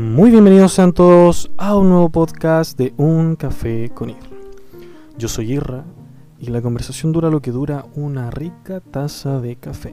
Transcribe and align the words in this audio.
Muy 0.00 0.30
bienvenidos 0.30 0.72
sean 0.72 0.94
todos 0.94 1.50
a 1.58 1.76
un 1.76 1.90
nuevo 1.90 2.08
podcast 2.08 2.78
de 2.78 2.94
Un 2.96 3.36
Café 3.36 3.90
con 3.90 4.08
Irra. 4.08 4.30
Yo 5.18 5.28
soy 5.28 5.52
Irra 5.52 5.84
y 6.38 6.46
la 6.46 6.62
conversación 6.62 7.12
dura 7.12 7.28
lo 7.28 7.42
que 7.42 7.50
dura 7.50 7.84
una 7.94 8.30
rica 8.30 8.80
taza 8.80 9.40
de 9.40 9.56
café. 9.56 9.92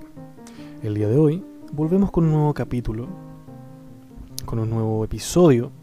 El 0.81 0.93
día 0.93 1.09
de 1.09 1.17
hoy 1.17 1.43
volvemos 1.73 2.09
con 2.09 2.23
un 2.23 2.31
nuevo 2.31 2.53
capítulo, 2.53 3.09
con 4.45 4.59
un 4.59 4.69
nuevo 4.69 5.03
episodio 5.03 5.73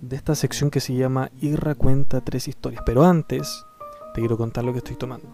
de 0.00 0.16
esta 0.16 0.34
sección 0.34 0.70
que 0.70 0.80
se 0.80 0.94
llama 0.94 1.30
Irra 1.40 1.76
cuenta 1.76 2.20
tres 2.20 2.48
historias. 2.48 2.82
Pero 2.84 3.04
antes 3.04 3.64
te 4.12 4.20
quiero 4.20 4.36
contar 4.36 4.64
lo 4.64 4.72
que 4.72 4.78
estoy 4.78 4.96
tomando. 4.96 5.28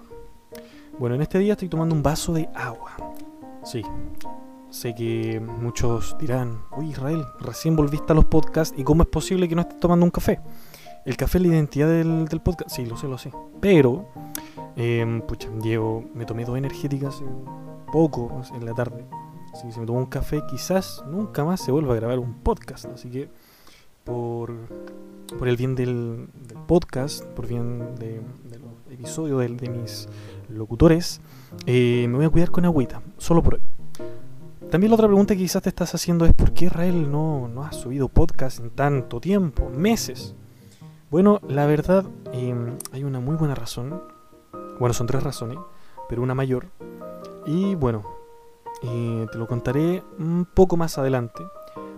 Bueno, 0.98 1.14
en 1.14 1.22
este 1.22 1.38
día 1.38 1.54
estoy 1.54 1.70
tomando 1.70 1.94
un 1.94 2.02
vaso 2.02 2.34
de 2.34 2.50
agua. 2.54 2.90
Sí, 3.64 3.80
Sé 4.74 4.92
que 4.92 5.38
muchos 5.38 6.16
dirán, 6.18 6.62
oye 6.72 6.88
Israel, 6.88 7.24
recién 7.38 7.76
volviste 7.76 8.12
a 8.12 8.16
los 8.16 8.24
podcasts 8.24 8.76
y 8.76 8.82
cómo 8.82 9.04
es 9.04 9.08
posible 9.08 9.48
que 9.48 9.54
no 9.54 9.60
estés 9.60 9.78
tomando 9.78 10.04
un 10.04 10.10
café. 10.10 10.40
El 11.04 11.16
café 11.16 11.38
es 11.38 11.42
la 11.42 11.54
identidad 11.54 11.88
del, 11.88 12.40
podcast. 12.42 12.70
Sí, 12.74 12.84
lo 12.84 12.96
sé, 12.96 13.06
lo 13.06 13.16
sé. 13.16 13.30
Pero, 13.60 14.08
eh, 14.74 15.22
pucha, 15.28 15.48
Diego, 15.62 16.04
me 16.12 16.26
tomé 16.26 16.44
dos 16.44 16.58
energéticas 16.58 17.22
poco 17.92 18.42
en 18.52 18.66
la 18.66 18.74
tarde. 18.74 19.06
Así 19.52 19.68
que 19.68 19.72
si 19.72 19.78
me 19.78 19.86
tomo 19.86 20.00
un 20.00 20.06
café, 20.06 20.42
quizás 20.50 21.04
nunca 21.06 21.44
más 21.44 21.64
se 21.64 21.70
vuelva 21.70 21.92
a 21.92 21.96
grabar 21.96 22.18
un 22.18 22.34
podcast. 22.40 22.86
Así 22.86 23.10
que, 23.10 23.28
por, 24.02 24.52
por 25.38 25.46
el 25.46 25.56
bien 25.56 25.76
del, 25.76 26.26
podcast, 26.66 27.24
por 27.26 27.46
bien 27.46 27.94
de, 27.94 28.20
los 28.58 28.92
episodios 28.92 29.40
de, 29.56 29.68
mis 29.68 30.08
locutores, 30.48 31.20
eh, 31.64 32.06
me 32.08 32.16
voy 32.16 32.26
a 32.26 32.30
cuidar 32.30 32.50
con 32.50 32.64
agüita, 32.64 33.02
solo 33.18 33.40
por 33.40 33.54
hoy. 33.54 33.60
También 34.70 34.90
la 34.90 34.94
otra 34.94 35.06
pregunta 35.06 35.34
que 35.34 35.42
quizás 35.42 35.62
te 35.62 35.68
estás 35.68 35.94
haciendo 35.94 36.24
es 36.26 36.32
¿por 36.32 36.52
qué 36.52 36.64
Israel 36.66 37.10
no, 37.10 37.46
no 37.48 37.64
ha 37.64 37.72
subido 37.72 38.08
podcast 38.08 38.58
en 38.58 38.70
tanto 38.70 39.20
tiempo? 39.20 39.70
Meses. 39.70 40.34
Bueno, 41.10 41.40
la 41.48 41.66
verdad 41.66 42.04
em, 42.32 42.76
hay 42.92 43.04
una 43.04 43.20
muy 43.20 43.36
buena 43.36 43.54
razón. 43.54 44.02
Bueno, 44.80 44.92
son 44.92 45.06
tres 45.06 45.22
razones, 45.22 45.58
pero 46.08 46.22
una 46.22 46.34
mayor. 46.34 46.66
Y 47.46 47.76
bueno, 47.76 48.02
eh, 48.82 49.26
te 49.30 49.38
lo 49.38 49.46
contaré 49.46 50.02
un 50.18 50.44
poco 50.52 50.76
más 50.76 50.98
adelante. 50.98 51.44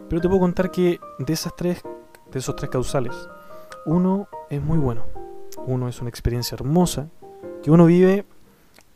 Pero 0.08 0.20
te 0.20 0.28
puedo 0.28 0.40
contar 0.40 0.70
que 0.70 1.00
de 1.18 1.32
esas 1.32 1.56
tres, 1.56 1.82
de 2.30 2.38
esos 2.38 2.56
tres 2.56 2.70
causales, 2.70 3.14
uno 3.86 4.28
es 4.50 4.62
muy 4.62 4.76
bueno. 4.76 5.04
Uno 5.66 5.88
es 5.88 6.00
una 6.00 6.10
experiencia 6.10 6.56
hermosa 6.56 7.08
que 7.62 7.70
uno 7.70 7.86
vive 7.86 8.26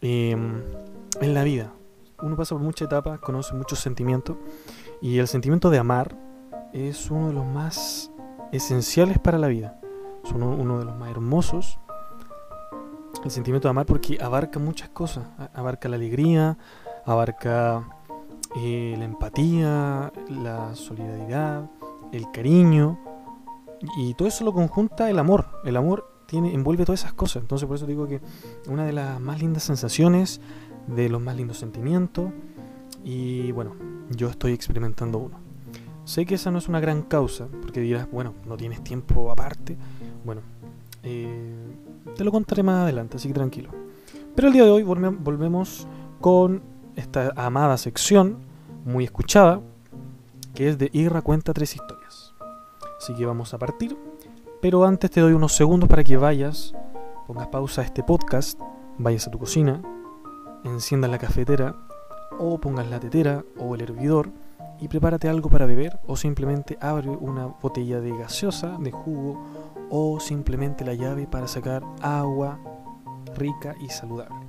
em, 0.03 0.61
en 1.21 1.35
la 1.35 1.45
vida 1.45 1.73
uno 2.23 2.37
pasa 2.37 2.55
por 2.55 2.63
muchas 2.63 2.87
etapas, 2.87 3.21
conoce 3.21 3.55
muchos 3.55 3.79
sentimientos 3.79 4.37
y 5.01 5.19
el 5.19 5.29
sentimiento 5.29 5.71
de 5.71 5.79
amar 5.79 6.17
es 6.73 7.11
uno 7.11 7.29
de 7.29 7.35
los 7.35 7.47
más 7.47 8.11
esenciales 8.53 9.19
para 9.19 9.39
la 9.39 9.49
vida. 9.49 9.81
Es 10.25 10.33
uno, 10.33 10.79
de 10.79 10.85
los 10.85 10.97
más 10.97 11.11
hermosos. 11.11 11.79
El 13.25 13.31
sentimiento 13.31 13.69
de 13.69 13.71
amar 13.71 13.87
porque 13.87 14.19
abarca 14.21 14.59
muchas 14.59 14.89
cosas. 14.91 15.25
Abarca 15.55 15.89
la 15.89 15.97
alegría, 15.97 16.59
abarca 17.05 17.89
eh, 18.57 18.95
la 18.99 19.05
empatía, 19.05 20.13
la 20.29 20.75
solidaridad, 20.75 21.71
el 22.13 22.31
cariño. 22.31 22.99
Y 23.97 24.15
todo 24.15 24.29
eso 24.29 24.45
lo 24.45 24.53
conjunta 24.53 25.09
el 25.09 25.19
amor. 25.19 25.47
El 25.65 25.77
amor 25.77 26.25
tiene, 26.27 26.55
envuelve 26.55 26.85
todas 26.85 27.01
esas 27.01 27.15
cosas. 27.15 27.43
Entonces 27.43 27.67
por 27.67 27.77
eso 27.77 27.87
digo 27.87 28.07
que 28.07 28.21
una 28.69 28.85
de 28.85 28.93
las 28.93 29.21
más 29.21 29.41
lindas 29.41 29.65
sensaciones 29.65 30.41
de 30.95 31.09
los 31.09 31.21
más 31.21 31.37
lindos 31.37 31.59
sentimientos 31.59 32.31
y 33.05 33.53
bueno, 33.53 33.75
yo 34.11 34.29
estoy 34.29 34.53
experimentando 34.53 35.19
uno. 35.19 35.39
Sé 36.05 36.27
que 36.27 36.35
esa 36.35 36.51
no 36.51 36.59
es 36.59 36.69
una 36.69 36.81
gran 36.81 37.03
causa, 37.03 37.47
porque 37.63 37.81
dirás, 37.81 38.11
bueno, 38.11 38.35
no 38.47 38.57
tienes 38.57 38.83
tiempo 38.83 39.31
aparte. 39.31 39.77
Bueno, 40.25 40.41
eh, 41.03 41.55
te 42.17 42.25
lo 42.25 42.33
contaré 42.33 42.63
más 42.63 42.83
adelante, 42.83 43.17
así 43.17 43.29
que 43.29 43.35
tranquilo. 43.35 43.71
Pero 44.35 44.49
el 44.49 44.55
día 44.55 44.65
de 44.65 44.71
hoy 44.71 44.83
volvemos 44.83 45.87
con 46.21 46.63
esta 46.97 47.33
amada 47.37 47.77
sección, 47.77 48.39
muy 48.85 49.05
escuchada, 49.05 49.61
que 50.55 50.69
es 50.69 50.79
de 50.79 50.91
Irra 50.93 51.23
cuenta 51.23 51.53
tres 51.53 51.75
historias. 51.75 52.35
Así 52.99 53.15
que 53.15 53.25
vamos 53.25 53.55
a 53.55 53.59
partir. 53.59 53.97
Pero 54.61 54.85
antes 54.85 55.11
te 55.11 55.21
doy 55.21 55.33
unos 55.33 55.55
segundos 55.55 55.89
para 55.89 56.05
que 56.05 56.17
vayas, 56.17 56.75
pongas 57.27 57.49
pausa 57.49 57.83
a 57.83 57.85
este 57.85 58.03
podcast, 58.03 58.59
vayas 58.99 59.27
a 59.27 59.31
tu 59.31 59.39
cocina, 59.39 59.81
enciendas 60.65 61.11
la 61.11 61.19
cafetera 61.19 61.77
o 62.39 62.59
pongas 62.59 62.89
la 62.89 63.01
tetera 63.01 63.45
o 63.59 63.75
el 63.75 63.83
hervidor 63.83 64.31
y 64.81 64.89
prepárate 64.89 65.29
algo 65.29 65.51
para 65.51 65.67
beber 65.67 65.99
o 66.07 66.17
simplemente 66.17 66.79
abre 66.81 67.11
una 67.11 67.47
botella 67.47 68.01
de 68.01 68.17
gaseosa, 68.17 68.79
de 68.79 68.91
jugo 68.91 69.45
o 69.91 70.21
simplemente 70.21 70.85
la 70.85 70.95
llave 70.95 71.27
para 71.27 71.47
sacar 71.47 71.83
agua 72.01 72.59
rica 73.37 73.75
y 73.81 73.91
saludable. 73.91 74.47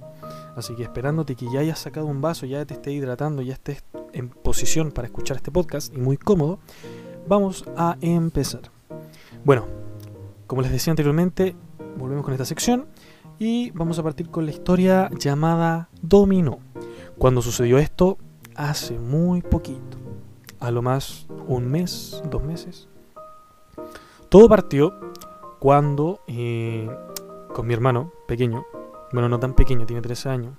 Así 0.55 0.75
que 0.75 0.83
esperándote 0.83 1.35
que 1.35 1.51
ya 1.51 1.59
hayas 1.59 1.79
sacado 1.79 2.05
un 2.05 2.21
vaso, 2.21 2.45
ya 2.45 2.65
te 2.65 2.73
esté 2.73 2.91
hidratando, 2.91 3.41
ya 3.41 3.53
estés 3.53 3.83
en 4.13 4.29
posición 4.29 4.91
para 4.91 5.07
escuchar 5.07 5.37
este 5.37 5.51
podcast 5.51 5.93
y 5.93 5.97
muy 5.97 6.17
cómodo, 6.17 6.59
vamos 7.27 7.65
a 7.77 7.97
empezar. 8.01 8.61
Bueno, 9.43 9.65
como 10.47 10.61
les 10.61 10.71
decía 10.71 10.91
anteriormente, 10.91 11.55
volvemos 11.97 12.23
con 12.23 12.33
esta 12.33 12.45
sección 12.45 12.87
y 13.41 13.71
vamos 13.71 13.97
a 13.97 14.03
partir 14.03 14.29
con 14.29 14.45
la 14.45 14.51
historia 14.51 15.09
llamada 15.17 15.89
Domino. 16.03 16.59
Cuando 17.17 17.41
sucedió 17.41 17.79
esto, 17.79 18.19
hace 18.53 18.99
muy 18.99 19.41
poquito, 19.41 19.97
a 20.59 20.69
lo 20.69 20.83
más 20.83 21.25
un 21.47 21.65
mes, 21.65 22.21
dos 22.29 22.43
meses. 22.43 22.87
Todo 24.29 24.47
partió 24.47 24.93
cuando 25.57 26.19
eh, 26.27 26.87
con 27.51 27.65
mi 27.65 27.73
hermano 27.73 28.13
pequeño, 28.27 28.63
bueno, 29.11 29.27
no 29.27 29.39
tan 29.39 29.55
pequeño, 29.55 29.87
tiene 29.87 30.03
13 30.03 30.29
años, 30.29 30.53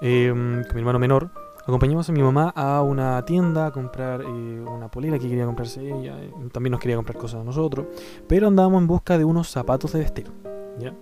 em, 0.00 0.62
con 0.62 0.74
mi 0.76 0.82
hermano 0.82 1.00
menor, 1.00 1.32
acompañamos 1.66 2.08
a 2.08 2.12
mi 2.12 2.22
mamá 2.22 2.50
a 2.54 2.82
una 2.82 3.24
tienda 3.24 3.66
a 3.66 3.72
comprar 3.72 4.22
eh, 4.22 4.26
una 4.28 4.88
polera 4.88 5.18
que 5.18 5.28
quería 5.28 5.44
comprarse 5.44 5.84
ella, 5.84 6.16
también 6.52 6.70
nos 6.70 6.80
quería 6.80 6.94
comprar 6.94 7.18
cosas 7.18 7.40
a 7.40 7.44
nosotros, 7.44 7.86
pero 8.28 8.46
andábamos 8.46 8.80
en 8.80 8.86
busca 8.86 9.18
de 9.18 9.24
unos 9.24 9.50
zapatos 9.50 9.92
de 9.92 9.98
vestir. 9.98 10.30
¿ya? 10.78 10.94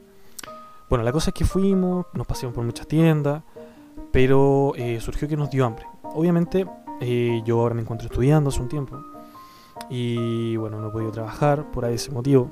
Bueno, 0.88 1.04
la 1.04 1.12
cosa 1.12 1.31
es 1.31 1.34
que 1.34 1.44
fuimos, 1.44 2.06
nos 2.15 2.26
paseamos 2.26 2.54
por 2.54 2.65
muchas 2.65 2.87
tiendas, 2.87 3.43
pero 4.10 4.72
eh, 4.76 5.00
surgió 5.00 5.28
que 5.28 5.37
nos 5.37 5.50
dio 5.50 5.66
hambre. 5.66 5.84
Obviamente, 6.03 6.66
eh, 7.00 7.43
yo 7.44 7.60
ahora 7.60 7.75
me 7.75 7.82
encuentro 7.82 8.06
estudiando 8.06 8.49
hace 8.49 8.60
un 8.60 8.69
tiempo 8.69 8.98
y 9.91 10.56
bueno, 10.56 10.81
no 10.81 10.88
he 10.88 10.91
podido 10.91 11.10
trabajar 11.10 11.71
por 11.71 11.84
ese 11.84 12.10
motivo. 12.10 12.50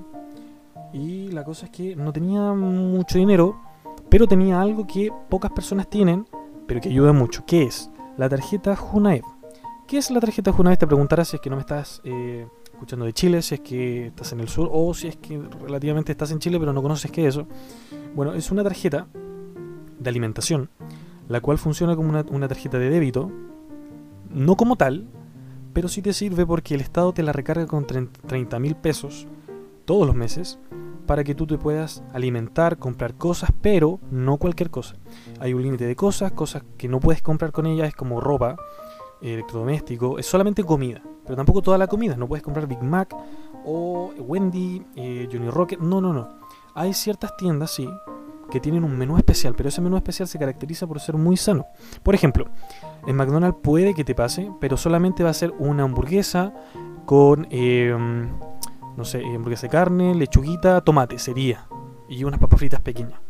Y 0.93 1.29
la 1.33 1.45
cosa 1.45 1.67
es 1.67 1.73
que 1.73 1.97
no 1.97 2.13
tenía 2.13 2.53
mucho 2.53 3.19
dinero, 3.19 3.57
pero 4.09 4.27
tenía 4.27 4.61
algo 4.61 4.87
que 4.87 5.11
pocas 5.29 5.51
personas 5.53 5.89
tienen, 5.89 6.27
pero 6.67 6.81
que 6.81 6.91
ayuda 6.91 7.13
mucho, 7.13 7.45
que 7.47 7.65
es 7.65 7.91
la 8.17 8.29
tarjeta 8.29 8.77
Junaev. 8.77 9.25
¿Qué 9.87 9.99
es 9.99 10.11
la 10.11 10.21
tarjeta 10.21 10.53
Junaev? 10.53 10.79
Te 10.79 10.87
preguntarás 10.87 11.29
si 11.29 11.37
es 11.37 11.43
que 11.43 11.51
no 11.51 11.57
me 11.57 11.61
estás 11.61 12.01
eh, 12.05 12.47
escuchando 12.77 13.07
de 13.07 13.13
Chile, 13.13 13.43
si 13.43 13.55
es 13.55 13.61
que 13.61 14.07
estás 14.07 14.33
en 14.33 14.41
el 14.41 14.49
sur 14.49 14.69
o 14.71 14.93
si 14.95 15.09
es 15.09 15.17
que 15.17 15.41
relativamente 15.63 16.13
estás 16.13 16.31
en 16.31 16.39
Chile 16.39 16.59
pero 16.61 16.73
no 16.73 16.83
conoces 16.83 17.11
qué 17.11 17.23
es 17.23 17.35
eso. 17.35 17.47
Bueno, 18.15 18.35
es 18.35 18.51
una 18.51 18.63
tarjeta 18.63 19.09
de 19.99 20.11
alimentación, 20.11 20.69
la 21.29 21.41
cual 21.41 21.59
funciona 21.59 21.97
como 21.97 22.11
una, 22.11 22.49
tarjeta 22.49 22.79
de 22.79 22.91
débito, 22.91 23.31
no 24.31 24.57
como 24.57 24.77
tal, 24.77 25.09
pero 25.73 25.89
sí 25.89 26.03
te 26.03 26.13
sirve 26.13 26.47
porque 26.47 26.75
el 26.75 26.81
Estado 26.81 27.13
te 27.13 27.23
la 27.23 27.33
recarga 27.33 27.67
con 27.67 27.87
30 27.87 28.59
mil 28.59 28.77
pesos 28.77 29.27
todos 29.85 30.07
los 30.07 30.15
meses 30.15 30.59
para 31.07 31.25
que 31.25 31.35
tú 31.35 31.47
te 31.47 31.57
puedas 31.57 32.03
alimentar, 32.13 32.79
comprar 32.79 33.15
cosas, 33.15 33.51
pero 33.63 34.01
no 34.11 34.37
cualquier 34.37 34.71
cosa. 34.71 34.97
Hay 35.41 35.55
un 35.55 35.63
límite 35.63 35.87
de 35.87 35.97
cosas, 35.97 36.33
cosas 36.33 36.63
que 36.77 36.89
no 36.89 37.01
puedes 37.01 37.23
comprar 37.23 37.53
con 37.53 37.67
ella, 37.67 37.87
es 37.87 37.95
como 37.95 38.21
ropa, 38.21 38.57
electrodoméstico, 39.21 40.19
es 40.19 40.27
solamente 40.27 40.65
comida, 40.65 41.03
pero 41.25 41.37
tampoco 41.37 41.63
toda 41.63 41.79
la 41.79 41.87
comida, 41.87 42.17
no 42.17 42.27
puedes 42.27 42.43
comprar 42.43 42.67
Big 42.67 42.83
Mac 42.83 43.15
o 43.65 44.13
Wendy, 44.19 44.83
eh, 44.95 45.29
Junior 45.31 45.53
Rocket, 45.53 45.81
no, 45.81 46.01
no, 46.01 46.13
no. 46.13 46.29
Hay 46.75 46.93
ciertas 46.93 47.37
tiendas, 47.37 47.71
sí, 47.71 47.89
que 48.51 48.61
tienen 48.61 48.85
un 48.85 48.97
menú 48.97 49.17
especial, 49.17 49.55
pero 49.57 49.69
ese 49.69 49.81
menú 49.81 49.97
especial 49.97 50.29
se 50.29 50.39
caracteriza 50.39 50.87
por 50.87 51.01
ser 51.01 51.17
muy 51.17 51.37
sano. 51.37 51.67
Por 52.03 52.15
ejemplo, 52.15 52.47
en 53.07 53.17
McDonald's 53.17 53.59
puede 53.63 53.95
que 53.95 54.05
te 54.05 54.15
pase, 54.15 54.51
pero 54.61 54.77
solamente 54.77 55.25
va 55.25 55.31
a 55.31 55.35
ser 55.35 55.53
una 55.59 55.83
hamburguesa 55.83 56.55
con, 57.05 57.47
em, 57.51 58.29
no 58.97 59.05
sé, 59.05 59.25
hamburguesa 59.25 59.63
de 59.63 59.71
carne, 59.71 60.15
lechuguita, 60.15 60.81
tomate, 60.83 61.19
sería, 61.19 61.67
y 62.09 62.25
unas 62.25 62.41
papas 62.41 62.59
fritas 62.59 62.81
pequeñas. 62.81 63.21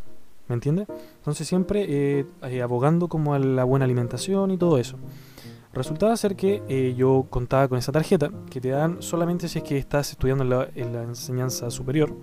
¿Me 0.49 0.55
entiendes? 0.55 0.87
Entonces 1.17 1.49
siempre 1.49 1.87
eh, 1.89 2.27
eh, 2.43 2.63
abogando 2.63 3.09
como 3.09 3.35
a 3.35 3.39
la 3.39 3.65
buena 3.65 3.85
alimentación 3.85 4.53
y 4.53 4.59
todo 4.59 4.79
eso. 4.79 4.97
Resultaba 5.77 6.17
ser 6.17 6.37
que 6.37 6.63
eh, 6.69 6.95
yo 6.97 7.27
contaba 7.29 7.69
con 7.69 7.77
esa 7.77 7.93
tarjeta 7.93 8.31
que 8.49 8.63
te 8.63 8.71
dan 8.71 9.03
solamente 9.03 9.47
si 9.47 9.59
es 9.59 9.65
que 9.65 9.77
estás 9.77 10.11
estudiando 10.11 10.43
en 10.75 10.93
la, 10.95 11.03
enseñanza 11.03 11.71
superior, 11.71 12.15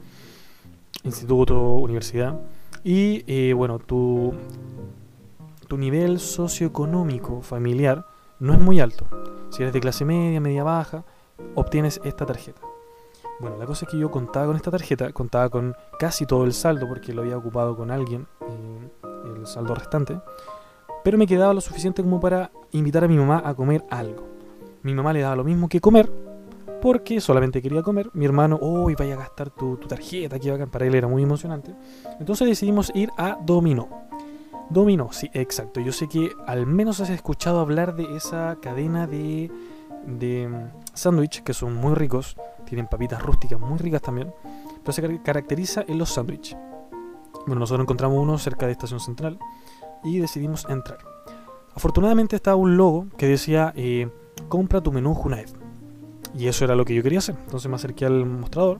instituto, 1.03 1.75
universidad, 1.75 2.39
y 2.83 3.23
eh, 3.27 3.53
bueno, 3.53 3.77
tu, 3.77 4.33
tu 5.67 5.77
nivel 5.77 6.19
socioeconómico 6.19 7.43
familiar 7.43 8.07
no 8.39 8.53
es 8.53 8.59
muy 8.59 8.79
alto. 8.79 9.05
Si 9.51 9.61
eres 9.61 9.71
de 9.71 9.81
clase 9.81 10.03
media, 10.03 10.41
media 10.41 10.63
baja, 10.63 11.05
obtienes 11.53 12.01
esta 12.03 12.25
tarjeta. 12.25 12.61
Bueno, 13.39 13.57
la 13.57 13.67
cosa 13.67 13.85
es 13.85 13.91
que 13.91 13.99
yo 13.99 14.09
contaba 14.09 14.47
con 14.47 14.55
esta 14.55 14.71
tarjeta, 14.71 15.11
contaba 15.11 15.49
con 15.49 15.75
casi 15.99 16.25
todo 16.25 16.45
el 16.45 16.53
saldo 16.53 16.87
porque 16.87 17.13
lo 17.13 17.21
había 17.21 17.37
ocupado 17.37 17.77
con 17.77 17.91
alguien, 17.91 18.25
eh, 18.49 18.89
el 19.37 19.45
saldo 19.45 19.75
restante, 19.75 20.19
pero 21.03 21.19
me 21.19 21.27
quedaba 21.27 21.53
lo 21.53 21.61
suficiente 21.61 22.01
como 22.01 22.19
para 22.19 22.49
invitar 22.73 23.03
a 23.03 23.07
mi 23.07 23.17
mamá 23.17 23.41
a 23.43 23.53
comer 23.53 23.83
algo. 23.89 24.27
Mi 24.83 24.93
mamá 24.93 25.13
le 25.13 25.21
daba 25.21 25.37
lo 25.37 25.43
mismo 25.43 25.69
que 25.69 25.79
comer, 25.79 26.11
porque 26.81 27.21
solamente 27.21 27.61
quería 27.61 27.81
comer. 27.81 28.09
Mi 28.13 28.25
hermano, 28.25 28.59
hoy 28.61 28.95
vaya 28.95 29.13
a 29.13 29.17
gastar 29.17 29.49
tu, 29.49 29.77
tarjeta, 29.77 30.37
que 30.39 30.51
bacán. 30.51 30.69
Para 30.69 30.85
él 30.85 30.95
era 30.95 31.07
muy 31.07 31.23
emocionante. 31.23 31.73
Entonces 32.19 32.47
decidimos 32.47 32.91
ir 32.93 33.09
a 33.17 33.37
Domino. 33.41 33.87
Domino, 34.69 35.09
sí, 35.11 35.29
exacto. 35.33 35.79
Yo 35.79 35.91
sé 35.93 36.09
que 36.09 36.31
al 36.45 36.65
menos 36.65 36.99
has 36.99 37.09
escuchado 37.09 37.59
hablar 37.59 37.95
de 37.95 38.17
esa 38.17 38.57
cadena 38.61 39.07
de, 39.07 39.49
de 40.05 40.47
mm, 40.47 40.71
sándwich 40.93 41.43
que 41.43 41.53
son 41.53 41.75
muy 41.75 41.95
ricos. 41.95 42.35
Tienen 42.65 42.87
papitas 42.87 43.21
rústicas 43.21 43.59
muy 43.59 43.77
ricas 43.77 44.01
también. 44.01 44.33
Pero 44.83 44.91
se 44.91 45.21
caracteriza 45.21 45.85
en 45.87 45.97
los 45.97 46.09
sándwiches. 46.09 46.57
Bueno, 47.45 47.59
nosotros 47.59 47.85
encontramos 47.85 48.21
uno 48.21 48.37
cerca 48.37 48.65
de 48.65 48.73
Estación 48.73 48.99
Central 48.99 49.39
y 50.03 50.19
decidimos 50.19 50.65
entrar. 50.69 51.12
Afortunadamente 51.75 52.35
estaba 52.35 52.55
un 52.55 52.77
logo 52.77 53.07
que 53.17 53.27
decía 53.27 53.73
eh, 53.75 54.09
compra 54.49 54.81
tu 54.81 54.91
menú 54.91 55.13
Junaed. 55.13 55.49
Y 56.37 56.47
eso 56.47 56.65
era 56.65 56.75
lo 56.75 56.85
que 56.85 56.95
yo 56.95 57.03
quería 57.03 57.19
hacer. 57.19 57.35
Entonces 57.45 57.69
me 57.69 57.75
acerqué 57.75 58.05
al 58.05 58.25
mostrador. 58.25 58.79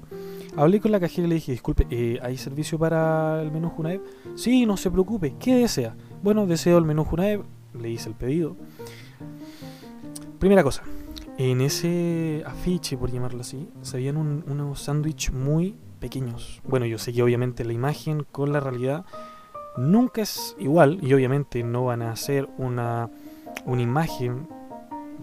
Hablé 0.56 0.80
con 0.80 0.92
la 0.92 1.00
cajera 1.00 1.26
y 1.26 1.30
le 1.30 1.36
dije, 1.36 1.52
disculpe, 1.52 1.88
eh, 1.90 2.20
¿hay 2.22 2.38
servicio 2.38 2.78
para 2.78 3.42
el 3.42 3.52
menú 3.52 3.70
Junaev? 3.70 4.02
Sí, 4.36 4.68
no 4.68 4.78
se 4.78 4.92
preocupe, 4.92 5.36
¿qué 5.40 5.56
desea? 5.56 5.96
Bueno, 6.22 6.46
deseo 6.46 6.78
el 6.78 6.86
menú 6.86 7.06
Junaev, 7.06 7.44
le 7.80 7.90
hice 7.90 8.10
el 8.10 8.16
pedido. 8.16 8.56
Primera 10.38 10.64
cosa, 10.64 10.84
en 11.40 11.62
ese 11.62 12.44
afiche, 12.46 12.98
por 12.98 13.12
llamarlo 13.12 13.42
así, 13.42 13.68
se 13.82 13.98
veían 13.98 14.18
unos 14.18 14.80
sándwiches 14.80 15.34
muy 15.34 15.76
pequeños. 16.00 16.62
Bueno, 16.68 16.86
yo 16.86 17.00
sé 17.00 17.12
que 17.14 17.24
obviamente 17.24 17.66
la 17.66 17.74
imagen 17.74 18.24
con 18.32 18.54
la 18.54 18.60
realidad 18.60 19.06
nunca 19.78 20.22
es 20.22 20.56
igual 20.60 21.00
y 21.02 21.14
obviamente 21.14 21.64
no 21.64 21.86
van 21.86 22.02
a 22.02 22.12
hacer 22.12 22.50
una, 22.58 23.10
una 23.66 23.82
imagen 23.82 24.48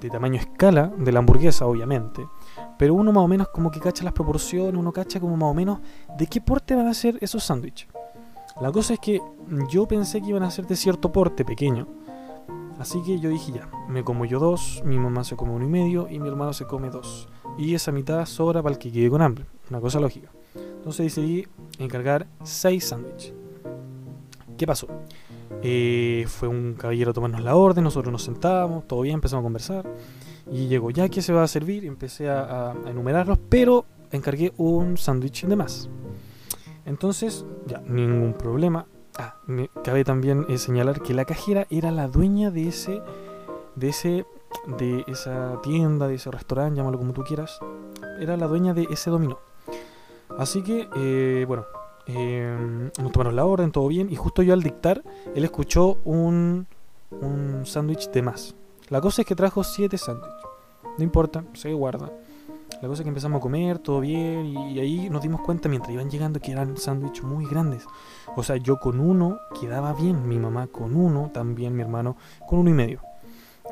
de 0.00 0.10
tamaño 0.10 0.36
escala 0.36 0.92
de 0.96 1.12
la 1.12 1.18
hamburguesa, 1.18 1.66
obviamente. 1.66 2.26
Pero 2.78 2.94
uno 2.94 3.12
más 3.12 3.24
o 3.24 3.28
menos 3.28 3.48
como 3.48 3.70
que 3.70 3.80
cacha 3.80 4.04
las 4.04 4.12
proporciones, 4.12 4.74
uno 4.74 4.92
cacha 4.92 5.20
como 5.20 5.36
más 5.36 5.50
o 5.50 5.54
menos 5.54 5.80
de 6.16 6.26
qué 6.26 6.40
porte 6.40 6.74
van 6.74 6.88
a 6.88 6.94
ser 6.94 7.18
esos 7.20 7.44
sándwiches. 7.44 7.88
La 8.60 8.72
cosa 8.72 8.94
es 8.94 9.00
que 9.00 9.20
yo 9.68 9.86
pensé 9.86 10.20
que 10.20 10.28
iban 10.28 10.42
a 10.42 10.50
ser 10.50 10.66
de 10.66 10.76
cierto 10.76 11.12
porte 11.12 11.44
pequeño. 11.44 11.86
Así 12.78 13.02
que 13.02 13.20
yo 13.20 13.28
dije 13.28 13.52
ya, 13.52 13.68
me 13.88 14.02
como 14.02 14.24
yo 14.24 14.38
dos, 14.38 14.82
mi 14.84 14.98
mamá 14.98 15.22
se 15.24 15.36
come 15.36 15.52
uno 15.52 15.66
y 15.66 15.68
medio 15.68 16.08
y 16.08 16.18
mi 16.18 16.28
hermano 16.28 16.54
se 16.54 16.66
come 16.66 16.88
dos. 16.88 17.28
Y 17.58 17.74
esa 17.74 17.92
mitad 17.92 18.24
sobra 18.24 18.62
para 18.62 18.74
el 18.74 18.78
que 18.78 18.90
quede 18.90 19.10
con 19.10 19.20
hambre. 19.20 19.44
Una 19.68 19.80
cosa 19.80 20.00
lógica. 20.00 20.30
Entonces 20.54 21.14
decidí 21.14 21.46
encargar 21.78 22.26
seis 22.42 22.88
sándwiches. 22.88 23.34
¿Qué 24.60 24.66
pasó? 24.66 24.88
Eh, 25.62 26.26
fue 26.28 26.46
un 26.46 26.74
caballero 26.74 27.12
a 27.12 27.14
tomarnos 27.14 27.42
la 27.42 27.56
orden, 27.56 27.82
nosotros 27.82 28.12
nos 28.12 28.22
sentábamos, 28.24 28.86
todo 28.86 29.00
bien, 29.00 29.14
empezamos 29.14 29.40
a 29.40 29.44
conversar. 29.44 29.86
Y 30.52 30.66
llegó, 30.66 30.90
ya 30.90 31.08
que 31.08 31.22
se 31.22 31.32
va 31.32 31.42
a 31.42 31.48
servir, 31.48 31.86
empecé 31.86 32.28
a, 32.28 32.74
enumerarlos, 32.86 33.38
pero 33.48 33.86
encargué 34.12 34.52
un 34.58 34.98
sándwich 34.98 35.46
de 35.46 35.56
más. 35.56 35.88
Entonces, 36.84 37.46
ya, 37.64 37.78
ningún 37.86 38.34
problema. 38.34 38.84
Ah, 39.16 39.36
me 39.46 39.70
cabe 39.82 40.04
también 40.04 40.44
eh, 40.50 40.58
señalar 40.58 41.00
que 41.00 41.14
la 41.14 41.24
cajera 41.24 41.66
era 41.70 41.90
la 41.90 42.06
dueña 42.06 42.50
de 42.50 42.68
ese, 42.68 43.00
de 43.76 43.88
ese, 43.88 44.26
de 44.76 45.06
esa 45.08 45.58
tienda, 45.62 46.06
de 46.06 46.16
ese 46.16 46.30
restaurante, 46.30 46.76
llámalo 46.76 46.98
como 46.98 47.14
tú 47.14 47.24
quieras. 47.24 47.60
Era 48.20 48.36
la 48.36 48.46
dueña 48.46 48.74
de 48.74 48.86
ese 48.90 49.08
dominó. 49.08 49.38
Así 50.36 50.60
que, 50.60 50.86
eh, 50.96 51.46
bueno, 51.48 51.64
eh, 52.16 52.90
nos 53.00 53.12
tomaron 53.12 53.36
la 53.36 53.44
orden, 53.44 53.72
todo 53.72 53.88
bien. 53.88 54.08
Y 54.10 54.16
justo 54.16 54.42
yo 54.42 54.54
al 54.54 54.62
dictar, 54.62 55.02
él 55.34 55.44
escuchó 55.44 55.98
un, 56.04 56.66
un 57.10 57.62
sándwich 57.64 58.10
de 58.10 58.22
más. 58.22 58.54
La 58.88 59.00
cosa 59.00 59.22
es 59.22 59.28
que 59.28 59.36
trajo 59.36 59.62
siete 59.64 59.98
sándwiches. 59.98 60.34
No 60.98 61.04
importa, 61.04 61.44
se 61.54 61.72
guarda. 61.72 62.10
La 62.80 62.88
cosa 62.88 63.02
es 63.02 63.04
que 63.04 63.08
empezamos 63.10 63.38
a 63.38 63.42
comer, 63.42 63.78
todo 63.78 64.00
bien, 64.00 64.46
y, 64.46 64.78
ahí 64.80 65.10
nos 65.10 65.22
dimos 65.22 65.42
cuenta 65.42 65.68
mientras 65.68 65.92
iban 65.92 66.08
llegando 66.08 66.40
que 66.40 66.52
eran 66.52 66.76
sándwiches 66.78 67.24
muy 67.24 67.44
grandes. 67.44 67.84
O 68.36 68.42
sea, 68.42 68.56
yo 68.56 68.80
con 68.80 69.00
uno 69.00 69.38
quedaba 69.60 69.92
bien, 69.92 70.26
mi 70.26 70.38
mamá 70.38 70.66
con 70.66 70.96
uno, 70.96 71.30
también 71.32 71.76
mi 71.76 71.82
hermano 71.82 72.16
con 72.48 72.60
uno 72.60 72.70
y 72.70 72.74
medio. 72.74 73.00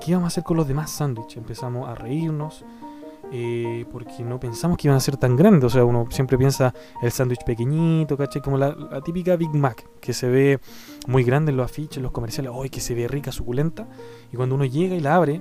¿Qué 0.01 0.11
íbamos 0.11 0.27
a 0.27 0.29
hacer 0.29 0.45
con 0.45 0.59
los 0.59 0.69
demás 0.69 0.91
sándwiches? 0.91 1.39
Empezamos 1.39 1.89
a 1.89 1.95
reírnos, 1.95 2.65
eh, 3.31 3.85
porque 3.93 4.23
no 4.23 4.41
pensamos 4.41 4.79
que 4.79 4.89
iban 4.89 4.97
a 4.97 5.01
ser 5.01 5.17
tan 5.17 5.37
grandes. 5.37 5.65
O 5.65 5.71
sea, 5.71 5.85
uno 5.85 6.07
siempre 6.11 6.39
piensa 6.39 6.75
el 7.03 7.11
sándwich 7.11 7.45
pequeñito, 7.45 8.17
¿cachai? 8.17 8.43
Como 8.43 8.59
la, 8.59 8.75
típica 9.05 9.37
Big 9.37 9.55
Mac, 9.55 9.85
que 10.01 10.13
se 10.13 10.29
ve 10.29 10.61
muy 11.07 11.25
grande 11.25 11.51
en 11.51 11.57
los 11.57 11.71
afiches, 11.71 11.99
en 11.99 12.05
los 12.05 12.13
comerciales, 12.13 12.53
¡ay, 12.55 12.71
que 12.71 12.81
se 12.81 12.95
ve 12.95 13.09
rica, 13.09 13.33
suculenta! 13.33 13.87
Y 14.33 14.37
cuando 14.37 14.55
uno 14.55 14.65
llega 14.65 14.97
y 14.97 15.01
la 15.01 15.17
abre, 15.17 15.41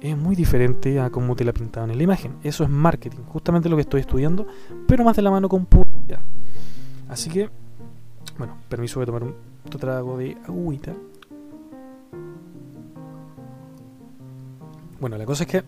es 0.00 0.16
muy 0.16 0.36
diferente 0.36 1.00
a 1.00 1.10
como 1.10 1.34
te 1.36 1.44
la 1.44 1.52
pintaban 1.52 1.90
en 1.90 1.98
la 1.98 2.04
imagen. 2.04 2.36
Eso 2.42 2.64
es 2.64 2.70
marketing, 2.70 3.22
justamente 3.26 3.68
lo 3.68 3.76
que 3.76 3.82
estoy 3.82 4.00
estudiando, 4.00 4.46
pero 4.86 5.04
más 5.04 5.16
de 5.16 5.22
la 5.22 5.30
mano 5.30 5.48
con 5.48 5.66
publicidad. 5.66 6.20
Así 7.08 7.30
que, 7.30 7.48
bueno, 8.36 8.56
permiso 8.68 9.00
de 9.00 9.06
tomar 9.06 9.24
un 9.24 9.34
trago 9.78 10.18
de 10.18 10.36
agüita. 10.46 10.94
Bueno, 15.00 15.16
la 15.16 15.24
cosa 15.24 15.44
es 15.44 15.50
que 15.50 15.64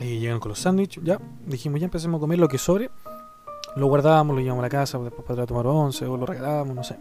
y 0.00 0.18
llegan 0.18 0.40
con 0.40 0.50
los 0.50 0.58
sándwiches, 0.58 1.02
ya, 1.02 1.18
dijimos, 1.46 1.80
ya 1.80 1.86
empecemos 1.86 2.18
a 2.18 2.20
comer 2.20 2.38
lo 2.38 2.48
que 2.48 2.58
sobre. 2.58 2.90
Lo 3.76 3.88
guardábamos, 3.88 4.36
lo 4.36 4.40
llevamos 4.40 4.62
a 4.62 4.66
la 4.66 4.70
casa, 4.70 4.98
después 4.98 5.26
para 5.26 5.46
tomar 5.46 5.66
once, 5.66 6.06
o 6.06 6.16
lo 6.16 6.24
regalábamos, 6.24 6.74
no 6.74 6.84
sé. 6.84 6.96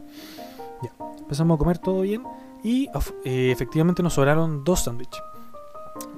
Ya, 0.82 0.92
empezamos 1.20 1.56
a 1.56 1.58
comer 1.58 1.78
todo 1.78 2.02
bien 2.02 2.24
y 2.64 2.90
eh, 3.24 3.52
efectivamente 3.52 4.04
nos 4.04 4.14
sobraron 4.14 4.64
dos 4.64 4.82
sándwiches. 4.82 5.22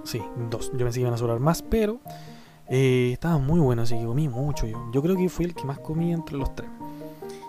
Sí, 0.03 0.21
dos. 0.49 0.71
Yo 0.71 0.79
pensé 0.79 0.95
que 0.95 1.01
iban 1.01 1.13
a 1.13 1.17
sobrar 1.17 1.39
más, 1.39 1.61
pero 1.61 1.99
eh, 2.67 3.11
estaba 3.13 3.37
muy 3.37 3.59
bueno, 3.59 3.83
así 3.83 3.97
que 3.97 4.05
comí 4.05 4.27
mucho 4.27 4.65
yo. 4.65 4.89
Yo 4.91 5.01
creo 5.01 5.15
que 5.15 5.29
fui 5.29 5.45
el 5.45 5.53
que 5.53 5.65
más 5.65 5.79
comí 5.79 6.11
entre 6.11 6.37
los 6.37 6.55
tres. 6.55 6.69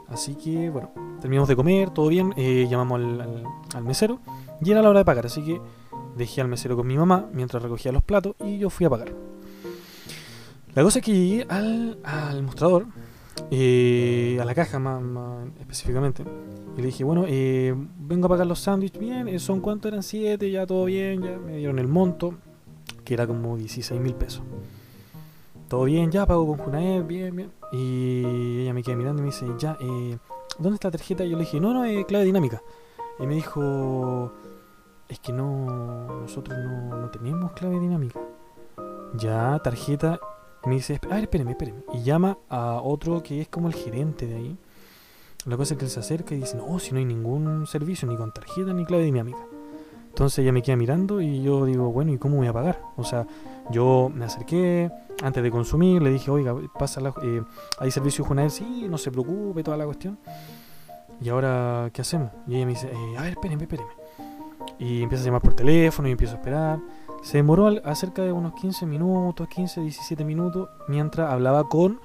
Así 0.08 0.34
que, 0.34 0.68
bueno, 0.70 0.90
terminamos 1.20 1.48
de 1.48 1.56
comer, 1.56 1.90
todo 1.90 2.08
bien, 2.08 2.34
eh, 2.36 2.66
llamamos 2.68 3.00
al, 3.00 3.44
al 3.74 3.84
mesero 3.84 4.18
y 4.60 4.70
era 4.70 4.82
la 4.82 4.90
hora 4.90 5.00
de 5.00 5.04
pagar, 5.04 5.26
así 5.26 5.44
que 5.44 5.60
dejé 6.18 6.40
al 6.40 6.48
mesero 6.48 6.76
con 6.76 6.86
mi 6.86 6.98
mamá 6.98 7.26
mientras 7.32 7.62
recogía 7.62 7.92
los 7.92 8.02
platos 8.02 8.34
y 8.44 8.58
yo 8.58 8.68
fui 8.68 8.84
a 8.84 8.90
pagar. 8.90 9.14
La 10.74 10.82
cosa 10.82 10.98
es 10.98 11.04
que 11.04 11.12
llegué 11.12 11.46
al, 11.48 12.42
mostrador, 12.42 12.86
eh, 13.50 14.38
a 14.40 14.44
la 14.44 14.54
caja 14.54 14.78
más, 14.78 15.02
específicamente, 15.58 16.24
y 16.76 16.80
le 16.80 16.86
dije, 16.86 17.04
bueno, 17.04 17.24
eh, 17.26 17.74
vengo 17.98 18.26
a 18.26 18.28
pagar 18.28 18.46
los 18.46 18.60
sándwiches, 18.60 19.00
bien, 19.00 19.28
eh, 19.28 19.38
¿son 19.38 19.60
cuánto 19.60 19.88
eran? 19.88 20.02
Siete, 20.02 20.50
ya 20.50 20.66
todo 20.66 20.84
bien, 20.84 21.22
ya 21.22 21.38
me 21.38 21.56
dieron 21.56 21.78
el 21.78 21.88
monto, 21.88 22.34
que 23.04 23.14
era 23.14 23.26
como 23.26 23.56
16 23.56 24.00
mil 24.00 24.14
pesos. 24.14 24.42
Todo 25.68 25.84
bien, 25.84 26.10
ya 26.10 26.26
pago 26.26 26.46
con 26.46 26.58
Junaed, 26.58 27.04
bien, 27.04 27.34
bien. 27.34 27.50
Y 27.72 28.60
ella 28.60 28.72
me 28.72 28.82
queda 28.82 28.96
mirando 28.96 29.20
y 29.20 29.26
me 29.26 29.30
dice, 29.32 29.46
ya, 29.58 29.76
¿dónde 30.58 30.74
está 30.74 30.88
la 30.88 30.92
tarjeta? 30.92 31.24
Y 31.24 31.30
yo 31.30 31.36
le 31.36 31.44
dije, 31.44 31.60
no, 31.60 31.74
no, 31.74 31.84
es 31.84 32.06
clave 32.06 32.24
dinámica. 32.24 32.62
Y 33.18 33.26
me 33.26 33.34
dijo, 33.34 34.32
es 35.08 35.18
que 35.20 35.32
no, 35.32 36.20
nosotros 36.20 36.58
no, 36.58 37.10
tenemos 37.10 37.52
clave 37.52 37.80
dinámica. 37.80 38.20
Ya, 39.14 39.58
tarjeta, 39.62 40.20
me 40.66 40.74
dice, 40.74 41.00
a 41.10 41.14
ver, 41.14 41.24
espéreme, 41.24 41.52
espéreme. 41.52 41.82
Y 41.94 42.02
llama 42.02 42.38
a 42.48 42.80
otro 42.82 43.22
que 43.22 43.40
es 43.40 43.48
como 43.48 43.68
el 43.68 43.74
gerente 43.74 44.26
de 44.26 44.36
ahí. 44.36 44.58
La 45.46 45.56
cosa 45.56 45.74
es 45.74 45.78
que 45.78 45.86
él 45.86 45.90
se 45.90 46.00
acerca 46.00 46.34
y 46.34 46.38
dice, 46.40 46.56
no, 46.56 46.78
si 46.78 46.92
no 46.92 46.98
hay 46.98 47.04
ningún 47.04 47.66
servicio, 47.66 48.06
ni 48.06 48.16
con 48.16 48.32
tarjeta, 48.32 48.72
ni 48.72 48.84
clave 48.84 49.04
dinámica. 49.04 49.38
Entonces 50.08 50.40
ella 50.40 50.52
me 50.52 50.62
queda 50.62 50.76
mirando 50.76 51.20
y 51.20 51.42
yo 51.42 51.64
digo, 51.64 51.90
bueno, 51.92 52.12
¿y 52.12 52.18
cómo 52.18 52.36
voy 52.36 52.48
a 52.48 52.52
pagar? 52.52 52.82
O 52.96 53.04
sea, 53.04 53.26
yo 53.70 54.10
me 54.12 54.24
acerqué 54.24 54.90
antes 55.22 55.42
de 55.42 55.50
consumir, 55.50 56.02
le 56.02 56.10
dije, 56.10 56.30
oiga, 56.30 56.54
pasa 56.78 57.00
la, 57.00 57.14
eh, 57.22 57.42
hay 57.78 57.90
servicio 57.90 58.24
Junael, 58.24 58.50
sí, 58.50 58.86
no 58.90 58.98
se 58.98 59.10
preocupe, 59.10 59.62
toda 59.62 59.76
la 59.76 59.84
cuestión. 59.84 60.18
Y 61.20 61.28
ahora, 61.28 61.90
¿qué 61.92 62.02
hacemos? 62.02 62.30
Y 62.46 62.56
ella 62.56 62.66
me 62.66 62.72
dice, 62.72 62.90
eh, 62.92 63.16
a 63.16 63.22
ver, 63.22 63.30
espéreme, 63.32 63.62
espéreme. 63.62 63.97
Y 64.78 65.02
empieza 65.02 65.24
a 65.24 65.26
llamar 65.26 65.42
por 65.42 65.54
teléfono 65.54 66.08
y 66.08 66.12
empiezo 66.12 66.34
a 66.34 66.36
esperar. 66.36 66.80
Se 67.22 67.38
demoró 67.38 67.68
acerca 67.84 68.22
de 68.22 68.32
unos 68.32 68.54
15 68.54 68.86
minutos, 68.86 69.48
15, 69.48 69.80
17 69.80 70.24
minutos, 70.24 70.68
mientras 70.86 71.30
hablaba 71.30 71.68
con 71.68 72.00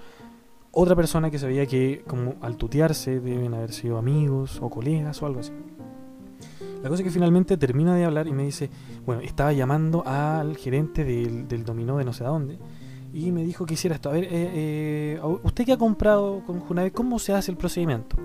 otra 0.71 0.95
persona 0.95 1.29
que 1.29 1.37
sabía 1.37 1.67
que 1.67 2.03
como 2.07 2.35
al 2.41 2.57
tutearse 2.57 3.19
deben 3.19 3.53
haber 3.53 3.71
sido 3.73 3.97
amigos 3.97 4.59
o 4.61 4.69
colegas 4.69 5.21
o 5.21 5.27
algo 5.27 5.41
así. 5.41 5.53
La 6.81 6.89
cosa 6.89 7.01
es 7.01 7.07
que 7.07 7.13
finalmente 7.13 7.57
termina 7.57 7.95
de 7.95 8.05
hablar 8.05 8.27
y 8.27 8.33
me 8.33 8.43
dice, 8.43 8.69
bueno, 9.05 9.21
estaba 9.21 9.53
llamando 9.53 10.05
al 10.05 10.57
gerente 10.57 11.05
del, 11.05 11.47
del 11.47 11.63
dominó 11.63 11.97
de 11.97 12.05
no 12.05 12.11
sé 12.11 12.23
dónde 12.23 12.57
y 13.13 13.31
me 13.31 13.43
dijo 13.43 13.65
que 13.65 13.75
hiciera 13.75 13.95
esto. 13.95 14.09
A 14.09 14.13
ver, 14.13 14.25
eh, 14.25 14.29
eh, 14.31 15.19
usted 15.43 15.65
que 15.65 15.73
ha 15.73 15.77
comprado 15.77 16.41
con 16.45 16.59
Junave, 16.59 16.91
¿cómo 16.91 17.19
se 17.19 17.33
hace 17.33 17.51
el 17.51 17.57
procedimiento? 17.57 18.17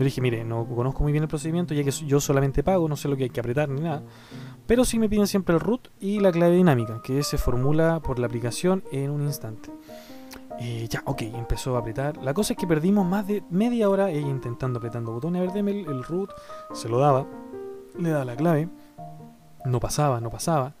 Yo 0.00 0.04
le 0.04 0.08
dije, 0.08 0.22
mire, 0.22 0.44
no 0.44 0.64
conozco 0.64 1.02
muy 1.02 1.12
bien 1.12 1.24
el 1.24 1.28
procedimiento, 1.28 1.74
ya 1.74 1.84
que 1.84 1.90
yo 1.90 2.20
solamente 2.20 2.62
pago, 2.62 2.88
no 2.88 2.96
sé 2.96 3.06
lo 3.06 3.18
que 3.18 3.24
hay 3.24 3.28
que 3.28 3.40
apretar 3.40 3.68
ni 3.68 3.82
nada. 3.82 4.02
Pero 4.66 4.86
sí 4.86 4.98
me 4.98 5.10
piden 5.10 5.26
siempre 5.26 5.54
el 5.54 5.60
root 5.60 5.88
y 6.00 6.20
la 6.20 6.32
clave 6.32 6.56
dinámica, 6.56 7.02
que 7.02 7.22
se 7.22 7.36
formula 7.36 8.00
por 8.00 8.18
la 8.18 8.24
aplicación 8.24 8.82
en 8.92 9.10
un 9.10 9.20
instante. 9.24 9.68
Eh, 10.58 10.86
ya, 10.88 11.02
ok, 11.04 11.20
empezó 11.20 11.76
a 11.76 11.80
apretar. 11.80 12.16
La 12.16 12.32
cosa 12.32 12.54
es 12.54 12.58
que 12.58 12.66
perdimos 12.66 13.04
más 13.04 13.26
de 13.26 13.44
media 13.50 13.90
hora 13.90 14.08
ella 14.08 14.26
intentando 14.26 14.78
apretando 14.78 15.12
botones. 15.12 15.42
A 15.42 15.44
ver, 15.44 15.52
deme 15.52 15.72
el, 15.72 16.02
root. 16.02 16.30
Se 16.72 16.88
lo 16.88 16.98
daba. 16.98 17.26
Le 17.98 18.08
daba 18.08 18.24
la 18.24 18.36
clave. 18.36 18.70
No 19.66 19.80
pasaba, 19.80 20.18
no 20.18 20.30
pasaba. 20.30 20.72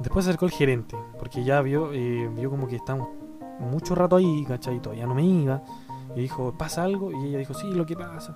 Después 0.00 0.26
acercó 0.26 0.44
el 0.44 0.52
gerente, 0.52 0.98
porque 1.18 1.44
ya 1.44 1.62
vio, 1.62 1.94
eh, 1.94 2.28
vio 2.36 2.50
como 2.50 2.68
que 2.68 2.76
estamos 2.76 3.08
mucho 3.58 3.94
rato 3.94 4.16
ahí, 4.16 4.44
¿cachai? 4.46 4.82
Todavía 4.82 5.06
no 5.06 5.14
me 5.14 5.24
iba. 5.24 5.62
Y 6.16 6.20
dijo, 6.20 6.54
¿pasa 6.56 6.84
algo? 6.84 7.10
Y 7.12 7.28
ella 7.28 7.38
dijo, 7.38 7.54
sí, 7.54 7.72
lo 7.72 7.86
que 7.86 7.96
pasa. 7.96 8.34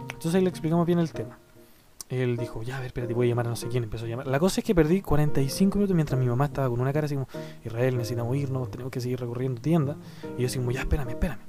Entonces 0.00 0.34
ahí 0.34 0.42
le 0.42 0.50
explicamos 0.50 0.86
bien 0.86 0.98
el 0.98 1.12
tema. 1.12 1.38
Él 2.08 2.36
dijo, 2.36 2.62
ya, 2.62 2.76
a 2.76 2.80
ver, 2.80 2.88
espérate, 2.88 3.14
voy 3.14 3.26
a 3.26 3.30
llamar 3.30 3.46
a 3.46 3.50
no 3.50 3.56
sé 3.56 3.66
quién. 3.68 3.82
Empezó 3.82 4.04
a 4.04 4.08
llamar. 4.08 4.26
La 4.28 4.38
cosa 4.38 4.60
es 4.60 4.64
que 4.64 4.74
perdí 4.74 5.02
45 5.02 5.76
minutos 5.76 5.96
mientras 5.96 6.18
mi 6.20 6.26
mamá 6.26 6.44
estaba 6.46 6.68
con 6.68 6.80
una 6.80 6.92
cara 6.92 7.06
así 7.06 7.14
como, 7.14 7.26
Israel, 7.64 7.96
necesitamos 7.96 8.36
irnos, 8.36 8.70
tenemos 8.70 8.92
que 8.92 9.00
seguir 9.00 9.18
recorriendo 9.18 9.60
tiendas. 9.60 9.96
Y 10.38 10.42
yo 10.42 10.46
así 10.46 10.58
como, 10.58 10.70
ya, 10.70 10.80
espérame, 10.80 11.10
espérame. 11.10 11.40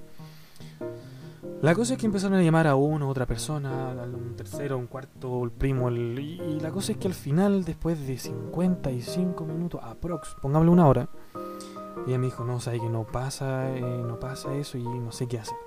La 1.61 1.73
cosa 1.73 1.93
es 1.93 1.99
que 1.99 2.05
empezaron 2.05 2.37
a 2.37 2.43
llamar 2.43 2.67
a 2.67 2.75
uno, 2.75 3.09
otra 3.09 3.25
persona, 3.25 3.91
a 3.91 4.03
un 4.03 4.35
tercero, 4.35 4.77
un 4.77 4.85
cuarto, 4.85 5.43
el 5.43 5.49
primo. 5.49 5.89
El, 5.89 6.17
y, 6.19 6.59
la 6.59 6.69
cosa 6.71 6.91
es 6.91 6.99
que 6.99 7.07
al 7.07 7.15
final, 7.15 7.65
después 7.65 8.05
de 8.05 8.17
55 8.17 9.43
minutos, 9.45 9.81
aprox, 9.83 10.35
pongámosle 10.39 10.71
una 10.71 10.87
hora, 10.87 11.09
ella 12.07 12.17
me 12.17 12.25
dijo, 12.25 12.43
no, 12.43 12.59
sabes 12.59 12.81
que 12.81 12.89
no 12.89 13.05
pasa, 13.05 13.75
eh, 13.75 13.81
no 13.81 14.19
pasa 14.19 14.55
eso 14.55 14.77
y 14.77 14.83
no 14.83 15.11
sé 15.11 15.27
qué 15.27 15.39
hacer. 15.39 15.57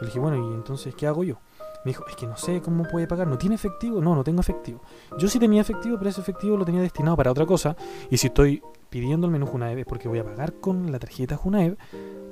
Le 0.00 0.06
dije, 0.06 0.18
bueno, 0.18 0.36
¿y 0.36 0.54
entonces 0.54 0.94
qué 0.94 1.06
hago 1.06 1.22
yo? 1.24 1.36
Me 1.84 1.90
dijo, 1.90 2.04
es 2.08 2.16
que 2.16 2.26
no 2.26 2.36
sé 2.36 2.60
cómo 2.60 2.84
puede 2.84 3.06
pagar. 3.06 3.26
¿No 3.26 3.38
tiene 3.38 3.56
efectivo? 3.56 4.00
No, 4.00 4.14
no 4.14 4.22
tengo 4.22 4.40
efectivo. 4.40 4.80
Yo 5.18 5.28
sí 5.28 5.38
tenía 5.38 5.60
efectivo, 5.60 5.96
pero 5.98 6.10
ese 6.10 6.20
efectivo 6.20 6.56
lo 6.56 6.64
tenía 6.64 6.80
destinado 6.80 7.16
para 7.16 7.30
otra 7.30 7.44
cosa. 7.44 7.76
Y 8.08 8.16
si 8.18 8.28
estoy 8.28 8.62
pidiendo 8.88 9.26
el 9.26 9.32
menú 9.32 9.46
Junaev 9.46 9.78
es 9.78 9.86
porque 9.86 10.08
voy 10.08 10.18
a 10.18 10.24
pagar 10.24 10.54
con 10.54 10.92
la 10.92 10.98
tarjeta 10.98 11.36
Junaev. 11.36 11.76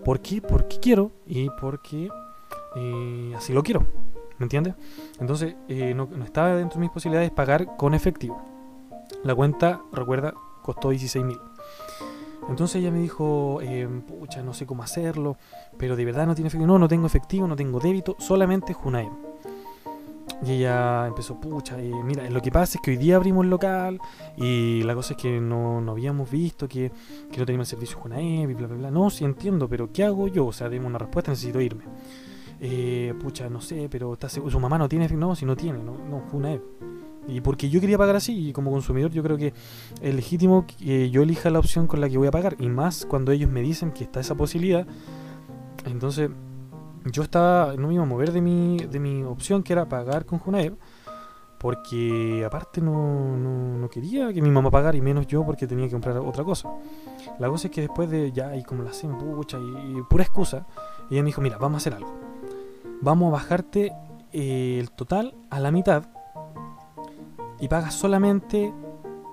¿Por 0.04 0.20
qué? 0.20 0.40
Porque 0.40 0.78
quiero 0.78 1.10
y 1.26 1.48
porque 1.60 2.08
eh, 2.76 3.34
así 3.36 3.52
lo 3.52 3.62
quiero. 3.62 3.86
¿Me 4.38 4.44
entiendes? 4.44 4.74
Entonces, 5.18 5.54
eh, 5.68 5.94
no, 5.94 6.08
estaba 6.24 6.54
dentro 6.54 6.76
de 6.76 6.80
mis 6.80 6.90
posibilidades 6.90 7.30
pagar 7.30 7.76
con 7.76 7.92
efectivo. 7.94 8.40
La 9.24 9.34
cuenta, 9.34 9.82
recuerda, 9.92 10.32
costó 10.62 10.90
16 10.90 11.24
mil. 11.24 11.38
Entonces 12.48 12.76
ella 12.76 12.90
me 12.90 12.98
dijo, 12.98 13.60
eh, 13.62 13.88
pucha, 14.06 14.42
no 14.42 14.54
sé 14.54 14.66
cómo 14.66 14.82
hacerlo, 14.82 15.36
pero 15.76 15.96
de 15.96 16.04
verdad 16.04 16.26
no 16.26 16.34
tiene 16.34 16.48
efectivo. 16.48 16.66
No, 16.66 16.78
no 16.78 16.88
tengo 16.88 17.06
efectivo, 17.06 17.46
no 17.46 17.56
tengo 17.56 17.78
débito, 17.78 18.16
solamente 18.18 18.72
Junaev. 18.72 19.10
Y 20.44 20.52
ella 20.52 21.06
empezó, 21.06 21.38
pucha, 21.38 21.78
eh, 21.78 21.92
mira, 22.04 22.28
lo 22.30 22.40
que 22.40 22.50
pasa 22.50 22.78
es 22.78 22.82
que 22.82 22.92
hoy 22.92 22.96
día 22.96 23.16
abrimos 23.16 23.44
el 23.44 23.50
local 23.50 24.00
y 24.36 24.82
la 24.84 24.94
cosa 24.94 25.12
es 25.12 25.20
que 25.20 25.38
no, 25.38 25.80
no 25.82 25.92
habíamos 25.92 26.30
visto 26.30 26.66
que, 26.66 26.90
que, 27.30 27.38
no 27.38 27.44
teníamos 27.44 27.68
el 27.68 27.78
servicio 27.78 27.98
Junaev 27.98 28.50
y 28.50 28.54
bla, 28.54 28.66
bla, 28.66 28.76
bla. 28.76 28.90
No, 28.90 29.10
sí 29.10 29.24
entiendo, 29.24 29.68
pero 29.68 29.92
¿qué 29.92 30.04
hago 30.04 30.28
yo? 30.28 30.46
O 30.46 30.52
sea, 30.52 30.68
demos 30.68 30.88
una 30.88 30.98
respuesta, 30.98 31.30
necesito 31.30 31.60
irme. 31.60 31.84
Eh, 32.58 33.14
pucha, 33.20 33.50
no 33.50 33.60
sé, 33.60 33.88
pero 33.90 34.14
está 34.14 34.28
su 34.28 34.60
mamá 34.60 34.78
no 34.78 34.88
tiene, 34.88 35.08
no, 35.08 35.34
si 35.34 35.44
no 35.44 35.56
tiene, 35.56 35.82
no, 35.82 35.98
no 36.08 36.20
Junaev. 36.30 36.62
Y 37.28 37.40
porque 37.40 37.68
yo 37.68 37.80
quería 37.80 37.98
pagar 37.98 38.16
así, 38.16 38.48
y 38.48 38.52
como 38.52 38.70
consumidor 38.70 39.10
yo 39.10 39.22
creo 39.22 39.36
que 39.36 39.52
es 40.00 40.14
legítimo 40.14 40.66
que 40.66 41.10
yo 41.10 41.22
elija 41.22 41.50
la 41.50 41.58
opción 41.58 41.86
con 41.86 42.00
la 42.00 42.08
que 42.08 42.18
voy 42.18 42.28
a 42.28 42.30
pagar. 42.30 42.56
Y 42.58 42.68
más 42.68 43.06
cuando 43.06 43.32
ellos 43.32 43.50
me 43.50 43.60
dicen 43.60 43.92
que 43.92 44.04
está 44.04 44.20
esa 44.20 44.34
posibilidad. 44.34 44.86
Entonces 45.84 46.30
yo 47.04 47.22
estaba, 47.22 47.74
no 47.76 47.88
me 47.88 47.94
iba 47.94 48.02
a 48.02 48.06
mover 48.06 48.32
de 48.32 48.40
mi, 48.40 48.78
de 48.78 48.98
mi 48.98 49.22
opción 49.22 49.62
que 49.62 49.72
era 49.72 49.88
pagar 49.88 50.26
con 50.26 50.38
Junaev, 50.38 50.76
porque 51.58 52.42
aparte 52.46 52.80
no, 52.80 53.36
no, 53.36 53.88
quería 53.90 54.32
que 54.32 54.40
mi 54.40 54.50
mamá 54.50 54.70
pagara 54.70 54.96
y 54.96 55.00
menos 55.00 55.26
yo 55.26 55.44
porque 55.44 55.66
tenía 55.66 55.86
que 55.86 55.92
comprar 55.92 56.16
otra 56.18 56.42
cosa. 56.42 56.70
La 57.38 57.48
cosa 57.48 57.68
es 57.68 57.74
que 57.74 57.82
después 57.82 58.08
de 58.10 58.32
ya 58.32 58.56
y 58.56 58.62
como 58.62 58.82
la 58.82 58.90
hacen 58.90 59.16
pucha 59.18 59.58
y, 59.58 60.00
pura 60.08 60.24
excusa, 60.24 60.66
ella 61.10 61.22
me 61.22 61.26
dijo, 61.26 61.40
mira, 61.40 61.58
vamos 61.58 61.76
a 61.76 61.78
hacer 61.78 61.94
algo. 61.94 62.14
Vamos 63.02 63.28
a 63.28 63.32
bajarte 63.32 63.92
eh, 64.32 64.78
el 64.80 64.90
total 64.90 65.34
a 65.50 65.60
la 65.60 65.70
mitad 65.70 66.04
y 67.60 67.68
pagas 67.68 67.94
solamente 67.94 68.72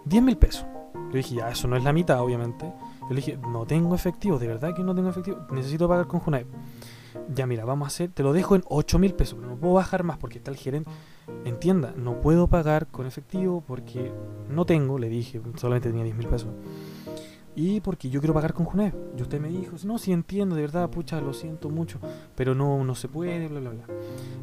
10 0.06 0.24
mil 0.24 0.38
pesos. 0.38 0.66
Yo 0.94 1.14
dije, 1.14 1.36
ya, 1.36 1.50
eso 1.50 1.68
no 1.68 1.78
es 1.78 1.84
la 1.84 1.94
mitad, 1.94 2.20
obviamente. 2.22 2.72
Yo 3.02 3.10
le 3.10 3.16
dije, 3.16 3.38
no 3.38 3.66
tengo 3.66 3.96
efectivo, 3.96 4.38
de 4.38 4.48
verdad 4.48 4.76
que 4.76 4.84
no 4.84 4.94
tengo 4.94 5.10
efectivo, 5.10 5.48
necesito 5.52 5.88
pagar 5.88 6.08
con 6.08 6.20
Junaev 6.20 6.48
ya 7.34 7.46
mira, 7.46 7.66
vamos 7.66 7.86
a 7.86 7.88
hacer, 7.88 8.10
te 8.12 8.24
lo 8.24 8.34
dejo 8.34 8.56
en 8.56 8.64
8 8.68 9.00
mil 9.00 9.14
pesos, 9.14 9.40
no 9.40 9.56
puedo 9.56 9.74
bajar 9.74 10.04
más 10.04 10.18
porque 10.18 10.38
está 10.38 10.52
el 10.52 10.58
gerente. 10.58 10.90
Entienda, 11.44 11.94
no 11.96 12.22
puedo 12.22 12.48
pagar 12.48 12.88
con 12.88 13.06
efectivo 13.06 13.64
porque 13.66 14.12
no 14.50 14.66
tengo, 14.66 14.98
le 14.98 15.10
dije, 15.10 15.42
solamente 15.56 15.90
tenía 15.90 16.06
10 16.06 16.16
mil 16.16 16.28
pesos. 16.28 16.50
Y 17.60 17.82
porque 17.82 18.08
yo 18.12 18.20
quiero 18.20 18.36
pagar 18.36 18.54
con 18.54 18.68
Junet. 18.68 18.96
Y 19.18 19.22
usted 19.24 19.42
me 19.42 19.50
dijo, 19.50 19.76
no, 19.84 19.98
sí 19.98 20.12
entiendo, 20.12 20.56
de 20.56 20.62
verdad, 20.62 20.88
pucha, 20.92 21.20
lo 21.20 21.34
siento 21.34 21.70
mucho, 21.70 21.98
pero 22.36 22.54
no, 22.54 22.84
no 22.84 22.94
se 22.94 23.08
puede, 23.08 23.48
bla, 23.48 23.60
bla, 23.60 23.72
bla. 23.72 23.84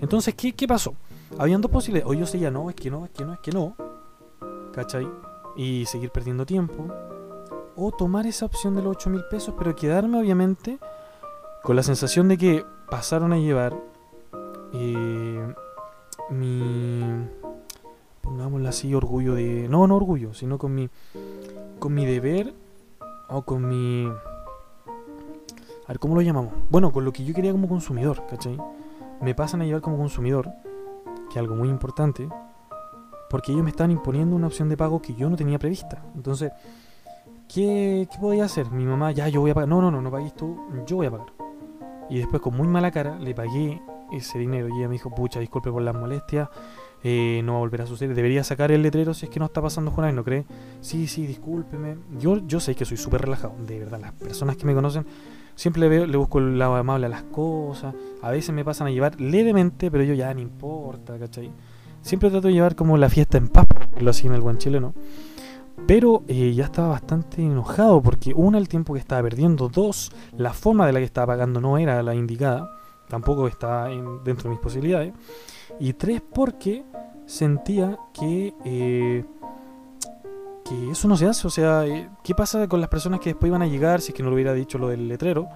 Entonces, 0.01 0.35
¿qué, 0.35 0.53
qué 0.53 0.67
pasó? 0.67 0.97
Habían 1.39 1.61
dos 1.61 1.71
posibilidades. 1.71 2.11
O 2.11 2.15
yo 2.15 2.27
decía, 2.27 2.51
no, 2.51 2.69
es 2.69 2.75
que 2.75 2.91
no, 2.91 3.05
es 3.05 3.13
que 3.13 3.25
no, 3.25 3.35
es 3.35 3.39
que 3.39 3.53
no. 3.53 3.77
¿Cachai? 4.73 5.07
Y 5.57 5.87
seguir 5.87 6.11
perdiendo 6.11 6.45
tiempo. 6.45 6.89
O 7.77 7.93
tomar 7.93 8.27
esa 8.27 8.47
opción 8.47 8.75
de 8.75 8.83
los 8.83 8.97
8 8.97 9.11
mil 9.11 9.23
pesos, 9.31 9.55
pero 9.57 9.77
quedarme, 9.77 10.19
obviamente, 10.19 10.81
con 11.63 11.77
la 11.77 11.85
sensación 11.85 12.27
de 12.27 12.37
que 12.37 12.67
pasaron 12.91 13.33
a 13.33 13.39
llevar 13.39 13.81
eh, 14.73 15.55
mi 16.31 17.01
pongámoslo 18.23 18.69
así 18.69 18.93
orgullo 18.95 19.35
de 19.35 19.69
no 19.69 19.87
no 19.87 19.97
orgullo 19.97 20.33
sino 20.33 20.57
con 20.59 20.75
mi 20.75 20.89
con 21.79 21.93
mi 21.93 22.07
deber 22.07 22.55
o 23.35 23.43
con 23.43 23.67
mi 23.67 24.07
a 24.07 25.89
ver 25.89 25.99
cómo 25.99 26.15
lo 26.15 26.23
llamamos 26.23 26.53
bueno 26.71 26.93
con 26.93 27.05
lo 27.05 27.13
que 27.13 27.25
yo 27.25 27.35
quería 27.35 27.53
como 27.53 27.69
consumidor 27.69 28.23
¿cachai? 28.29 28.59
me 29.21 29.35
pasan 29.35 29.63
a 29.63 29.65
llevar 29.65 29.83
como 29.83 29.97
consumidor 29.97 30.51
que 31.29 31.33
es 31.33 31.37
algo 31.37 31.55
muy 31.55 31.69
importante 31.69 32.29
porque 33.31 33.53
ellos 33.53 33.65
me 33.65 33.71
están 33.71 33.91
imponiendo 33.91 34.37
una 34.37 34.47
opción 34.47 34.69
de 34.69 34.77
pago 34.77 35.03
que 35.03 35.15
yo 35.15 35.29
no 35.29 35.37
tenía 35.37 35.59
prevista 35.59 36.03
entonces 36.15 36.53
¿qué, 37.53 38.09
podía 38.21 38.45
hacer? 38.45 38.71
mi 38.71 38.85
mamá 38.85 39.13
ya 39.13 39.29
yo 39.29 39.41
voy 39.41 39.51
a 39.51 39.55
pagar 39.55 39.69
no 39.69 39.81
no 39.81 39.91
no 39.91 40.01
no 40.01 40.11
pagues 40.11 40.35
tú 40.35 40.57
yo 40.87 40.97
voy 40.97 41.07
a 41.07 41.11
pagar 41.11 41.33
y 42.09 42.19
después 42.19 42.41
con 42.41 42.57
muy 42.57 42.69
mala 42.69 42.91
cara 42.91 43.19
le 43.19 43.35
pagué 43.35 43.81
ese 44.13 44.39
dinero 44.39 44.69
y 44.69 44.79
ella 44.79 44.89
me 44.89 44.95
dijo, 44.95 45.11
pucha, 45.11 45.41
disculpe 45.41 45.71
por 45.71 45.83
las 45.83 45.95
molestias, 45.95 46.49
eh, 47.07 47.43
no 47.45 47.53
va 47.53 47.59
a 47.59 47.61
volver 47.61 47.83
a 47.83 47.87
suceder. 47.87 48.17
Debería 48.17 48.43
sacar 48.43 48.73
el 48.73 48.83
letrero 48.83 49.13
si 49.13 49.27
es 49.27 49.31
que 49.31 49.39
no 49.39 49.47
está 49.47 49.61
pasando 49.61 49.91
Juan 49.91 50.17
¿no 50.17 50.25
cree? 50.25 50.47
Sí, 50.81 51.07
sí, 51.07 51.27
discúlpeme. 51.27 51.97
Yo, 52.19 52.39
yo 52.47 52.61
sé 52.61 52.75
que 52.75 52.87
soy 52.87 52.97
súper 52.97 53.21
relajado, 53.21 53.55
de 53.67 53.79
verdad. 53.79 54.01
Las 54.01 54.13
personas 54.13 54.57
que 54.57 54.65
me 54.65 54.75
conocen 54.75 55.05
siempre 55.55 56.07
le 56.07 56.17
busco 56.17 56.39
el 56.39 56.59
lado 56.59 56.77
amable 56.77 57.05
a 57.07 57.11
las 57.11 57.23
cosas. 57.25 57.95
A 58.23 58.31
veces 58.31 58.55
me 58.55 58.65
pasan 58.65 58.87
a 58.87 58.91
llevar 58.91 59.21
levemente, 59.21 59.91
pero 59.91 60.03
yo 60.03 60.15
ya 60.15 60.33
no 60.33 60.41
importa, 60.41 61.19
¿cachai? 61.19 61.51
Siempre 62.01 62.31
trato 62.31 62.49
de 62.49 62.55
llevar 62.55 62.75
como 62.75 62.97
la 62.97 63.11
fiesta 63.11 63.37
en 63.37 63.49
paz, 63.49 63.67
lo 64.01 64.11
así 64.11 64.27
en 64.27 64.35
el 64.35 64.41
buen 64.41 64.57
chileno. 64.57 64.95
Pero 65.87 66.23
eh, 66.29 66.55
ya 66.55 66.65
estaba 66.65 66.89
bastante 66.89 67.43
enojado 67.43 68.01
porque 68.01 68.33
una, 68.35 68.57
el 68.57 68.69
tiempo 68.69 68.95
que 68.95 69.01
estaba 69.01 69.23
perdiendo, 69.23 69.69
dos, 69.69 70.11
la 70.39 70.55
forma 70.55 70.87
de 70.87 70.95
la 70.95 71.01
que 71.01 71.05
estaba 71.05 71.27
pagando 71.27 71.61
no 71.61 71.77
era 71.77 72.03
la 72.03 72.15
indicada, 72.15 72.71
tampoco 73.09 73.47
estaba 73.47 73.89
dentro 73.89 74.45
de 74.45 74.51
mis 74.51 74.61
posibilidades, 74.61 75.13
y 75.81 75.93
tres, 75.95 76.23
porque 76.23 76.85
sentía 77.27 77.99
que, 78.13 78.55
eh, 78.65 79.25
que 80.65 80.91
eso 80.91 81.09
no 81.09 81.17
se 81.17 81.27
hace, 81.27 81.47
o 81.47 81.51
sea, 81.51 81.87
eh, 81.87 82.09
¿qué 82.23 82.35
pasa 82.35 82.69
con 82.69 82.81
las 82.81 82.89
personas 82.89 83.21
que 83.21 83.31
después 83.31 83.49
iban 83.49 83.63
a 83.63 83.67
llegar 83.67 84.01
si 84.01 84.13
es 84.13 84.15
que 84.15 84.23
no 84.23 84.29
lo 84.31 84.35
hubiera 84.35 84.55
dicho 84.55 84.79
lo 84.79 84.89
del 84.89 85.09
letrero? 85.09 85.49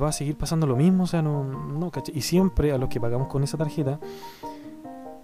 va 0.00 0.10
a 0.10 0.12
seguir 0.12 0.36
pasando 0.36 0.68
lo 0.68 0.76
mismo, 0.76 1.02
o 1.02 1.06
sea, 1.08 1.20
no, 1.20 1.42
no, 1.42 1.90
Y 2.14 2.20
siempre 2.20 2.70
a 2.70 2.78
los 2.78 2.88
que 2.88 3.00
pagamos 3.00 3.26
con 3.26 3.42
esa 3.42 3.58
tarjeta, 3.58 3.98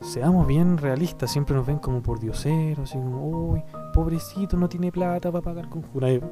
seamos 0.05 0.47
bien 0.47 0.79
realistas, 0.79 1.31
siempre 1.31 1.55
nos 1.57 1.67
ven 1.67 1.79
como 1.79 2.03
por 2.03 2.21
dioseros, 2.21 2.91
así 2.91 2.99
como, 2.99 3.27
uy, 3.27 3.63
pobrecito, 3.93 4.57
no 4.57 4.69
tiene 4.69 4.93
plata 4.93 5.33
para 5.33 5.43
pagar 5.43 5.69
con 5.69 5.83
Junaev. 5.83 6.23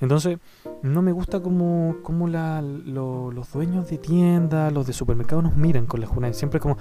Entonces, 0.00 0.38
no 0.82 1.02
me 1.02 1.12
gusta 1.12 1.40
como, 1.40 1.96
como 2.02 2.28
la, 2.28 2.60
los 2.60 3.52
dueños 3.52 3.88
de 3.88 3.98
tiendas, 3.98 4.72
los 4.72 4.86
de 4.86 4.92
supermercados 4.92 5.44
nos 5.44 5.56
miran 5.56 5.86
con 5.86 6.00
la 6.00 6.06
Junaev. 6.06 6.34
Siempre 6.34 6.60
como, 6.60 6.76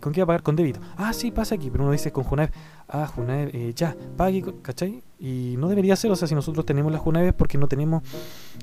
¿con 0.00 0.12
qué 0.12 0.20
va 0.20 0.24
a 0.24 0.26
pagar? 0.26 0.42
Con 0.42 0.56
débito. 0.56 0.80
Ah, 0.96 1.12
sí, 1.12 1.30
pasa 1.30 1.54
aquí, 1.54 1.70
pero 1.70 1.84
uno 1.84 1.92
dice 1.92 2.12
con 2.12 2.24
Junaev, 2.24 2.50
ah, 2.88 3.06
Junaev, 3.06 3.50
eh, 3.52 3.72
ya, 3.74 3.96
pague, 4.16 4.44
¿cachai? 4.62 5.02
Y 5.18 5.54
no 5.58 5.68
debería 5.68 5.96
ser, 5.96 6.10
o 6.10 6.16
sea, 6.16 6.28
si 6.28 6.34
nosotros 6.34 6.66
tenemos 6.66 6.92
la 6.92 6.98
Junaev 6.98 7.28
es 7.28 7.34
porque 7.34 7.58
no 7.58 7.68
tenemos 7.68 8.02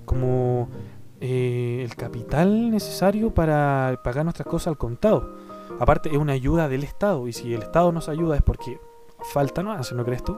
como 0.06 0.70
eh, 1.20 1.82
el 1.84 1.96
capital 1.96 2.72
necesario 2.72 3.34
para 3.34 4.00
pagar 4.04 4.26
nuestras 4.26 4.48
cosas 4.48 4.68
al 4.68 4.78
contado. 4.78 5.36
Aparte, 5.80 6.10
es 6.10 6.18
una 6.18 6.34
ayuda 6.34 6.68
del 6.68 6.84
Estado. 6.84 7.28
Y 7.28 7.34
si 7.34 7.54
el 7.54 7.62
Estado 7.62 7.92
nos 7.92 8.10
ayuda 8.10 8.36
es 8.36 8.42
porque 8.42 8.80
falta 9.34 9.62
no 9.62 9.78
¿no 9.78 10.06
crees 10.06 10.24
tú? 10.24 10.38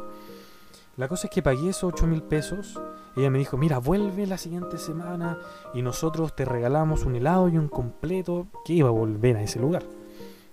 La 0.95 1.07
cosa 1.07 1.27
es 1.27 1.31
que 1.31 1.41
pagué 1.41 1.69
esos 1.69 1.85
8 1.93 2.05
mil 2.05 2.21
pesos. 2.21 2.79
Ella 3.15 3.29
me 3.29 3.39
dijo, 3.39 3.57
mira, 3.57 3.79
vuelve 3.79 4.27
la 4.27 4.37
siguiente 4.37 4.77
semana 4.77 5.39
y 5.73 5.81
nosotros 5.81 6.35
te 6.35 6.45
regalamos 6.45 7.05
un 7.05 7.15
helado 7.15 7.47
y 7.47 7.57
un 7.57 7.67
completo 7.67 8.47
que 8.65 8.73
iba 8.73 8.89
a 8.89 8.91
volver 8.91 9.37
a 9.37 9.43
ese 9.43 9.59
lugar. 9.59 9.83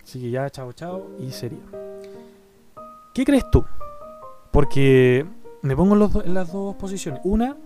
Así 0.03 0.21
que 0.21 0.31
ya, 0.31 0.49
chao, 0.51 0.73
chao, 0.73 1.07
y 1.19 1.31
sería. 1.31 1.61
¿Qué 3.15 3.25
crees 3.25 3.45
tú? 3.51 3.65
Porque 4.51 5.27
me 5.63 5.77
pongo 5.77 5.95
en, 5.95 6.01
los 6.01 6.15
en 6.17 6.35
las 6.35 6.53
dos 6.53 6.75
posiciones. 6.77 7.21
Una, 7.25 7.57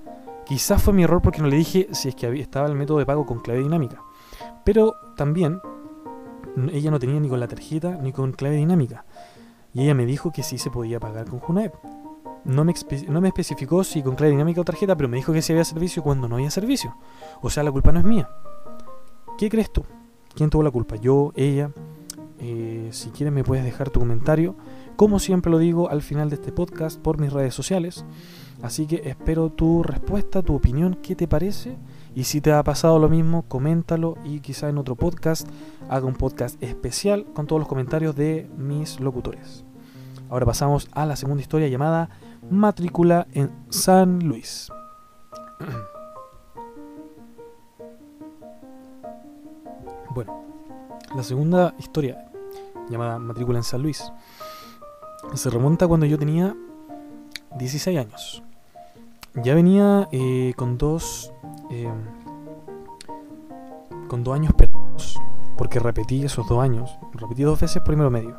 quizás 0.46 0.82
fue 0.82 0.92
mi 0.92 1.04
error 1.04 1.22
porque 1.22 1.40
no 1.40 1.48
le 1.48 1.56
dije 1.56 1.88
si 1.92 2.08
es 2.08 2.14
que 2.14 2.26
había- 2.26 2.42
estaba 2.42 2.66
el 2.68 2.74
método 2.74 2.98
de 2.98 3.06
pago 3.06 3.24
con 3.26 3.40
clave 3.40 3.60
dinámica. 3.60 4.02
Pero 4.64 4.94
también 5.16 5.60
ella 6.72 6.90
no 6.90 6.98
tenía 6.98 7.20
ni 7.20 7.28
con 7.28 7.40
la 7.40 7.48
tarjeta 7.48 7.98
ni 8.00 8.12
con 8.12 8.32
clave 8.32 8.56
dinámica. 8.56 9.04
Y 9.72 9.82
ella 9.82 9.94
me 9.94 10.06
dijo 10.06 10.30
que 10.32 10.42
sí 10.42 10.58
se 10.58 10.70
podía 10.70 11.00
pagar 11.00 11.28
con 11.28 11.40
Junaep. 11.40 11.74
No 12.44 12.64
me, 12.64 12.74
no 13.08 13.20
me 13.20 13.28
especificó 13.28 13.82
si 13.84 14.02
con 14.02 14.16
clave 14.16 14.32
dinámica 14.32 14.60
o 14.60 14.64
tarjeta, 14.64 14.96
pero 14.96 15.08
me 15.08 15.16
dijo 15.16 15.32
que 15.32 15.40
sí 15.42 15.52
había 15.52 15.64
servicio 15.64 16.02
cuando 16.02 16.28
no 16.28 16.36
había 16.36 16.50
servicio. 16.50 16.94
O 17.40 17.48
sea, 17.50 17.62
la 17.62 17.72
culpa 17.72 17.90
no 17.90 18.00
es 18.00 18.04
mía. 18.04 18.28
¿Qué 19.38 19.48
crees 19.48 19.72
tú? 19.72 19.82
¿Quién 20.34 20.50
tuvo 20.50 20.62
la 20.62 20.70
culpa? 20.70 20.96
¿Yo? 20.96 21.32
¿Ella? 21.34 21.70
Eh, 22.46 22.88
si 22.92 23.08
quieres 23.08 23.32
me 23.32 23.42
puedes 23.42 23.64
dejar 23.64 23.88
tu 23.88 24.00
comentario. 24.00 24.54
Como 24.96 25.18
siempre 25.18 25.50
lo 25.50 25.56
digo 25.56 25.88
al 25.88 26.02
final 26.02 26.28
de 26.28 26.34
este 26.34 26.52
podcast 26.52 27.00
por 27.00 27.18
mis 27.18 27.32
redes 27.32 27.54
sociales. 27.54 28.04
Así 28.62 28.86
que 28.86 29.00
espero 29.06 29.48
tu 29.48 29.82
respuesta, 29.82 30.42
tu 30.42 30.54
opinión, 30.54 30.98
qué 31.02 31.16
te 31.16 31.26
parece. 31.26 31.78
Y 32.14 32.24
si 32.24 32.42
te 32.42 32.52
ha 32.52 32.62
pasado 32.62 32.98
lo 32.98 33.08
mismo, 33.08 33.46
coméntalo 33.48 34.18
y 34.24 34.40
quizá 34.40 34.68
en 34.68 34.76
otro 34.76 34.94
podcast 34.94 35.48
haga 35.88 36.06
un 36.06 36.16
podcast 36.16 36.62
especial 36.62 37.24
con 37.32 37.46
todos 37.46 37.60
los 37.60 37.68
comentarios 37.68 38.14
de 38.14 38.46
mis 38.58 39.00
locutores. 39.00 39.64
Ahora 40.28 40.44
pasamos 40.44 40.88
a 40.92 41.06
la 41.06 41.16
segunda 41.16 41.40
historia 41.40 41.68
llamada 41.68 42.10
Matrícula 42.50 43.26
en 43.32 43.50
San 43.70 44.18
Luis. 44.28 44.70
Bueno, 50.14 50.44
la 51.16 51.24
segunda 51.24 51.74
historia 51.76 52.30
llamada 52.88 53.18
Matrícula 53.18 53.58
en 53.58 53.64
San 53.64 53.82
Luis 53.82 54.04
se 55.34 55.50
remonta 55.50 55.88
cuando 55.88 56.06
yo 56.06 56.18
tenía 56.18 56.54
16 57.58 57.98
años. 57.98 58.42
Ya 59.42 59.54
venía 59.54 60.08
eh, 60.12 60.52
con 60.56 60.78
dos 60.78 61.32
eh, 61.70 61.90
con 64.08 64.22
dos 64.22 64.34
años 64.34 64.52
perdidos 64.52 65.18
porque 65.56 65.78
repetí 65.78 66.24
esos 66.24 66.48
dos 66.48 66.62
años, 66.62 66.98
repetí 67.12 67.42
dos 67.42 67.60
veces 67.60 67.82
primero 67.82 68.10
medio. 68.10 68.36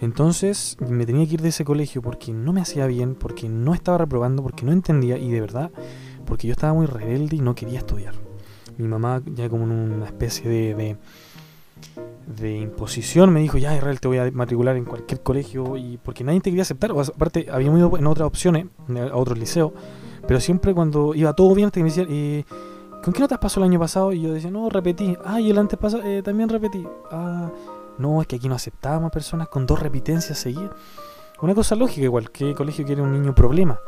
Entonces 0.00 0.76
me 0.80 1.06
tenía 1.06 1.26
que 1.26 1.34
ir 1.34 1.42
de 1.42 1.48
ese 1.50 1.64
colegio 1.64 2.02
porque 2.02 2.32
no 2.32 2.52
me 2.52 2.60
hacía 2.60 2.86
bien, 2.86 3.14
porque 3.14 3.48
no 3.48 3.74
estaba 3.74 3.98
reprobando, 3.98 4.42
porque 4.42 4.66
no 4.66 4.72
entendía 4.72 5.16
y 5.16 5.30
de 5.30 5.40
verdad, 5.40 5.70
porque 6.26 6.46
yo 6.46 6.52
estaba 6.52 6.74
muy 6.74 6.86
rebelde 6.86 7.36
y 7.36 7.40
no 7.40 7.54
quería 7.54 7.78
estudiar. 7.78 8.14
Mi 8.76 8.88
mamá 8.88 9.22
ya 9.24 9.48
como 9.48 9.64
en 9.64 9.70
una 9.70 10.06
especie 10.06 10.50
de, 10.50 10.74
de, 10.74 10.96
de 12.26 12.56
imposición 12.56 13.32
me 13.32 13.40
dijo, 13.40 13.58
ya 13.58 13.74
Israel 13.74 14.00
te 14.00 14.08
voy 14.08 14.18
a 14.18 14.30
matricular 14.30 14.76
en 14.76 14.84
cualquier 14.84 15.22
colegio 15.22 15.76
y 15.76 15.98
porque 15.98 16.24
nadie 16.24 16.40
te 16.40 16.50
quería 16.50 16.62
aceptar. 16.62 16.92
Aparte, 16.92 17.46
había 17.50 17.70
ido 17.70 17.96
en 17.96 18.06
otras 18.06 18.26
opciones, 18.26 18.66
a 18.88 19.16
otros 19.16 19.38
liceos, 19.38 19.72
pero 20.26 20.40
siempre 20.40 20.74
cuando 20.74 21.14
iba 21.14 21.32
todo 21.34 21.54
bien, 21.54 21.70
te 21.70 21.80
me 21.80 21.90
decían, 21.90 22.06
eh, 22.10 22.44
¿con 23.02 23.12
qué 23.12 23.20
notas 23.20 23.38
pasó 23.38 23.60
el 23.60 23.64
año 23.64 23.78
pasado? 23.78 24.12
Y 24.12 24.22
yo 24.22 24.32
decía, 24.32 24.50
no, 24.50 24.68
repetí. 24.70 25.16
Ah, 25.24 25.40
y 25.40 25.50
el 25.50 25.58
antes 25.58 25.78
pasado 25.78 26.02
eh, 26.04 26.22
también 26.22 26.48
repetí. 26.48 26.86
Ah, 27.10 27.50
no, 27.98 28.20
es 28.20 28.26
que 28.26 28.36
aquí 28.36 28.48
no 28.48 28.54
aceptábamos 28.54 29.12
personas 29.12 29.48
con 29.48 29.66
dos 29.66 29.80
repitencias 29.80 30.38
seguidas. 30.38 30.70
Una 31.40 31.54
cosa 31.54 31.74
lógica, 31.74 32.04
igual, 32.04 32.30
¿qué 32.30 32.54
colegio 32.54 32.84
quiere 32.86 33.02
un 33.02 33.12
niño 33.12 33.34
problema? 33.34 33.78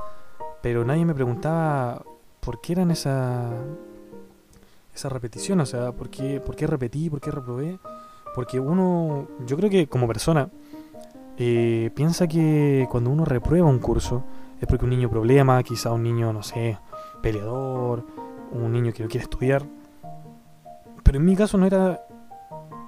Pero 0.63 0.85
nadie 0.85 1.05
me 1.05 1.15
preguntaba 1.15 2.03
por 2.41 2.61
qué 2.61 2.73
eran 2.73 2.91
esa, 2.91 3.51
esa 4.95 5.09
repetición, 5.09 5.61
o 5.61 5.67
sea, 5.67 5.93
¿por 5.93 6.11
qué, 6.11 6.41
por 6.41 6.55
qué 6.55 6.67
repetí, 6.67 7.09
por 7.09 7.21
qué 7.21 7.31
reprobé? 7.31 7.79
Porque 8.37 8.61
uno, 8.61 9.27
yo 9.47 9.57
creo 9.57 9.71
que 9.71 9.89
como 9.89 10.07
persona, 10.07 10.51
eh, 11.39 11.91
piensa 11.95 12.29
que 12.29 12.87
cuando 12.91 13.11
uno 13.11 13.25
reprueba 13.25 13.67
un 13.67 13.79
curso 13.79 14.23
es 14.61 14.69
porque 14.69 14.85
un 14.85 14.91
niño 14.91 15.09
problema, 15.11 15.63
quizá 15.63 15.91
un 15.93 16.03
niño, 16.03 16.33
no 16.33 16.43
sé, 16.43 16.79
peleador, 17.23 18.05
un 18.53 18.71
niño 18.73 18.93
que 18.93 19.03
no 19.03 19.09
quiere 19.09 19.25
estudiar. 19.25 19.65
Pero 21.03 21.19
en 21.19 21.25
mi 21.25 21.35
caso 21.35 21.57
no 21.57 21.67
era 21.67 22.01